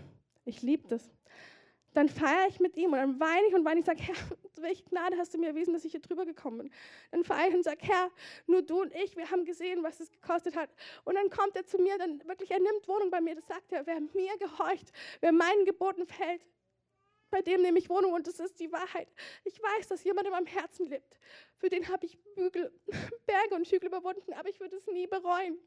Ich 0.44 0.62
liebe 0.62 0.88
das. 0.88 1.10
Dann 1.94 2.08
feiere 2.08 2.48
ich 2.48 2.58
mit 2.58 2.76
ihm 2.78 2.92
und 2.92 2.98
dann 2.98 3.20
weine 3.20 3.46
ich 3.48 3.54
und 3.54 3.64
weine 3.66 3.80
ich 3.80 3.88
und 3.88 3.98
sage, 3.98 4.02
Herr, 4.02 4.16
welche 4.62 4.82
Gnade 4.84 5.16
hast 5.18 5.34
du 5.34 5.38
mir 5.38 5.48
erwiesen, 5.48 5.74
dass 5.74 5.84
ich 5.84 5.90
hier 5.92 6.00
drüber 6.00 6.24
gekommen 6.24 6.58
bin. 6.58 6.70
Dann 7.10 7.22
feiere 7.22 7.48
ich 7.48 7.54
und 7.54 7.64
sage, 7.64 7.80
Herr, 7.82 8.10
nur 8.46 8.62
du 8.62 8.80
und 8.80 8.94
ich, 8.94 9.14
wir 9.16 9.30
haben 9.30 9.44
gesehen, 9.44 9.82
was 9.82 10.00
es 10.00 10.10
gekostet 10.10 10.56
hat. 10.56 10.70
Und 11.04 11.16
dann 11.16 11.28
kommt 11.28 11.54
er 11.54 11.66
zu 11.66 11.76
mir, 11.78 11.98
dann 11.98 12.26
wirklich, 12.26 12.50
er 12.50 12.60
nimmt 12.60 12.88
Wohnung 12.88 13.10
bei 13.10 13.20
mir. 13.20 13.34
Das 13.34 13.46
sagt 13.46 13.72
er, 13.72 13.86
wer 13.86 14.00
mir 14.00 14.38
gehorcht, 14.38 14.90
wer 15.20 15.32
meinen 15.32 15.66
Geboten 15.66 16.06
fällt, 16.06 16.40
bei 17.32 17.40
dem 17.40 17.62
nehme 17.62 17.78
ich 17.78 17.88
Wohnung 17.88 18.12
und 18.12 18.26
das 18.26 18.38
ist 18.38 18.60
die 18.60 18.70
Wahrheit. 18.70 19.08
Ich 19.44 19.60
weiß, 19.60 19.88
dass 19.88 20.04
jemand 20.04 20.26
in 20.26 20.32
meinem 20.32 20.46
Herzen 20.46 20.86
lebt. 20.86 21.18
Für 21.56 21.70
den 21.70 21.88
habe 21.88 22.04
ich 22.04 22.22
Bügel, 22.34 22.70
Berge 23.26 23.54
und 23.54 23.66
Hügel 23.66 23.88
überwunden, 23.88 24.34
aber 24.34 24.50
ich 24.50 24.60
würde 24.60 24.76
es 24.76 24.86
nie 24.86 25.06
bereuen. 25.06 25.58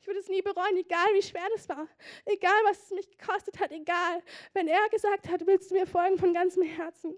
Ich 0.00 0.06
würde 0.06 0.18
es 0.18 0.28
nie 0.28 0.42
bereuen, 0.42 0.76
egal 0.76 1.06
wie 1.14 1.22
schwer 1.22 1.46
das 1.54 1.68
war, 1.68 1.86
egal 2.24 2.60
was 2.64 2.82
es 2.82 2.90
mich 2.90 3.08
gekostet 3.08 3.60
hat, 3.60 3.70
egal. 3.70 4.20
Wenn 4.52 4.66
er 4.66 4.88
gesagt 4.90 5.28
hat, 5.28 5.46
willst 5.46 5.70
du 5.70 5.76
mir 5.76 5.86
folgen 5.86 6.18
von 6.18 6.34
ganzem 6.34 6.64
Herzen, 6.64 7.14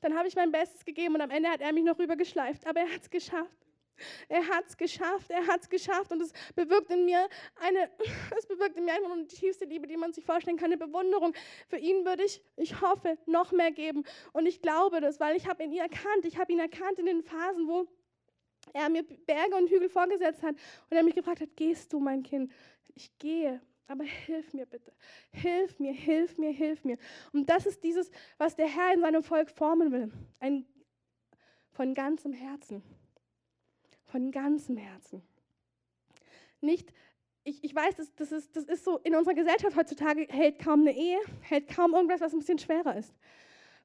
dann 0.00 0.16
habe 0.16 0.28
ich 0.28 0.36
mein 0.36 0.52
Bestes 0.52 0.84
gegeben 0.84 1.16
und 1.16 1.20
am 1.20 1.30
Ende 1.30 1.50
hat 1.50 1.60
er 1.60 1.72
mich 1.72 1.84
noch 1.84 1.98
rübergeschleift, 1.98 2.66
aber 2.68 2.80
er 2.80 2.92
hat 2.92 3.02
es 3.02 3.10
geschafft. 3.10 3.66
Er 4.28 4.46
hat 4.48 4.66
es 4.66 4.76
geschafft, 4.76 5.30
er 5.30 5.46
hat 5.46 5.62
es 5.62 5.68
geschafft 5.68 6.12
und 6.12 6.20
es 6.20 6.32
bewirkt 6.54 6.90
in 6.90 7.04
mir 7.04 7.28
eine, 7.56 7.90
es 8.38 8.46
bewirkt 8.46 8.76
in 8.76 8.84
mir 8.84 8.94
einfach 8.94 9.14
die 9.28 9.36
tiefste 9.36 9.64
Liebe, 9.64 9.86
die 9.86 9.96
man 9.96 10.12
sich 10.12 10.24
vorstellen 10.24 10.56
kann, 10.56 10.72
eine 10.72 10.78
Bewunderung. 10.78 11.34
Für 11.68 11.78
ihn 11.78 12.04
würde 12.04 12.24
ich, 12.24 12.42
ich 12.56 12.80
hoffe, 12.80 13.18
noch 13.26 13.52
mehr 13.52 13.72
geben 13.72 14.04
und 14.32 14.46
ich 14.46 14.60
glaube 14.62 15.00
das, 15.00 15.20
weil 15.20 15.36
ich 15.36 15.46
habe 15.46 15.62
ihn 15.62 15.76
erkannt, 15.76 16.24
ich 16.24 16.38
habe 16.38 16.52
ihn 16.52 16.58
erkannt 16.58 16.98
in 16.98 17.06
den 17.06 17.22
Phasen, 17.22 17.68
wo 17.68 17.86
er 18.72 18.88
mir 18.88 19.02
Berge 19.02 19.56
und 19.56 19.68
Hügel 19.68 19.88
vorgesetzt 19.88 20.42
hat 20.42 20.54
und 20.90 20.96
er 20.96 21.02
mich 21.02 21.14
gefragt 21.14 21.40
hat, 21.40 21.56
gehst 21.56 21.92
du, 21.92 22.00
mein 22.00 22.22
Kind? 22.22 22.52
Ich 22.94 23.16
gehe, 23.18 23.60
aber 23.88 24.04
hilf 24.04 24.52
mir 24.54 24.66
bitte. 24.66 24.92
Hilf 25.32 25.78
mir, 25.78 25.92
hilf 25.92 26.38
mir, 26.38 26.50
hilf 26.50 26.84
mir. 26.84 26.98
Und 27.32 27.48
das 27.48 27.66
ist 27.66 27.82
dieses, 27.82 28.10
was 28.38 28.54
der 28.54 28.68
Herr 28.68 28.94
in 28.94 29.00
seinem 29.00 29.22
Volk 29.22 29.50
formen 29.50 29.92
will. 29.92 30.12
Ein, 30.38 30.66
von 31.72 31.94
ganzem 31.94 32.32
Herzen 32.32 32.82
von 34.12 34.30
ganzem 34.30 34.76
Herzen. 34.76 35.22
Nicht, 36.60 36.92
ich, 37.44 37.64
ich 37.64 37.74
weiß, 37.74 37.96
das, 37.96 38.14
das, 38.14 38.30
ist, 38.30 38.54
das 38.54 38.64
ist 38.64 38.84
so, 38.84 38.98
in 38.98 39.16
unserer 39.16 39.34
Gesellschaft 39.34 39.74
heutzutage 39.74 40.26
hält 40.28 40.58
kaum 40.58 40.82
eine 40.82 40.94
Ehe, 40.94 41.18
hält 41.40 41.68
kaum 41.74 41.94
irgendwas, 41.94 42.20
was 42.20 42.32
ein 42.32 42.38
bisschen 42.38 42.58
schwerer 42.58 42.94
ist. 42.96 43.12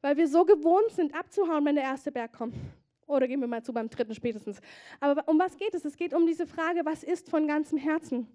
Weil 0.01 0.17
wir 0.17 0.27
so 0.27 0.45
gewohnt 0.45 0.91
sind, 0.91 1.15
abzuhauen, 1.15 1.65
wenn 1.65 1.75
der 1.75 1.85
erste 1.85 2.11
Berg 2.11 2.33
kommt. 2.33 2.55
Oder 3.07 3.27
gehen 3.27 3.39
wir 3.39 3.47
mal 3.47 3.63
zu 3.63 3.73
beim 3.73 3.89
dritten 3.89 4.13
spätestens. 4.13 4.59
Aber 4.99 5.27
um 5.29 5.39
was 5.39 5.55
geht 5.55 5.73
es? 5.73 5.85
Es 5.85 5.95
geht 5.95 6.13
um 6.13 6.27
diese 6.27 6.45
Frage, 6.45 6.81
was 6.83 7.03
ist 7.03 7.29
von 7.29 7.47
ganzem 7.47 7.77
Herzen? 7.77 8.27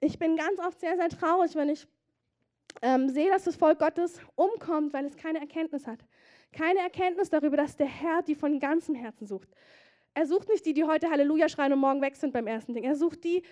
Ich 0.00 0.18
bin 0.18 0.36
ganz 0.36 0.60
oft 0.60 0.78
sehr, 0.78 0.96
sehr 0.96 1.08
traurig, 1.08 1.54
wenn 1.56 1.70
ich 1.70 1.88
ähm, 2.82 3.08
sehe, 3.08 3.30
dass 3.30 3.44
das 3.44 3.56
Volk 3.56 3.78
Gottes 3.78 4.20
umkommt, 4.36 4.92
weil 4.92 5.06
es 5.06 5.16
keine 5.16 5.40
Erkenntnis 5.40 5.86
hat. 5.86 6.00
Keine 6.52 6.80
Erkenntnis 6.80 7.30
darüber, 7.30 7.56
dass 7.56 7.74
der 7.74 7.86
Herr 7.86 8.20
die 8.20 8.34
von 8.34 8.60
ganzem 8.60 8.94
Herzen 8.94 9.26
sucht. 9.26 9.48
Er 10.14 10.26
sucht 10.26 10.48
nicht 10.48 10.64
die, 10.66 10.74
die 10.74 10.84
heute 10.84 11.10
Halleluja 11.10 11.48
schreien 11.48 11.72
und 11.72 11.78
morgen 11.78 12.00
weg 12.02 12.16
sind 12.16 12.32
beim 12.32 12.46
ersten 12.46 12.74
Ding. 12.74 12.84
Er 12.84 12.96
sucht 12.96 13.24
die, 13.24 13.42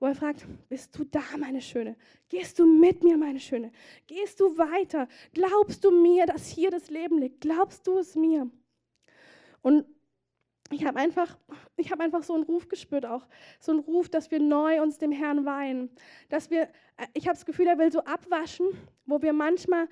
wo 0.00 0.06
er 0.06 0.14
fragt, 0.14 0.46
bist 0.68 0.96
du 0.96 1.04
da, 1.04 1.22
meine 1.38 1.60
Schöne? 1.60 1.96
Gehst 2.28 2.58
du 2.58 2.66
mit 2.66 3.02
mir, 3.02 3.16
meine 3.16 3.40
Schöne? 3.40 3.72
Gehst 4.06 4.40
du 4.40 4.56
weiter? 4.56 5.08
Glaubst 5.32 5.84
du 5.84 5.90
mir, 5.90 6.26
dass 6.26 6.48
hier 6.48 6.70
das 6.70 6.90
Leben 6.90 7.18
liegt? 7.18 7.40
Glaubst 7.40 7.86
du 7.86 7.98
es 7.98 8.14
mir? 8.14 8.50
Und 9.62 9.86
ich 10.70 10.84
habe 10.84 10.98
einfach, 10.98 11.38
habe 11.90 12.02
einfach 12.02 12.22
so 12.22 12.34
einen 12.34 12.44
Ruf 12.44 12.68
gespürt 12.68 13.06
auch, 13.06 13.26
so 13.58 13.72
einen 13.72 13.80
Ruf, 13.80 14.08
dass 14.08 14.30
wir 14.30 14.38
neu 14.38 14.82
uns 14.82 14.98
dem 14.98 15.12
Herrn 15.12 15.44
weihen, 15.44 15.90
dass 16.28 16.50
wir, 16.50 16.68
ich 17.14 17.26
habe 17.26 17.36
das 17.36 17.46
Gefühl, 17.46 17.66
er 17.66 17.78
will 17.78 17.90
so 17.90 18.00
abwaschen, 18.00 18.66
wo 19.06 19.22
wir 19.22 19.32
manchmal 19.32 19.88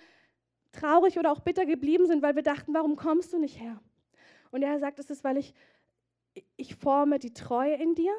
traurig 0.73 1.19
oder 1.19 1.33
auch 1.33 1.41
bitter 1.41 1.65
geblieben 1.65 2.07
sind, 2.07 2.23
weil 2.23 2.37
wir 2.37 2.43
dachten, 2.43 2.75
warum 2.75 2.97
kommst 2.97 3.33
du 3.33 3.39
nicht 3.39 3.59
her? 3.59 3.81
Und 4.51 4.63
er 4.63 4.79
sagt, 4.79 4.99
es 4.99 5.11
ist, 5.11 5.25
weil 5.25 5.39
ich 5.39 5.55
ich 6.57 6.75
forme 6.75 7.19
die 7.19 7.33
Treue 7.33 7.75
in 7.75 7.95
dir. 7.95 8.13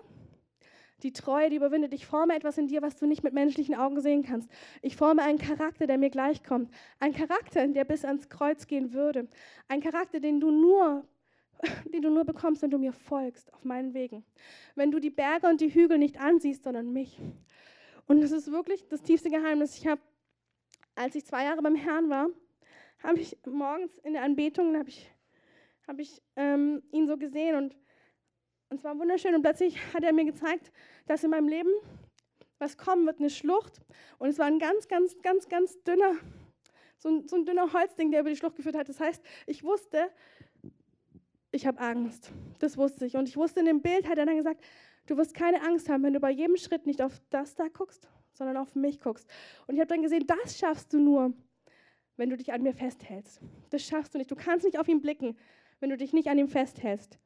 Die 1.03 1.13
Treue, 1.13 1.51
die 1.51 1.57
überwindet. 1.57 1.93
Ich 1.93 2.07
forme 2.07 2.35
etwas 2.35 2.57
in 2.57 2.67
dir, 2.67 2.81
was 2.81 2.95
du 2.95 3.05
nicht 3.05 3.23
mit 3.23 3.33
menschlichen 3.33 3.75
Augen 3.75 4.01
sehen 4.01 4.23
kannst. 4.23 4.49
Ich 4.81 4.95
forme 4.95 5.21
einen 5.21 5.37
Charakter, 5.37 5.85
der 5.85 5.99
mir 5.99 6.09
gleichkommt. 6.09 6.71
Ein 6.99 7.13
Charakter, 7.13 7.67
der 7.67 7.85
bis 7.85 8.03
ans 8.03 8.29
Kreuz 8.29 8.65
gehen 8.65 8.93
würde. 8.93 9.27
Ein 9.67 9.81
Charakter, 9.81 10.19
den 10.19 10.39
du 10.39 10.49
nur, 10.49 11.05
den 11.93 12.01
du 12.01 12.09
nur 12.09 12.25
bekommst, 12.25 12.63
wenn 12.63 12.71
du 12.71 12.79
mir 12.79 12.93
folgst 12.93 13.53
auf 13.53 13.63
meinen 13.63 13.93
Wegen. 13.93 14.25
Wenn 14.73 14.89
du 14.89 14.99
die 14.99 15.11
Berge 15.11 15.47
und 15.47 15.61
die 15.61 15.71
Hügel 15.71 15.99
nicht 15.99 16.19
ansiehst, 16.19 16.63
sondern 16.63 16.91
mich. 16.91 17.19
Und 18.07 18.21
das 18.21 18.31
ist 18.31 18.51
wirklich 18.51 18.87
das 18.87 19.03
tiefste 19.03 19.29
Geheimnis. 19.29 19.77
Ich 19.77 19.85
habe, 19.85 20.01
als 20.95 21.13
ich 21.13 21.25
zwei 21.25 21.43
Jahre 21.43 21.61
beim 21.61 21.75
Herrn 21.75 22.09
war, 22.09 22.29
habe 23.03 23.19
ich 23.19 23.37
morgens 23.45 23.95
in 23.99 24.13
der 24.13 24.23
Anbetung, 24.23 24.75
habe 24.75 24.89
ich, 24.89 25.11
hab 25.87 25.99
ich 25.99 26.23
ähm, 26.35 26.81
ihn 26.91 27.05
so 27.05 27.17
gesehen 27.17 27.55
und 27.55 27.75
und 28.69 28.77
es 28.77 28.83
war 28.83 28.97
wunderschön 28.99 29.33
und 29.33 29.41
plötzlich 29.41 29.77
hat 29.93 30.03
er 30.03 30.13
mir 30.13 30.25
gezeigt, 30.25 30.71
dass 31.05 31.23
in 31.23 31.31
meinem 31.31 31.47
Leben 31.47 31.71
was 32.59 32.77
kommen 32.77 33.05
wird, 33.05 33.19
eine 33.19 33.29
Schlucht. 33.29 33.81
Und 34.17 34.29
es 34.29 34.39
war 34.39 34.47
ein 34.47 34.59
ganz, 34.59 34.87
ganz, 34.87 35.15
ganz, 35.21 35.47
ganz 35.47 35.81
dünner, 35.83 36.15
so 36.97 37.09
ein, 37.09 37.27
so 37.27 37.35
ein 37.35 37.45
dünner 37.45 37.71
Holzding, 37.71 38.11
der 38.11 38.21
über 38.21 38.29
die 38.29 38.35
Schlucht 38.35 38.55
geführt 38.55 38.75
hat. 38.75 38.89
Das 38.89 38.99
heißt, 38.99 39.23
ich 39.45 39.63
wusste, 39.63 40.09
ich 41.51 41.65
habe 41.65 41.79
Angst. 41.79 42.31
Das 42.59 42.77
wusste 42.77 43.05
ich. 43.05 43.15
Und 43.15 43.29
ich 43.29 43.37
wusste, 43.37 43.59
in 43.59 43.67
dem 43.67 43.81
Bild 43.81 44.09
hat 44.09 44.17
er 44.17 44.25
dann 44.25 44.37
gesagt, 44.37 44.63
du 45.05 45.17
wirst 45.17 45.33
keine 45.33 45.61
Angst 45.61 45.87
haben, 45.87 46.03
wenn 46.03 46.13
du 46.13 46.19
bei 46.19 46.31
jedem 46.31 46.57
Schritt 46.57 46.85
nicht 46.87 47.01
auf 47.01 47.21
das 47.29 47.55
da 47.55 47.67
guckst, 47.67 48.09
sondern 48.33 48.57
auf 48.57 48.75
mich 48.75 48.99
guckst. 48.99 49.29
Und 49.67 49.75
ich 49.75 49.79
habe 49.79 49.87
dann 49.87 50.01
gesehen, 50.01 50.25
das 50.27 50.57
schaffst 50.57 50.91
du 50.93 50.99
nur, 50.99 51.33
wenn 52.17 52.29
du 52.29 52.37
dich 52.37 52.51
an 52.51 52.63
mir 52.63 52.73
festhältst. 52.73 53.39
Das 53.69 53.83
schaffst 53.83 54.13
du 54.13 54.17
nicht. 54.17 54.31
Du 54.31 54.35
kannst 54.35 54.65
nicht 54.65 54.79
auf 54.79 54.87
ihn 54.87 55.01
blicken, 55.01 55.37
wenn 55.79 55.89
du 55.89 55.97
dich 55.97 56.11
nicht 56.11 56.27
an 56.27 56.37
ihm 56.37 56.49
festhältst. 56.49 57.19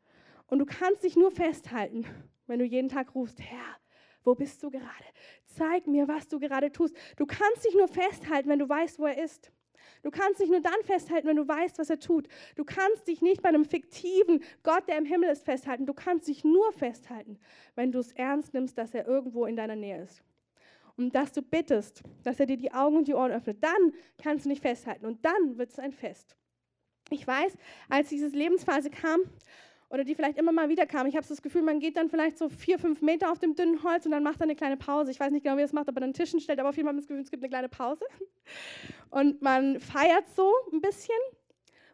Und 0.52 0.60
du 0.60 0.66
kannst 0.66 1.06
dich 1.06 1.16
nur 1.16 1.32
festhalten, 1.32 2.06
wenn 2.46 2.60
du 2.60 2.66
jeden 2.66 2.90
Tag 2.90 3.16
rufst, 3.16 3.40
Herr, 3.40 3.78
wo 4.26 4.36
bist 4.36 4.62
du 4.62 4.70
gerade? 4.70 4.86
Zeig 5.46 5.88
mir, 5.88 6.10
was 6.10 6.28
du 6.28 6.40
gerade 6.40 6.74
tust. 6.74 6.94
Du 7.16 7.26
kannst 7.26 7.66
dich 7.66 7.74
nur 7.74 7.88
festhalten, 7.88 8.50
wenn 8.50 8.60
du 8.60 8.68
weißt, 8.68 9.00
wo 9.00 9.06
er 9.06 9.24
ist. 9.24 9.50
Du 10.04 10.12
kannst 10.12 10.42
dich 10.42 10.50
nur 10.50 10.60
dann 10.60 10.84
festhalten, 10.84 11.26
wenn 11.30 11.38
du 11.38 11.48
weißt, 11.48 11.80
was 11.80 11.90
er 11.90 12.00
tut. 12.00 12.28
Du 12.58 12.66
kannst 12.66 13.08
dich 13.08 13.22
nicht 13.22 13.42
bei 13.42 13.48
einem 13.48 13.64
fiktiven 13.64 14.44
Gott, 14.62 14.90
der 14.90 14.98
im 14.98 15.06
Himmel 15.06 15.30
ist, 15.30 15.46
festhalten. 15.46 15.86
Du 15.86 15.94
kannst 15.94 16.28
dich 16.28 16.44
nur 16.44 16.74
festhalten, 16.74 17.40
wenn 17.76 17.94
du 17.94 18.00
es 18.00 18.12
ernst 18.12 18.54
nimmst, 18.54 18.78
dass 18.78 18.94
er 18.94 19.08
irgendwo 19.08 19.46
in 19.46 19.56
deiner 19.56 19.78
Nähe 19.78 20.04
ist. 20.04 20.22
Und 20.98 21.16
dass 21.16 21.32
du 21.32 21.42
bittest, 21.42 22.04
dass 22.24 22.42
er 22.42 22.46
dir 22.46 22.58
die 22.58 22.74
Augen 22.74 22.98
und 22.98 23.08
die 23.08 23.14
Ohren 23.14 23.32
öffnet. 23.32 23.64
Dann 23.64 23.94
kannst 24.22 24.44
du 24.44 24.50
nicht 24.50 24.62
festhalten 24.62 25.06
und 25.06 25.24
dann 25.24 25.58
wird 25.58 25.70
es 25.70 25.80
ein 25.80 25.94
Fest. 25.94 26.36
Ich 27.10 27.26
weiß, 27.26 27.56
als 27.88 28.10
diese 28.10 28.28
Lebensphase 28.28 28.90
kam 28.90 29.22
oder 29.91 30.04
die 30.04 30.15
vielleicht 30.15 30.38
immer 30.38 30.51
mal 30.51 30.69
wieder 30.69 30.86
kam. 30.86 31.06
Ich 31.08 31.15
habe 31.15 31.27
das 31.27 31.41
Gefühl, 31.41 31.62
man 31.62 31.80
geht 31.80 31.97
dann 31.97 32.10
vielleicht 32.10 32.38
so 32.38 32.49
vier, 32.49 32.80
fünf 32.80 33.01
Meter 33.01 33.32
auf 33.32 33.39
dem 33.39 33.56
dünnen 33.56 33.84
Holz 33.84 34.06
und 34.06 34.12
dann 34.12 34.23
macht 34.23 34.39
er 34.39 34.43
eine 34.43 34.56
kleine 34.56 34.77
Pause. 34.77 35.12
Ich 35.12 35.19
weiß 35.19 35.32
nicht 35.32 35.43
genau, 35.43 35.58
wie 35.58 35.62
er 35.62 35.65
es 35.65 35.73
macht, 35.73 35.89
ob 35.89 35.95
er 35.95 36.01
dann 36.01 36.13
Tischen 36.13 36.39
stellt, 36.39 36.60
aber 36.60 36.69
auf 36.69 36.77
jeden 36.77 36.88
Fall 36.88 36.95
das 36.95 37.08
Gefühl, 37.08 37.21
es 37.21 37.32
gibt 37.32 37.43
eine 37.43 37.49
kleine 37.49 37.69
Pause. 37.69 38.06
Und 39.10 39.41
man 39.41 39.80
feiert 39.80 40.25
so 40.36 40.51
ein 40.71 40.82
bisschen 40.82 41.15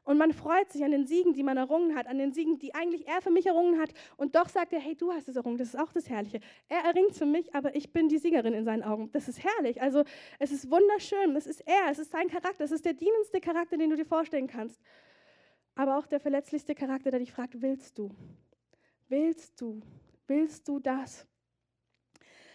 und 0.04 0.18
man 0.18 0.32
freut 0.32 0.72
sich 0.72 0.86
an 0.86 0.92
den 0.92 1.06
Siegen, 1.06 1.34
die 1.34 1.44
man 1.44 1.58
errungen 1.58 1.96
hat, 1.96 2.08
an 2.08 2.18
den 2.18 2.32
Siegen, 2.32 2.60
die 2.60 2.74
eigentlich 2.74 3.08
er 3.08 3.22
für 3.22 3.32
mich 3.32 3.46
errungen 3.46 3.78
hat. 3.78 3.90
Und 4.16 4.36
doch 4.36 4.48
sagt 4.48 4.72
er, 4.72 4.80
hey, 4.80 4.96
du 4.96 5.12
hast 5.12 5.28
es 5.28 5.36
errungen, 5.36 5.58
das 5.58 5.70
ist 5.70 5.80
auch 5.80 5.92
das 5.92 6.08
Herrliche. 6.08 6.40
Er 6.70 6.86
erringt 6.86 7.16
für 7.16 7.26
mich, 7.26 7.54
aber 7.54 7.76
ich 7.76 7.92
bin 7.92 8.08
die 8.08 8.18
Siegerin 8.18 8.54
in 8.54 8.64
seinen 8.64 8.84
Augen. 8.84 9.12
Das 9.12 9.28
ist 9.28 9.44
herrlich. 9.44 9.82
Also 9.82 10.04
es 10.40 10.52
ist 10.52 10.72
wunderschön, 10.72 11.36
es 11.36 11.46
ist 11.46 11.62
er, 11.66 11.92
es 11.92 12.00
ist 12.00 12.12
sein 12.12 12.30
Charakter, 12.30 12.64
es 12.64 12.72
ist 12.72 12.86
der 12.86 12.94
dienendste 12.94 13.42
Charakter, 13.42 13.76
den 13.76 13.90
du 13.90 13.98
dir 13.98 14.06
vorstellen 14.06 14.48
kannst 14.48 14.82
aber 15.78 15.98
auch 15.98 16.08
der 16.08 16.20
verletzlichste 16.20 16.74
Charakter, 16.74 17.12
der 17.12 17.20
dich 17.20 17.32
fragt, 17.32 17.62
willst 17.62 17.98
du? 17.98 18.10
Willst 19.08 19.62
du? 19.62 19.80
Willst 20.26 20.68
du 20.68 20.80
das? 20.80 21.26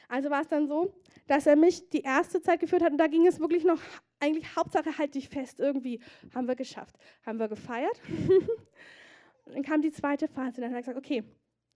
Also 0.08 0.28
war 0.28 0.42
es 0.42 0.48
dann 0.48 0.66
so, 0.66 0.92
dass 1.26 1.46
er 1.46 1.56
mich 1.56 1.88
die 1.88 2.02
erste 2.02 2.42
Zeit 2.42 2.60
geführt 2.60 2.82
hat 2.82 2.92
und 2.92 2.98
da 2.98 3.06
ging 3.06 3.26
es 3.26 3.40
wirklich 3.40 3.64
noch, 3.64 3.80
eigentlich 4.20 4.54
Hauptsache 4.56 4.98
halt 4.98 5.14
dich 5.14 5.28
fest 5.28 5.60
irgendwie. 5.60 6.00
Haben 6.34 6.48
wir 6.48 6.56
geschafft. 6.56 6.98
Haben 7.24 7.38
wir 7.38 7.48
gefeiert. 7.48 7.98
dann 9.46 9.62
kam 9.62 9.80
die 9.82 9.92
zweite 9.92 10.28
Phase, 10.28 10.60
dann 10.60 10.70
hat 10.70 10.78
er 10.78 10.82
gesagt, 10.82 10.98
okay, 10.98 11.24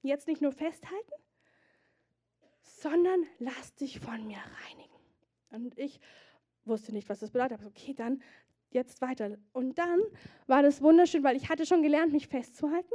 jetzt 0.03 0.27
nicht 0.27 0.43
nur 0.43 0.53
festhalten, 0.53 1.13
sondern 2.61 3.25
lass 3.39 3.75
dich 3.77 4.01
von 4.01 4.27
mir 4.27 4.39
reinigen. 4.65 4.95
Und 5.51 5.79
ich 5.79 6.01
wusste 6.65 6.93
nicht, 6.93 7.09
was 7.09 7.21
das 7.21 7.31
bedeutet. 7.31 7.61
Aber 7.61 7.69
okay, 7.69 7.95
dann 7.95 8.21
jetzt 8.77 9.01
weiter. 9.01 9.37
Und 9.53 9.77
dann 9.77 10.01
war 10.47 10.63
das 10.63 10.81
wunderschön, 10.81 11.25
weil 11.25 11.37
ich 11.37 11.49
hatte 11.49 11.67
schon 11.67 11.83
gelernt, 11.83 12.13
mich 12.13 12.29
festzuhalten. 12.29 12.95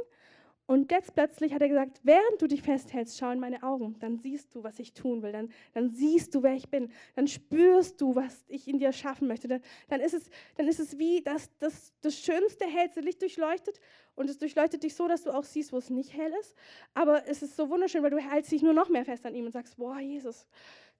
Und 0.66 0.90
jetzt 0.90 1.14
plötzlich 1.14 1.52
hat 1.52 1.60
er 1.60 1.68
gesagt, 1.68 2.00
während 2.04 2.40
du 2.40 2.46
dich 2.46 2.62
festhältst, 2.62 3.18
schau 3.18 3.30
in 3.30 3.40
meine 3.40 3.62
Augen, 3.62 3.96
dann 3.98 4.16
siehst 4.16 4.54
du, 4.54 4.62
was 4.62 4.78
ich 4.78 4.94
tun 4.94 5.20
will, 5.22 5.32
dann, 5.32 5.50
dann 5.74 5.90
siehst 5.90 6.34
du, 6.34 6.42
wer 6.42 6.54
ich 6.54 6.70
bin, 6.70 6.90
dann 7.14 7.26
spürst 7.26 8.00
du, 8.00 8.14
was 8.14 8.44
ich 8.48 8.68
in 8.68 8.78
dir 8.78 8.92
schaffen 8.92 9.26
möchte. 9.26 9.48
Dann, 9.48 9.60
dann, 9.88 10.00
ist, 10.00 10.14
es, 10.14 10.30
dann 10.56 10.68
ist 10.68 10.78
es 10.78 10.98
wie, 10.98 11.20
dass 11.20 11.50
das, 11.58 11.92
das 12.00 12.16
schönste, 12.16 12.64
hellste 12.64 13.00
Licht 13.00 13.20
durchleuchtet 13.20 13.80
und 14.14 14.30
es 14.30 14.38
durchleuchtet 14.38 14.84
dich 14.84 14.94
so, 14.94 15.08
dass 15.08 15.24
du 15.24 15.32
auch 15.32 15.44
siehst, 15.44 15.72
wo 15.72 15.78
es 15.78 15.90
nicht 15.90 16.16
hell 16.16 16.32
ist. 16.40 16.54
Aber 16.94 17.26
es 17.26 17.42
ist 17.42 17.56
so 17.56 17.68
wunderschön, 17.68 18.02
weil 18.02 18.10
du 18.10 18.18
hältst 18.18 18.52
dich 18.52 18.62
nur 18.62 18.72
noch 18.72 18.88
mehr 18.88 19.04
fest 19.04 19.26
an 19.26 19.34
ihm 19.34 19.46
und 19.46 19.52
sagst, 19.52 19.76
boah, 19.76 19.98
Jesus, 19.98 20.46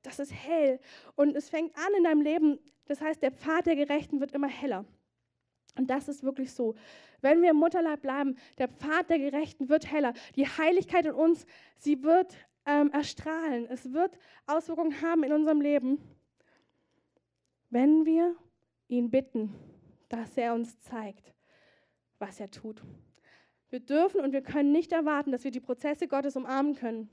das 0.03 0.19
ist 0.19 0.33
hell. 0.33 0.81
Und 1.15 1.37
es 1.37 1.49
fängt 1.49 1.77
an 1.77 1.93
in 1.97 2.05
deinem 2.05 2.21
Leben, 2.21 2.59
das 2.87 3.01
heißt, 3.01 3.23
der 3.23 3.33
Pfad 3.33 3.67
der 3.67 3.77
Gerechten 3.77 4.21
wird 4.21 4.33
immer 4.33 4.49
heller. 4.49 4.85
Und 5.77 5.89
das 5.89 6.09
ist 6.09 6.23
wirklich 6.23 6.53
so. 6.53 6.75
Wenn 7.21 7.41
wir 7.41 7.51
im 7.51 7.57
Mutterleib 7.57 8.03
bleiben, 8.03 8.37
der 8.59 8.69
Pfad 8.69 9.09
der 9.09 9.19
Gerechten 9.19 9.69
wird 9.69 9.91
heller. 9.91 10.13
Die 10.37 10.47
Heiligkeit 10.47 11.07
in 11.07 11.13
uns, 11.13 11.47
sie 11.79 12.03
wird 12.03 12.37
ähm, 12.67 12.91
erstrahlen. 12.91 13.67
Es 13.71 13.93
wird 13.93 14.19
Auswirkungen 14.47 15.01
haben 15.01 15.25
in 15.25 15.33
unserem 15.33 15.61
Leben, 15.61 15.99
wenn 17.71 18.05
wir 18.05 18.37
ihn 18.89 19.11
bitten, 19.11 19.55
dass 20.09 20.37
er 20.37 20.53
uns 20.53 20.79
zeigt, 20.81 21.33
was 22.19 22.39
er 22.39 22.51
tut. 22.51 22.83
Wir 23.71 23.81
dürfen 23.81 24.21
und 24.21 24.33
wir 24.33 24.43
können 24.43 24.73
nicht 24.73 24.93
erwarten, 24.93 25.33
dass 25.33 25.45
wir 25.45 25.51
die 25.51 25.61
Prozesse 25.61 26.07
Gottes 26.07 26.37
umarmen 26.37 26.75
können, 26.75 27.09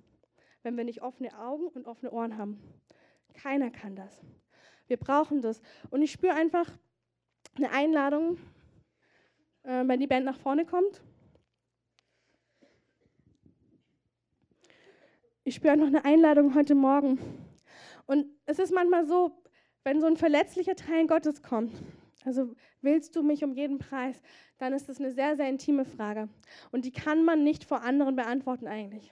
wenn 0.63 0.77
wir 0.77 0.83
nicht 0.83 1.01
offene 1.01 1.37
Augen 1.39 1.67
und 1.67 1.85
offene 1.85 2.11
Ohren 2.11 2.37
haben. 2.37 2.61
Keiner 3.33 3.71
kann 3.71 3.95
das. 3.95 4.21
Wir 4.87 4.97
brauchen 4.97 5.41
das. 5.41 5.61
Und 5.89 6.01
ich 6.01 6.11
spüre 6.11 6.33
einfach, 6.33 6.71
eine 7.55 7.71
Einladung, 7.71 8.37
äh, 9.63 9.83
wenn 9.85 9.99
die 9.99 10.07
Band 10.07 10.25
nach 10.25 10.39
vorne 10.39 10.65
kommt. 10.65 11.01
Ich 15.43 15.55
spüre 15.55 15.77
noch 15.77 15.87
eine 15.87 16.05
Einladung 16.05 16.55
heute 16.55 16.75
Morgen. 16.75 17.19
Und 18.05 18.27
es 18.45 18.59
ist 18.59 18.73
manchmal 18.73 19.05
so, 19.05 19.31
wenn 19.83 20.01
so 20.01 20.07
ein 20.07 20.17
verletzlicher 20.17 20.75
Teil 20.75 21.07
Gottes 21.07 21.41
kommt, 21.41 21.73
also 22.25 22.53
willst 22.81 23.15
du 23.15 23.23
mich 23.23 23.43
um 23.43 23.53
jeden 23.53 23.79
Preis, 23.79 24.21
dann 24.57 24.73
ist 24.73 24.89
das 24.89 24.99
eine 24.99 25.11
sehr, 25.11 25.35
sehr 25.35 25.47
intime 25.47 25.85
Frage. 25.85 26.29
Und 26.71 26.85
die 26.85 26.91
kann 26.91 27.23
man 27.23 27.43
nicht 27.43 27.63
vor 27.63 27.81
anderen 27.81 28.15
beantworten 28.15 28.67
eigentlich. 28.67 29.11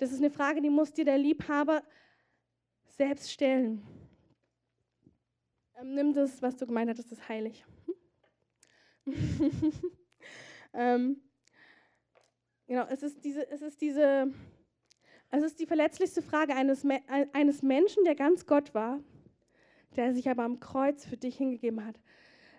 Das 0.00 0.12
ist 0.12 0.18
eine 0.18 0.30
Frage, 0.30 0.62
die 0.62 0.70
muss 0.70 0.94
dir 0.94 1.04
der 1.04 1.18
Liebhaber 1.18 1.82
selbst 2.86 3.30
stellen. 3.30 3.82
Ähm, 5.78 5.94
nimm 5.94 6.14
das, 6.14 6.40
was 6.40 6.56
du 6.56 6.66
gemeint 6.66 6.88
hast, 6.88 7.00
das 7.00 7.12
ist 7.12 7.28
heilig. 7.28 7.66
ähm, 10.72 11.20
genau, 12.66 12.86
es 12.88 13.02
ist 13.02 13.22
diese, 13.22 13.46
es 13.50 13.60
ist 13.60 13.82
diese, 13.82 14.32
es 15.30 15.42
ist 15.42 15.60
die 15.60 15.66
verletzlichste 15.66 16.22
Frage 16.22 16.54
eines, 16.54 16.82
eines 17.34 17.62
Menschen, 17.62 18.02
der 18.04 18.14
ganz 18.14 18.46
Gott 18.46 18.72
war, 18.72 19.00
der 19.96 20.14
sich 20.14 20.30
aber 20.30 20.44
am 20.44 20.60
Kreuz 20.60 21.04
für 21.04 21.18
dich 21.18 21.36
hingegeben 21.36 21.84
hat. 21.84 22.00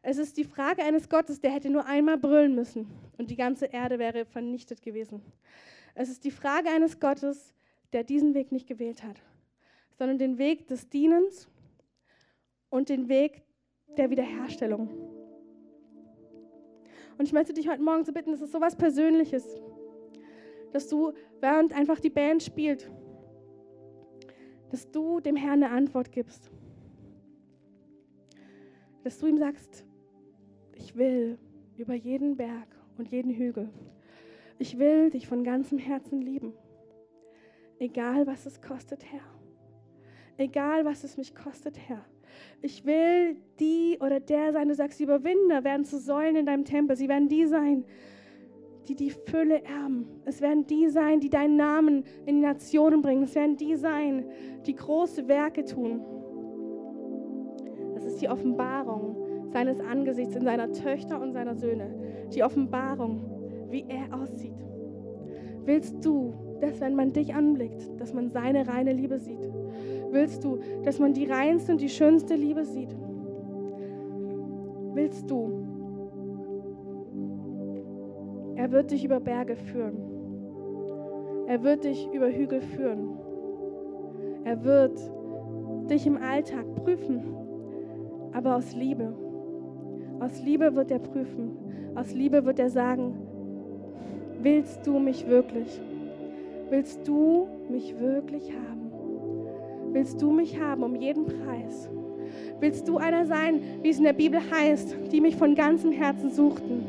Es 0.04 0.20
ist 0.20 0.38
die 0.38 0.44
Frage 0.44 0.84
eines 0.84 1.10
Gottes, 1.10 1.40
der 1.40 1.50
hätte 1.50 1.72
nur 1.72 1.88
einmal 1.88 2.20
brüllen 2.20 2.54
müssen 2.54 2.86
und 3.18 3.32
die 3.32 3.36
ganze 3.36 3.66
Erde 3.66 3.98
wäre 3.98 4.26
vernichtet 4.26 4.84
gewesen. 4.84 5.24
Es 5.96 6.10
ist 6.10 6.24
die 6.24 6.32
Frage 6.32 6.70
eines 6.70 7.00
Gottes, 7.00 7.54
der 7.94 8.04
diesen 8.04 8.34
Weg 8.34 8.52
nicht 8.52 8.68
gewählt 8.68 9.04
hat, 9.04 9.22
sondern 9.98 10.18
den 10.18 10.38
Weg 10.38 10.68
des 10.68 10.90
Dienens 10.90 11.50
und 12.70 12.90
den 12.90 13.10
Weg 13.10 13.44
der 13.98 14.10
Wiederherstellung. 14.10 14.90
Und 17.18 17.26
ich 17.26 17.34
möchte 17.34 17.54
dich 17.54 17.70
heute 17.70 17.84
Morgen 17.84 18.04
so 18.04 18.14
bitten, 18.14 18.32
das 18.32 18.42
ist 18.42 18.52
so 18.52 18.62
was 18.62 18.76
Persönliches, 18.76 19.46
dass 20.72 20.88
du, 20.88 21.14
während 21.40 21.74
einfach 21.74 22.00
die 22.00 22.10
Band 22.10 22.42
spielt, 22.42 22.90
dass 24.70 24.90
du 24.90 25.20
dem 25.20 25.36
Herrn 25.36 25.64
eine 25.64 25.70
Antwort 25.70 26.12
gibst. 26.12 26.50
Dass 29.04 29.20
du 29.20 29.28
ihm 29.28 29.38
sagst, 29.38 29.86
ich 30.76 30.96
will 30.96 31.38
über 31.78 31.94
jeden 31.94 32.38
Berg 32.38 32.68
und 32.98 33.10
jeden 33.10 33.32
Hügel. 33.32 33.70
Ich 34.62 34.78
will 34.78 35.10
dich 35.10 35.28
von 35.28 35.44
ganzem 35.44 35.80
Herzen 35.80 36.22
lieben. 36.22 36.54
Egal 37.80 38.28
was 38.28 38.46
es 38.46 38.62
kostet, 38.62 39.04
Herr. 39.12 39.24
Egal 40.38 40.86
was 40.86 41.04
es 41.04 41.18
mich 41.18 41.34
kostet, 41.34 41.80
Herr. 41.88 42.06
Ich 42.62 42.86
will 42.86 43.38
die 43.60 43.98
oder 44.00 44.20
der 44.20 44.54
sein, 44.54 44.68
du 44.68 44.76
sagst, 44.76 45.00
die 45.00 45.06
Überwinder 45.06 45.64
werden 45.64 45.84
zu 45.84 45.98
Säulen 45.98 46.36
in 46.36 46.46
deinem 46.46 46.64
Tempel. 46.64 46.96
Sie 46.96 47.10
werden 47.10 47.28
die 47.28 47.48
sein, 47.48 47.86
die 48.88 48.94
die 48.94 49.10
Fülle 49.10 49.64
erben. 49.64 50.06
Es 50.26 50.42
werden 50.42 50.68
die 50.68 50.90
sein, 50.90 51.20
die 51.20 51.32
deinen 51.32 51.56
Namen 51.56 52.04
in 52.28 52.36
die 52.36 52.46
Nationen 52.46 53.02
bringen. 53.02 53.24
Es 53.24 53.34
werden 53.34 53.58
die 53.58 53.74
sein, 53.74 54.26
die 54.68 54.76
große 54.76 55.28
Werke 55.28 55.66
tun. 55.66 56.06
Das 57.96 58.06
ist 58.06 58.22
die 58.22 58.30
Offenbarung 58.30 59.50
seines 59.52 59.80
Angesichts 59.80 60.36
in 60.36 60.44
seiner 60.44 60.72
Töchter 60.72 61.20
und 61.20 61.34
seiner 61.34 61.56
Söhne. 61.56 62.30
Die 62.32 62.44
Offenbarung, 62.44 63.41
wie 63.72 63.86
er 63.88 64.14
aussieht. 64.22 64.66
Willst 65.66 66.04
du, 66.06 66.34
dass 66.60 66.80
wenn 66.82 66.96
man 66.96 67.14
dich 67.14 67.34
anblickt, 67.34 68.00
dass 68.00 68.14
man 68.14 68.30
seine 68.30 68.68
reine 68.68 68.94
Liebe 68.94 69.20
sieht? 69.20 69.52
Willst 70.12 70.44
du, 70.44 70.60
dass 70.84 71.00
man 71.00 71.14
die 71.14 71.26
reinste 71.26 71.72
und 71.72 71.82
die 71.82 71.90
schönste 71.90 72.36
Liebe 72.36 72.66
sieht? 72.66 72.96
Willst 74.94 75.30
du? 75.30 75.66
Er 78.56 78.72
wird 78.72 78.92
dich 78.92 79.06
über 79.06 79.20
Berge 79.20 79.56
führen. 79.56 79.98
Er 81.48 81.64
wird 81.64 81.84
dich 81.84 82.10
über 82.14 82.30
Hügel 82.30 82.62
führen. 82.62 83.18
Er 84.44 84.64
wird 84.64 85.00
dich 85.90 86.06
im 86.08 86.18
Alltag 86.18 86.76
prüfen, 86.76 87.22
aber 88.34 88.56
aus 88.56 88.76
Liebe. 88.76 89.14
Aus 90.20 90.42
Liebe 90.44 90.76
wird 90.76 90.92
er 90.92 91.00
prüfen. 91.00 91.58
Aus 91.96 92.14
Liebe 92.14 92.46
wird 92.46 92.60
er 92.60 92.70
sagen, 92.70 93.16
willst 94.44 94.86
du 94.86 95.00
mich 95.00 95.28
wirklich? 95.28 95.80
Willst 96.70 97.08
du 97.08 97.48
mich 97.70 98.00
wirklich 98.00 98.52
haben? 98.52 98.92
Willst 99.92 100.22
du 100.22 100.32
mich 100.32 100.60
haben 100.60 100.84
um 100.84 100.96
jeden 100.96 101.26
Preis? 101.26 101.90
Willst 102.60 102.88
du 102.88 102.98
einer 102.98 103.26
sein, 103.26 103.60
wie 103.82 103.90
es 103.90 103.98
in 103.98 104.06
der 104.06 104.14
Bibel 104.14 104.40
heißt, 104.40 104.96
die 105.12 105.20
mich 105.20 105.36
von 105.36 105.56
ganzem 105.56 105.92
Herzen 105.92 106.32
suchten? 106.32 106.84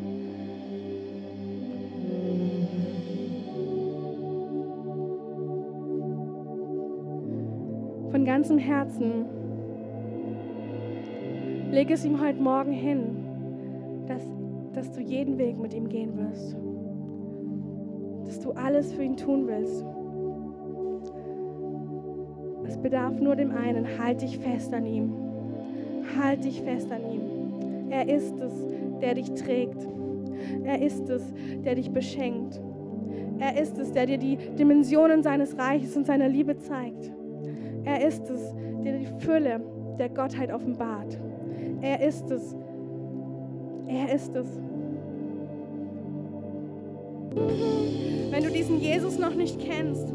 Von 8.11 8.25
ganzem 8.25 8.59
Herzen. 8.59 9.25
Leg 11.71 11.91
es 11.91 12.05
ihm 12.05 12.21
heute 12.21 12.41
Morgen 12.41 12.73
hin, 12.73 13.17
dass, 14.07 14.23
dass 14.75 14.93
du 14.93 15.01
jeden 15.01 15.39
Weg 15.39 15.59
mit 15.59 15.73
ihm 15.73 15.89
gehen 15.89 16.17
wirst. 16.19 16.62
Dass 18.33 18.41
du 18.41 18.53
alles 18.53 18.95
für 18.95 19.03
ihn 19.03 19.19
tun 19.19 19.47
willst. 19.47 19.85
Es 22.67 22.79
bedarf 22.79 23.21
nur 23.21 23.37
dem 23.37 23.51
einen, 23.51 23.87
halt 23.99 24.23
dich 24.23 24.39
fest 24.39 24.73
an 24.73 24.87
ihm. 24.87 25.13
Halt 26.19 26.43
dich 26.43 26.63
fest 26.63 26.91
an 26.91 27.03
ihm. 27.13 27.91
Er 27.91 28.09
ist 28.09 28.41
es, 28.41 28.55
der 29.03 29.17
dich 29.17 29.35
trägt. 29.35 29.87
Er 30.65 30.81
ist 30.81 31.11
es, 31.11 31.31
der 31.63 31.75
dich 31.75 31.91
beschenkt. 31.91 32.59
Er 33.39 33.61
ist 33.61 33.79
es, 33.79 33.93
der 33.93 34.07
dir 34.07 34.17
die 34.17 34.39
Dimensionen 34.59 35.23
seines 35.23 35.59
Reiches 35.59 35.95
und 35.95 36.07
seiner 36.07 36.29
Liebe 36.31 36.57
zeigt. 36.57 37.13
Er 37.85 38.09
ist 38.09 38.31
es, 38.31 38.55
der 38.83 38.97
die 38.97 39.09
Fülle 39.19 39.61
der 39.99 40.09
Gottheit 40.09 40.51
offenbart. 40.51 41.21
Er 41.83 42.01
ist 42.01 42.31
es. 42.31 42.57
Er 43.87 44.15
ist 44.15 44.35
es. 44.35 44.49
Wenn 47.35 48.45
du 48.45 48.51
diesen 48.51 48.81
Jesus 48.81 49.19
noch 49.19 49.35
nicht 49.35 49.59
kennst, 49.61 50.07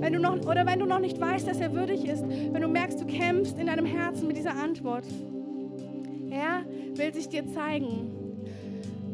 wenn 0.00 0.12
du 0.12 0.20
noch, 0.20 0.36
oder 0.46 0.64
wenn 0.66 0.78
du 0.78 0.86
noch 0.86 1.00
nicht 1.00 1.20
weißt, 1.20 1.46
dass 1.46 1.60
er 1.60 1.72
würdig 1.72 2.04
ist, 2.04 2.24
wenn 2.28 2.62
du 2.62 2.68
merkst, 2.68 3.00
du 3.00 3.06
kämpfst 3.06 3.58
in 3.58 3.66
deinem 3.66 3.86
Herzen 3.86 4.26
mit 4.26 4.36
dieser 4.36 4.56
Antwort, 4.56 5.04
er 6.30 6.64
will 6.94 7.12
sich 7.12 7.28
dir 7.28 7.46
zeigen. 7.52 8.10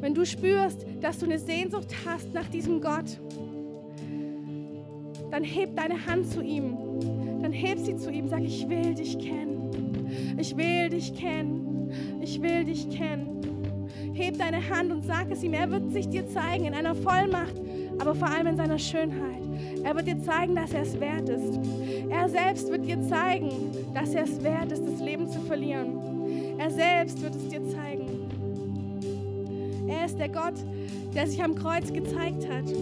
Wenn 0.00 0.14
du 0.14 0.26
spürst, 0.26 0.86
dass 1.00 1.18
du 1.18 1.26
eine 1.26 1.38
Sehnsucht 1.38 1.94
hast 2.04 2.34
nach 2.34 2.48
diesem 2.48 2.80
Gott, 2.80 3.18
dann 5.30 5.42
heb 5.42 5.74
deine 5.76 6.06
Hand 6.06 6.30
zu 6.30 6.42
ihm. 6.42 6.76
Dann 7.42 7.52
heb 7.52 7.78
sie 7.78 7.96
zu 7.96 8.10
ihm. 8.10 8.28
Sag, 8.28 8.42
ich 8.42 8.68
will 8.68 8.94
dich 8.94 9.18
kennen. 9.18 10.36
Ich 10.38 10.56
will 10.56 10.90
dich 10.90 11.14
kennen. 11.14 11.90
Ich 12.22 12.40
will 12.40 12.64
dich 12.64 12.90
kennen. 12.90 13.33
Heb 14.14 14.38
deine 14.38 14.68
Hand 14.70 14.92
und 14.92 15.04
sag 15.04 15.28
es 15.30 15.42
ihm. 15.42 15.54
Er 15.54 15.68
wird 15.70 15.92
sich 15.92 16.08
dir 16.08 16.26
zeigen 16.28 16.66
in 16.66 16.74
einer 16.74 16.94
Vollmacht, 16.94 17.60
aber 17.98 18.14
vor 18.14 18.28
allem 18.28 18.46
in 18.46 18.56
seiner 18.56 18.78
Schönheit. 18.78 19.42
Er 19.82 19.94
wird 19.96 20.06
dir 20.06 20.22
zeigen, 20.22 20.54
dass 20.54 20.72
er 20.72 20.82
es 20.82 20.98
wert 21.00 21.28
ist. 21.28 21.58
Er 22.08 22.28
selbst 22.28 22.70
wird 22.70 22.86
dir 22.86 23.02
zeigen, 23.08 23.50
dass 23.92 24.14
er 24.14 24.22
es 24.22 24.42
wert 24.42 24.70
ist, 24.70 24.84
das 24.86 25.00
Leben 25.00 25.28
zu 25.28 25.40
verlieren. 25.40 26.58
Er 26.58 26.70
selbst 26.70 27.20
wird 27.22 27.34
es 27.34 27.48
dir 27.48 27.60
zeigen. 27.68 28.06
Er 29.88 30.06
ist 30.06 30.18
der 30.18 30.28
Gott, 30.28 30.54
der 31.14 31.26
sich 31.26 31.42
am 31.42 31.56
Kreuz 31.56 31.92
gezeigt 31.92 32.48
hat. 32.48 32.72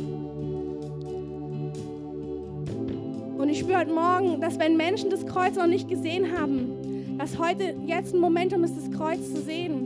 Und 3.38 3.48
ich 3.48 3.60
spüre 3.60 3.78
heute 3.78 3.92
Morgen, 3.92 4.40
dass 4.40 4.58
wenn 4.58 4.76
Menschen 4.76 5.08
das 5.08 5.26
Kreuz 5.26 5.56
noch 5.56 5.66
nicht 5.66 5.88
gesehen 5.88 6.38
haben, 6.38 7.16
dass 7.18 7.38
heute 7.38 7.74
jetzt 7.86 8.14
ein 8.14 8.20
Momentum 8.20 8.62
ist, 8.64 8.76
das 8.76 8.90
Kreuz 8.90 9.32
zu 9.32 9.40
sehen. 9.40 9.81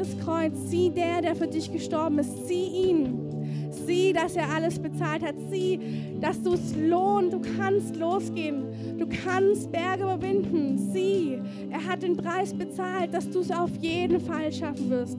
Das 0.00 0.18
Kreuz, 0.18 0.54
sieh 0.70 0.88
der, 0.88 1.20
der 1.20 1.36
für 1.36 1.46
dich 1.46 1.70
gestorben 1.70 2.20
ist, 2.20 2.48
sieh 2.48 2.88
ihn. 2.88 3.68
Sieh, 3.70 4.14
dass 4.14 4.34
er 4.34 4.48
alles 4.48 4.78
bezahlt 4.78 5.22
hat. 5.22 5.34
Sieh, 5.50 5.78
dass 6.18 6.40
du 6.42 6.54
es 6.54 6.74
lohnt. 6.74 7.34
Du 7.34 7.40
kannst 7.58 7.96
losgehen. 7.96 8.64
Du 8.98 9.06
kannst 9.06 9.70
Berge 9.70 10.04
überwinden. 10.04 10.78
Sieh, 10.78 11.38
er 11.68 11.86
hat 11.86 12.02
den 12.02 12.16
Preis 12.16 12.54
bezahlt, 12.54 13.12
dass 13.12 13.28
du 13.28 13.40
es 13.40 13.50
auf 13.50 13.76
jeden 13.82 14.20
Fall 14.20 14.50
schaffen 14.50 14.88
wirst. 14.88 15.18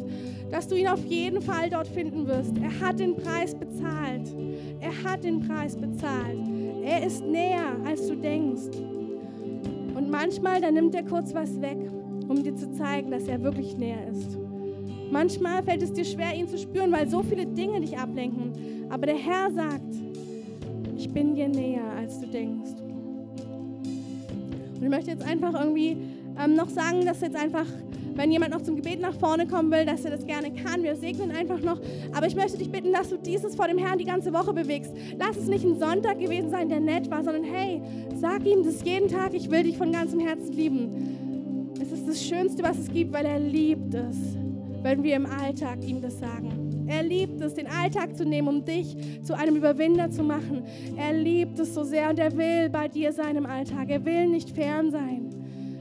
Dass 0.50 0.68
du 0.68 0.74
ihn 0.74 0.88
auf 0.88 1.06
jeden 1.06 1.44
Fall 1.44 1.70
dort 1.70 1.88
finden 1.88 2.26
wirst. 2.26 2.54
Er 2.58 2.88
hat 2.88 3.00
den 3.00 3.16
Preis 3.16 3.54
bezahlt. 3.54 4.36
Er 4.80 5.04
hat 5.12 5.24
den 5.24 5.42
Preis 5.42 5.76
bezahlt. 5.76 6.40
Er 6.84 7.06
ist 7.06 7.24
näher, 7.24 7.78
als 7.86 8.08
du 8.08 8.16
denkst. 8.16 8.76
Und 9.96 10.10
manchmal, 10.10 10.60
da 10.60 10.72
nimmt 10.72 10.96
er 10.96 11.04
kurz 11.04 11.36
was 11.36 11.62
weg, 11.62 11.78
um 12.28 12.42
dir 12.42 12.56
zu 12.56 12.72
zeigen, 12.72 13.12
dass 13.12 13.28
er 13.28 13.44
wirklich 13.44 13.78
näher 13.78 14.08
ist. 14.08 14.40
Manchmal 15.12 15.62
fällt 15.62 15.84
es 15.84 15.91
dir 15.91 16.05
schwer, 16.05 16.34
ihn 16.34 16.47
zu 16.47 16.57
spüren, 16.57 16.89
weil 16.91 17.07
so 17.07 17.22
viele 17.22 17.45
Dinge 17.45 17.82
dich 17.82 17.97
ablenken. 17.97 18.53
Aber 18.89 19.05
der 19.05 19.18
Herr 19.18 19.51
sagt, 19.51 19.93
ich 20.95 21.09
bin 21.12 21.36
dir 21.36 21.49
näher, 21.49 21.84
als 21.97 22.22
du 22.22 22.28
denkst. 22.28 22.72
Und 24.76 24.82
ich 24.82 24.89
möchte 24.89 25.12
jetzt 25.12 25.24
einfach 25.24 25.53
irgendwie 25.53 25.97
ähm, 26.41 26.55
noch 26.55 26.70
sagen, 26.70 27.05
dass 27.05 27.20
jetzt 27.20 27.36
einfach, 27.36 27.66
wenn 28.16 28.32
jemand 28.32 28.53
noch 28.53 28.62
zum 28.62 28.78
Gebet 28.78 29.01
nach 29.01 29.14
vorne 29.14 29.47
kommen 29.47 29.70
will, 29.70 29.86
dass 29.86 30.05
er 30.05 30.12
das 30.12 30.26
gerne 30.26 30.53
kann. 30.53 30.82
Wir 30.82 30.95
segnen 30.95 31.32
einfach 31.32 31.59
noch. 31.59 31.82
Aber 32.14 32.28
ich 32.28 32.36
möchte 32.36 32.57
dich 32.57 32.72
bitten, 32.72 32.93
dass 32.93 33.09
du 33.09 33.18
dieses 33.18 33.53
vor 33.55 33.68
dem 33.68 33.78
Herrn 33.78 33.99
die 33.99 34.05
ganze 34.05 34.32
Woche 34.32 34.53
bewegst. 34.53 34.93
Lass 35.20 35.36
es 35.36 35.47
nicht 35.47 35.66
ein 35.66 35.78
Sonntag 35.78 36.20
gewesen 36.20 36.51
sein, 36.51 36.70
der 36.70 36.80
nett 36.80 37.12
war, 37.12 37.22
sondern 37.22 37.43
hey, 37.43 37.82
sag 38.16 38.45
ihm 38.45 38.64
das 38.64 38.82
jeden 38.86 39.09
Tag, 39.09 39.34
ich 39.34 39.51
will 39.51 39.64
dich 39.64 39.78
von 39.78 39.91
ganzem 39.91 40.22
Herzen 40.22 40.53
lieben. 40.53 41.74
Es 41.82 41.91
ist 41.91 42.07
das 42.07 42.24
Schönste, 42.24 42.64
was 42.64 42.80
es 42.80 42.89
gibt, 42.89 43.12
weil 43.12 43.26
er 43.26 43.39
liebt 43.39 43.93
es 43.93 44.41
wenn 44.82 45.04
wir 45.04 45.16
im 45.16 45.26
Alltag 45.26 45.84
ihm 45.84 46.02
das 46.02 46.20
sagen. 46.20 46.86
Er 46.88 47.04
liebt 47.04 47.40
es, 47.42 47.54
den 47.54 47.68
Alltag 47.68 48.18
zu 48.18 48.26
nehmen, 48.26 48.48
um 48.48 48.66
dich 48.66 48.96
zu 49.24 49.38
einem 49.38 49.56
Überwinder 49.56 50.10
zu 50.10 50.24
machen. 50.24 50.64
Er 50.98 51.14
liebt 51.14 51.58
es 51.60 51.74
so 51.74 51.84
sehr 51.84 52.10
und 52.10 52.20
er 52.20 52.36
will 52.36 52.70
bei 52.70 52.88
dir 52.88 53.14
sein 53.14 53.38
im 53.38 53.46
Alltag. 53.46 53.90
Er 53.90 54.04
will 54.04 54.28
nicht 54.28 54.50
fern 54.50 54.92
sein. 54.92 55.30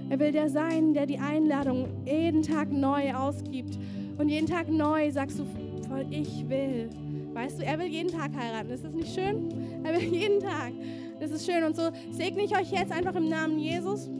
Er 0.09 0.19
will 0.19 0.33
der 0.33 0.49
sein, 0.49 0.95
der 0.95 1.07
die 1.07 1.19
Einladung 1.19 1.89
jeden 2.05 2.43
Tag 2.43 2.71
neu 2.71 3.13
ausgibt. 3.15 3.79
Und 4.19 4.29
jeden 4.29 4.47
Tag 4.47 4.69
neu 4.69 5.11
sagst 5.11 5.39
du 5.39 5.45
voll, 5.89 6.07
ich 6.11 6.49
will. 6.49 6.91
Weißt 7.33 7.61
du, 7.61 7.65
er 7.65 7.79
will 7.79 7.87
jeden 7.87 8.11
Tag 8.11 8.31
heiraten. 8.37 8.71
Ist 8.71 8.85
das 8.85 8.93
nicht 8.93 9.15
schön? 9.15 9.49
Er 9.85 9.95
will 9.95 10.13
jeden 10.13 10.41
Tag. 10.41 10.73
Das 11.21 11.31
ist 11.31 11.47
schön. 11.47 11.65
Und 11.65 11.77
so 11.77 11.91
segne 12.11 12.43
ich 12.43 12.57
euch 12.57 12.71
jetzt 12.71 12.93
einfach 12.93 13.15
im 13.15 13.29
Namen 13.29 13.59
Jesus 13.59 14.11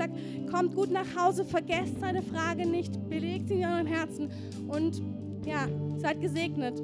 sage, 0.00 0.12
kommt 0.50 0.74
gut 0.74 0.90
nach 0.90 1.06
Hause, 1.16 1.44
vergesst 1.44 2.00
seine 2.00 2.22
Frage 2.22 2.66
nicht, 2.66 3.08
belegt 3.08 3.48
sie 3.48 3.60
in 3.60 3.64
eurem 3.64 3.86
Herzen 3.86 4.30
und 4.68 5.02
ja, 5.44 5.66
seid 5.98 6.20
gesegnet. 6.20 6.82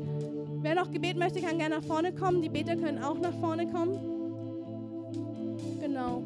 Wer 0.60 0.74
noch 0.74 0.90
Gebet 0.90 1.16
möchte, 1.16 1.40
kann 1.40 1.58
gerne 1.58 1.76
nach 1.76 1.84
vorne 1.84 2.12
kommen. 2.12 2.42
Die 2.42 2.48
Beter 2.48 2.76
können 2.76 3.02
auch 3.02 3.18
nach 3.18 3.34
vorne 3.34 3.66
kommen. 3.70 3.98
Genau. 5.80 6.24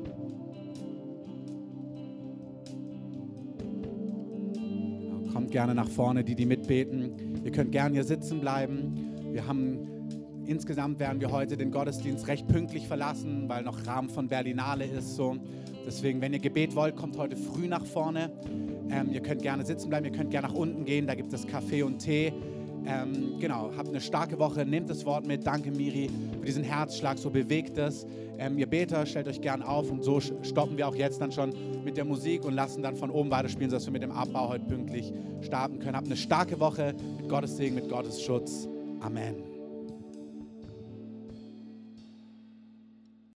Kommt 5.33 5.51
gerne 5.51 5.75
nach 5.75 5.89
vorne, 5.89 6.25
die, 6.25 6.35
die 6.35 6.47
mitbeten. 6.47 7.43
Ihr 7.45 7.53
könnt 7.53 7.73
gerne 7.73 7.95
hier 7.95 8.05
sitzen 8.05 8.41
bleiben. 8.41 9.15
Wir 9.33 9.47
haben 9.47 9.87
insgesamt 10.47 10.99
werden 10.99 11.21
wir 11.21 11.31
heute 11.31 11.57
den 11.57 11.71
Gottesdienst 11.71 12.27
recht 12.27 12.49
pünktlich 12.49 12.89
verlassen, 12.89 13.49
weil 13.49 13.63
noch 13.63 13.87
Rahmen 13.87 14.09
von 14.09 14.29
Berlinale 14.29 14.85
ist. 14.85 15.15
So. 15.15 15.37
Deswegen, 15.91 16.21
wenn 16.21 16.33
ihr 16.33 16.39
Gebet 16.39 16.77
wollt, 16.77 16.95
kommt 16.95 17.19
heute 17.19 17.35
früh 17.35 17.67
nach 17.67 17.85
vorne. 17.85 18.31
Ähm, 18.93 19.11
ihr 19.13 19.21
könnt 19.21 19.43
gerne 19.43 19.67
sitzen 19.67 19.89
bleiben, 19.89 20.07
ihr 20.07 20.13
könnt 20.13 20.31
gerne 20.31 20.47
nach 20.47 20.55
unten 20.55 20.85
gehen, 20.85 21.09
da 21.09 21.17
gibt 21.17 21.33
es 21.33 21.49
Kaffee 21.49 21.83
und 21.83 21.99
Tee. 21.99 22.33
Ähm, 22.87 23.41
genau, 23.41 23.73
habt 23.77 23.89
eine 23.89 24.01
starke 24.01 24.39
Woche, 24.39 24.65
nehmt 24.65 24.89
das 24.89 25.05
Wort 25.05 25.27
mit. 25.27 25.45
Danke, 25.45 25.73
Miri, 25.73 26.09
für 26.39 26.47
diesen 26.47 26.63
Herzschlag, 26.63 27.19
so 27.19 27.29
bewegt 27.29 27.77
es. 27.77 28.07
Ähm, 28.39 28.57
ihr 28.57 28.69
Beter, 28.69 29.05
stellt 29.05 29.27
euch 29.27 29.41
gern 29.41 29.65
auf 29.65 29.91
und 29.91 30.05
so 30.05 30.21
stoppen 30.21 30.77
wir 30.77 30.87
auch 30.87 30.95
jetzt 30.95 31.21
dann 31.21 31.33
schon 31.33 31.53
mit 31.85 31.97
der 31.97 32.05
Musik 32.05 32.45
und 32.45 32.55
lassen 32.55 32.85
dann 32.85 32.95
von 32.95 33.11
oben 33.11 33.33
weiterspielen, 33.33 33.71
sodass 33.71 33.87
wir 33.87 33.93
mit 33.93 34.05
dem 34.05 34.13
Abbau 34.13 34.51
heute 34.51 34.67
pünktlich 34.67 35.13
starten 35.41 35.81
können. 35.81 35.97
Habt 35.97 36.07
eine 36.07 36.17
starke 36.17 36.61
Woche 36.61 36.95
mit 37.17 37.29
Gottes 37.29 37.57
Segen, 37.57 37.75
mit 37.75 37.89
Gottes 37.89 38.23
Schutz. 38.23 38.69
Amen. 39.01 39.50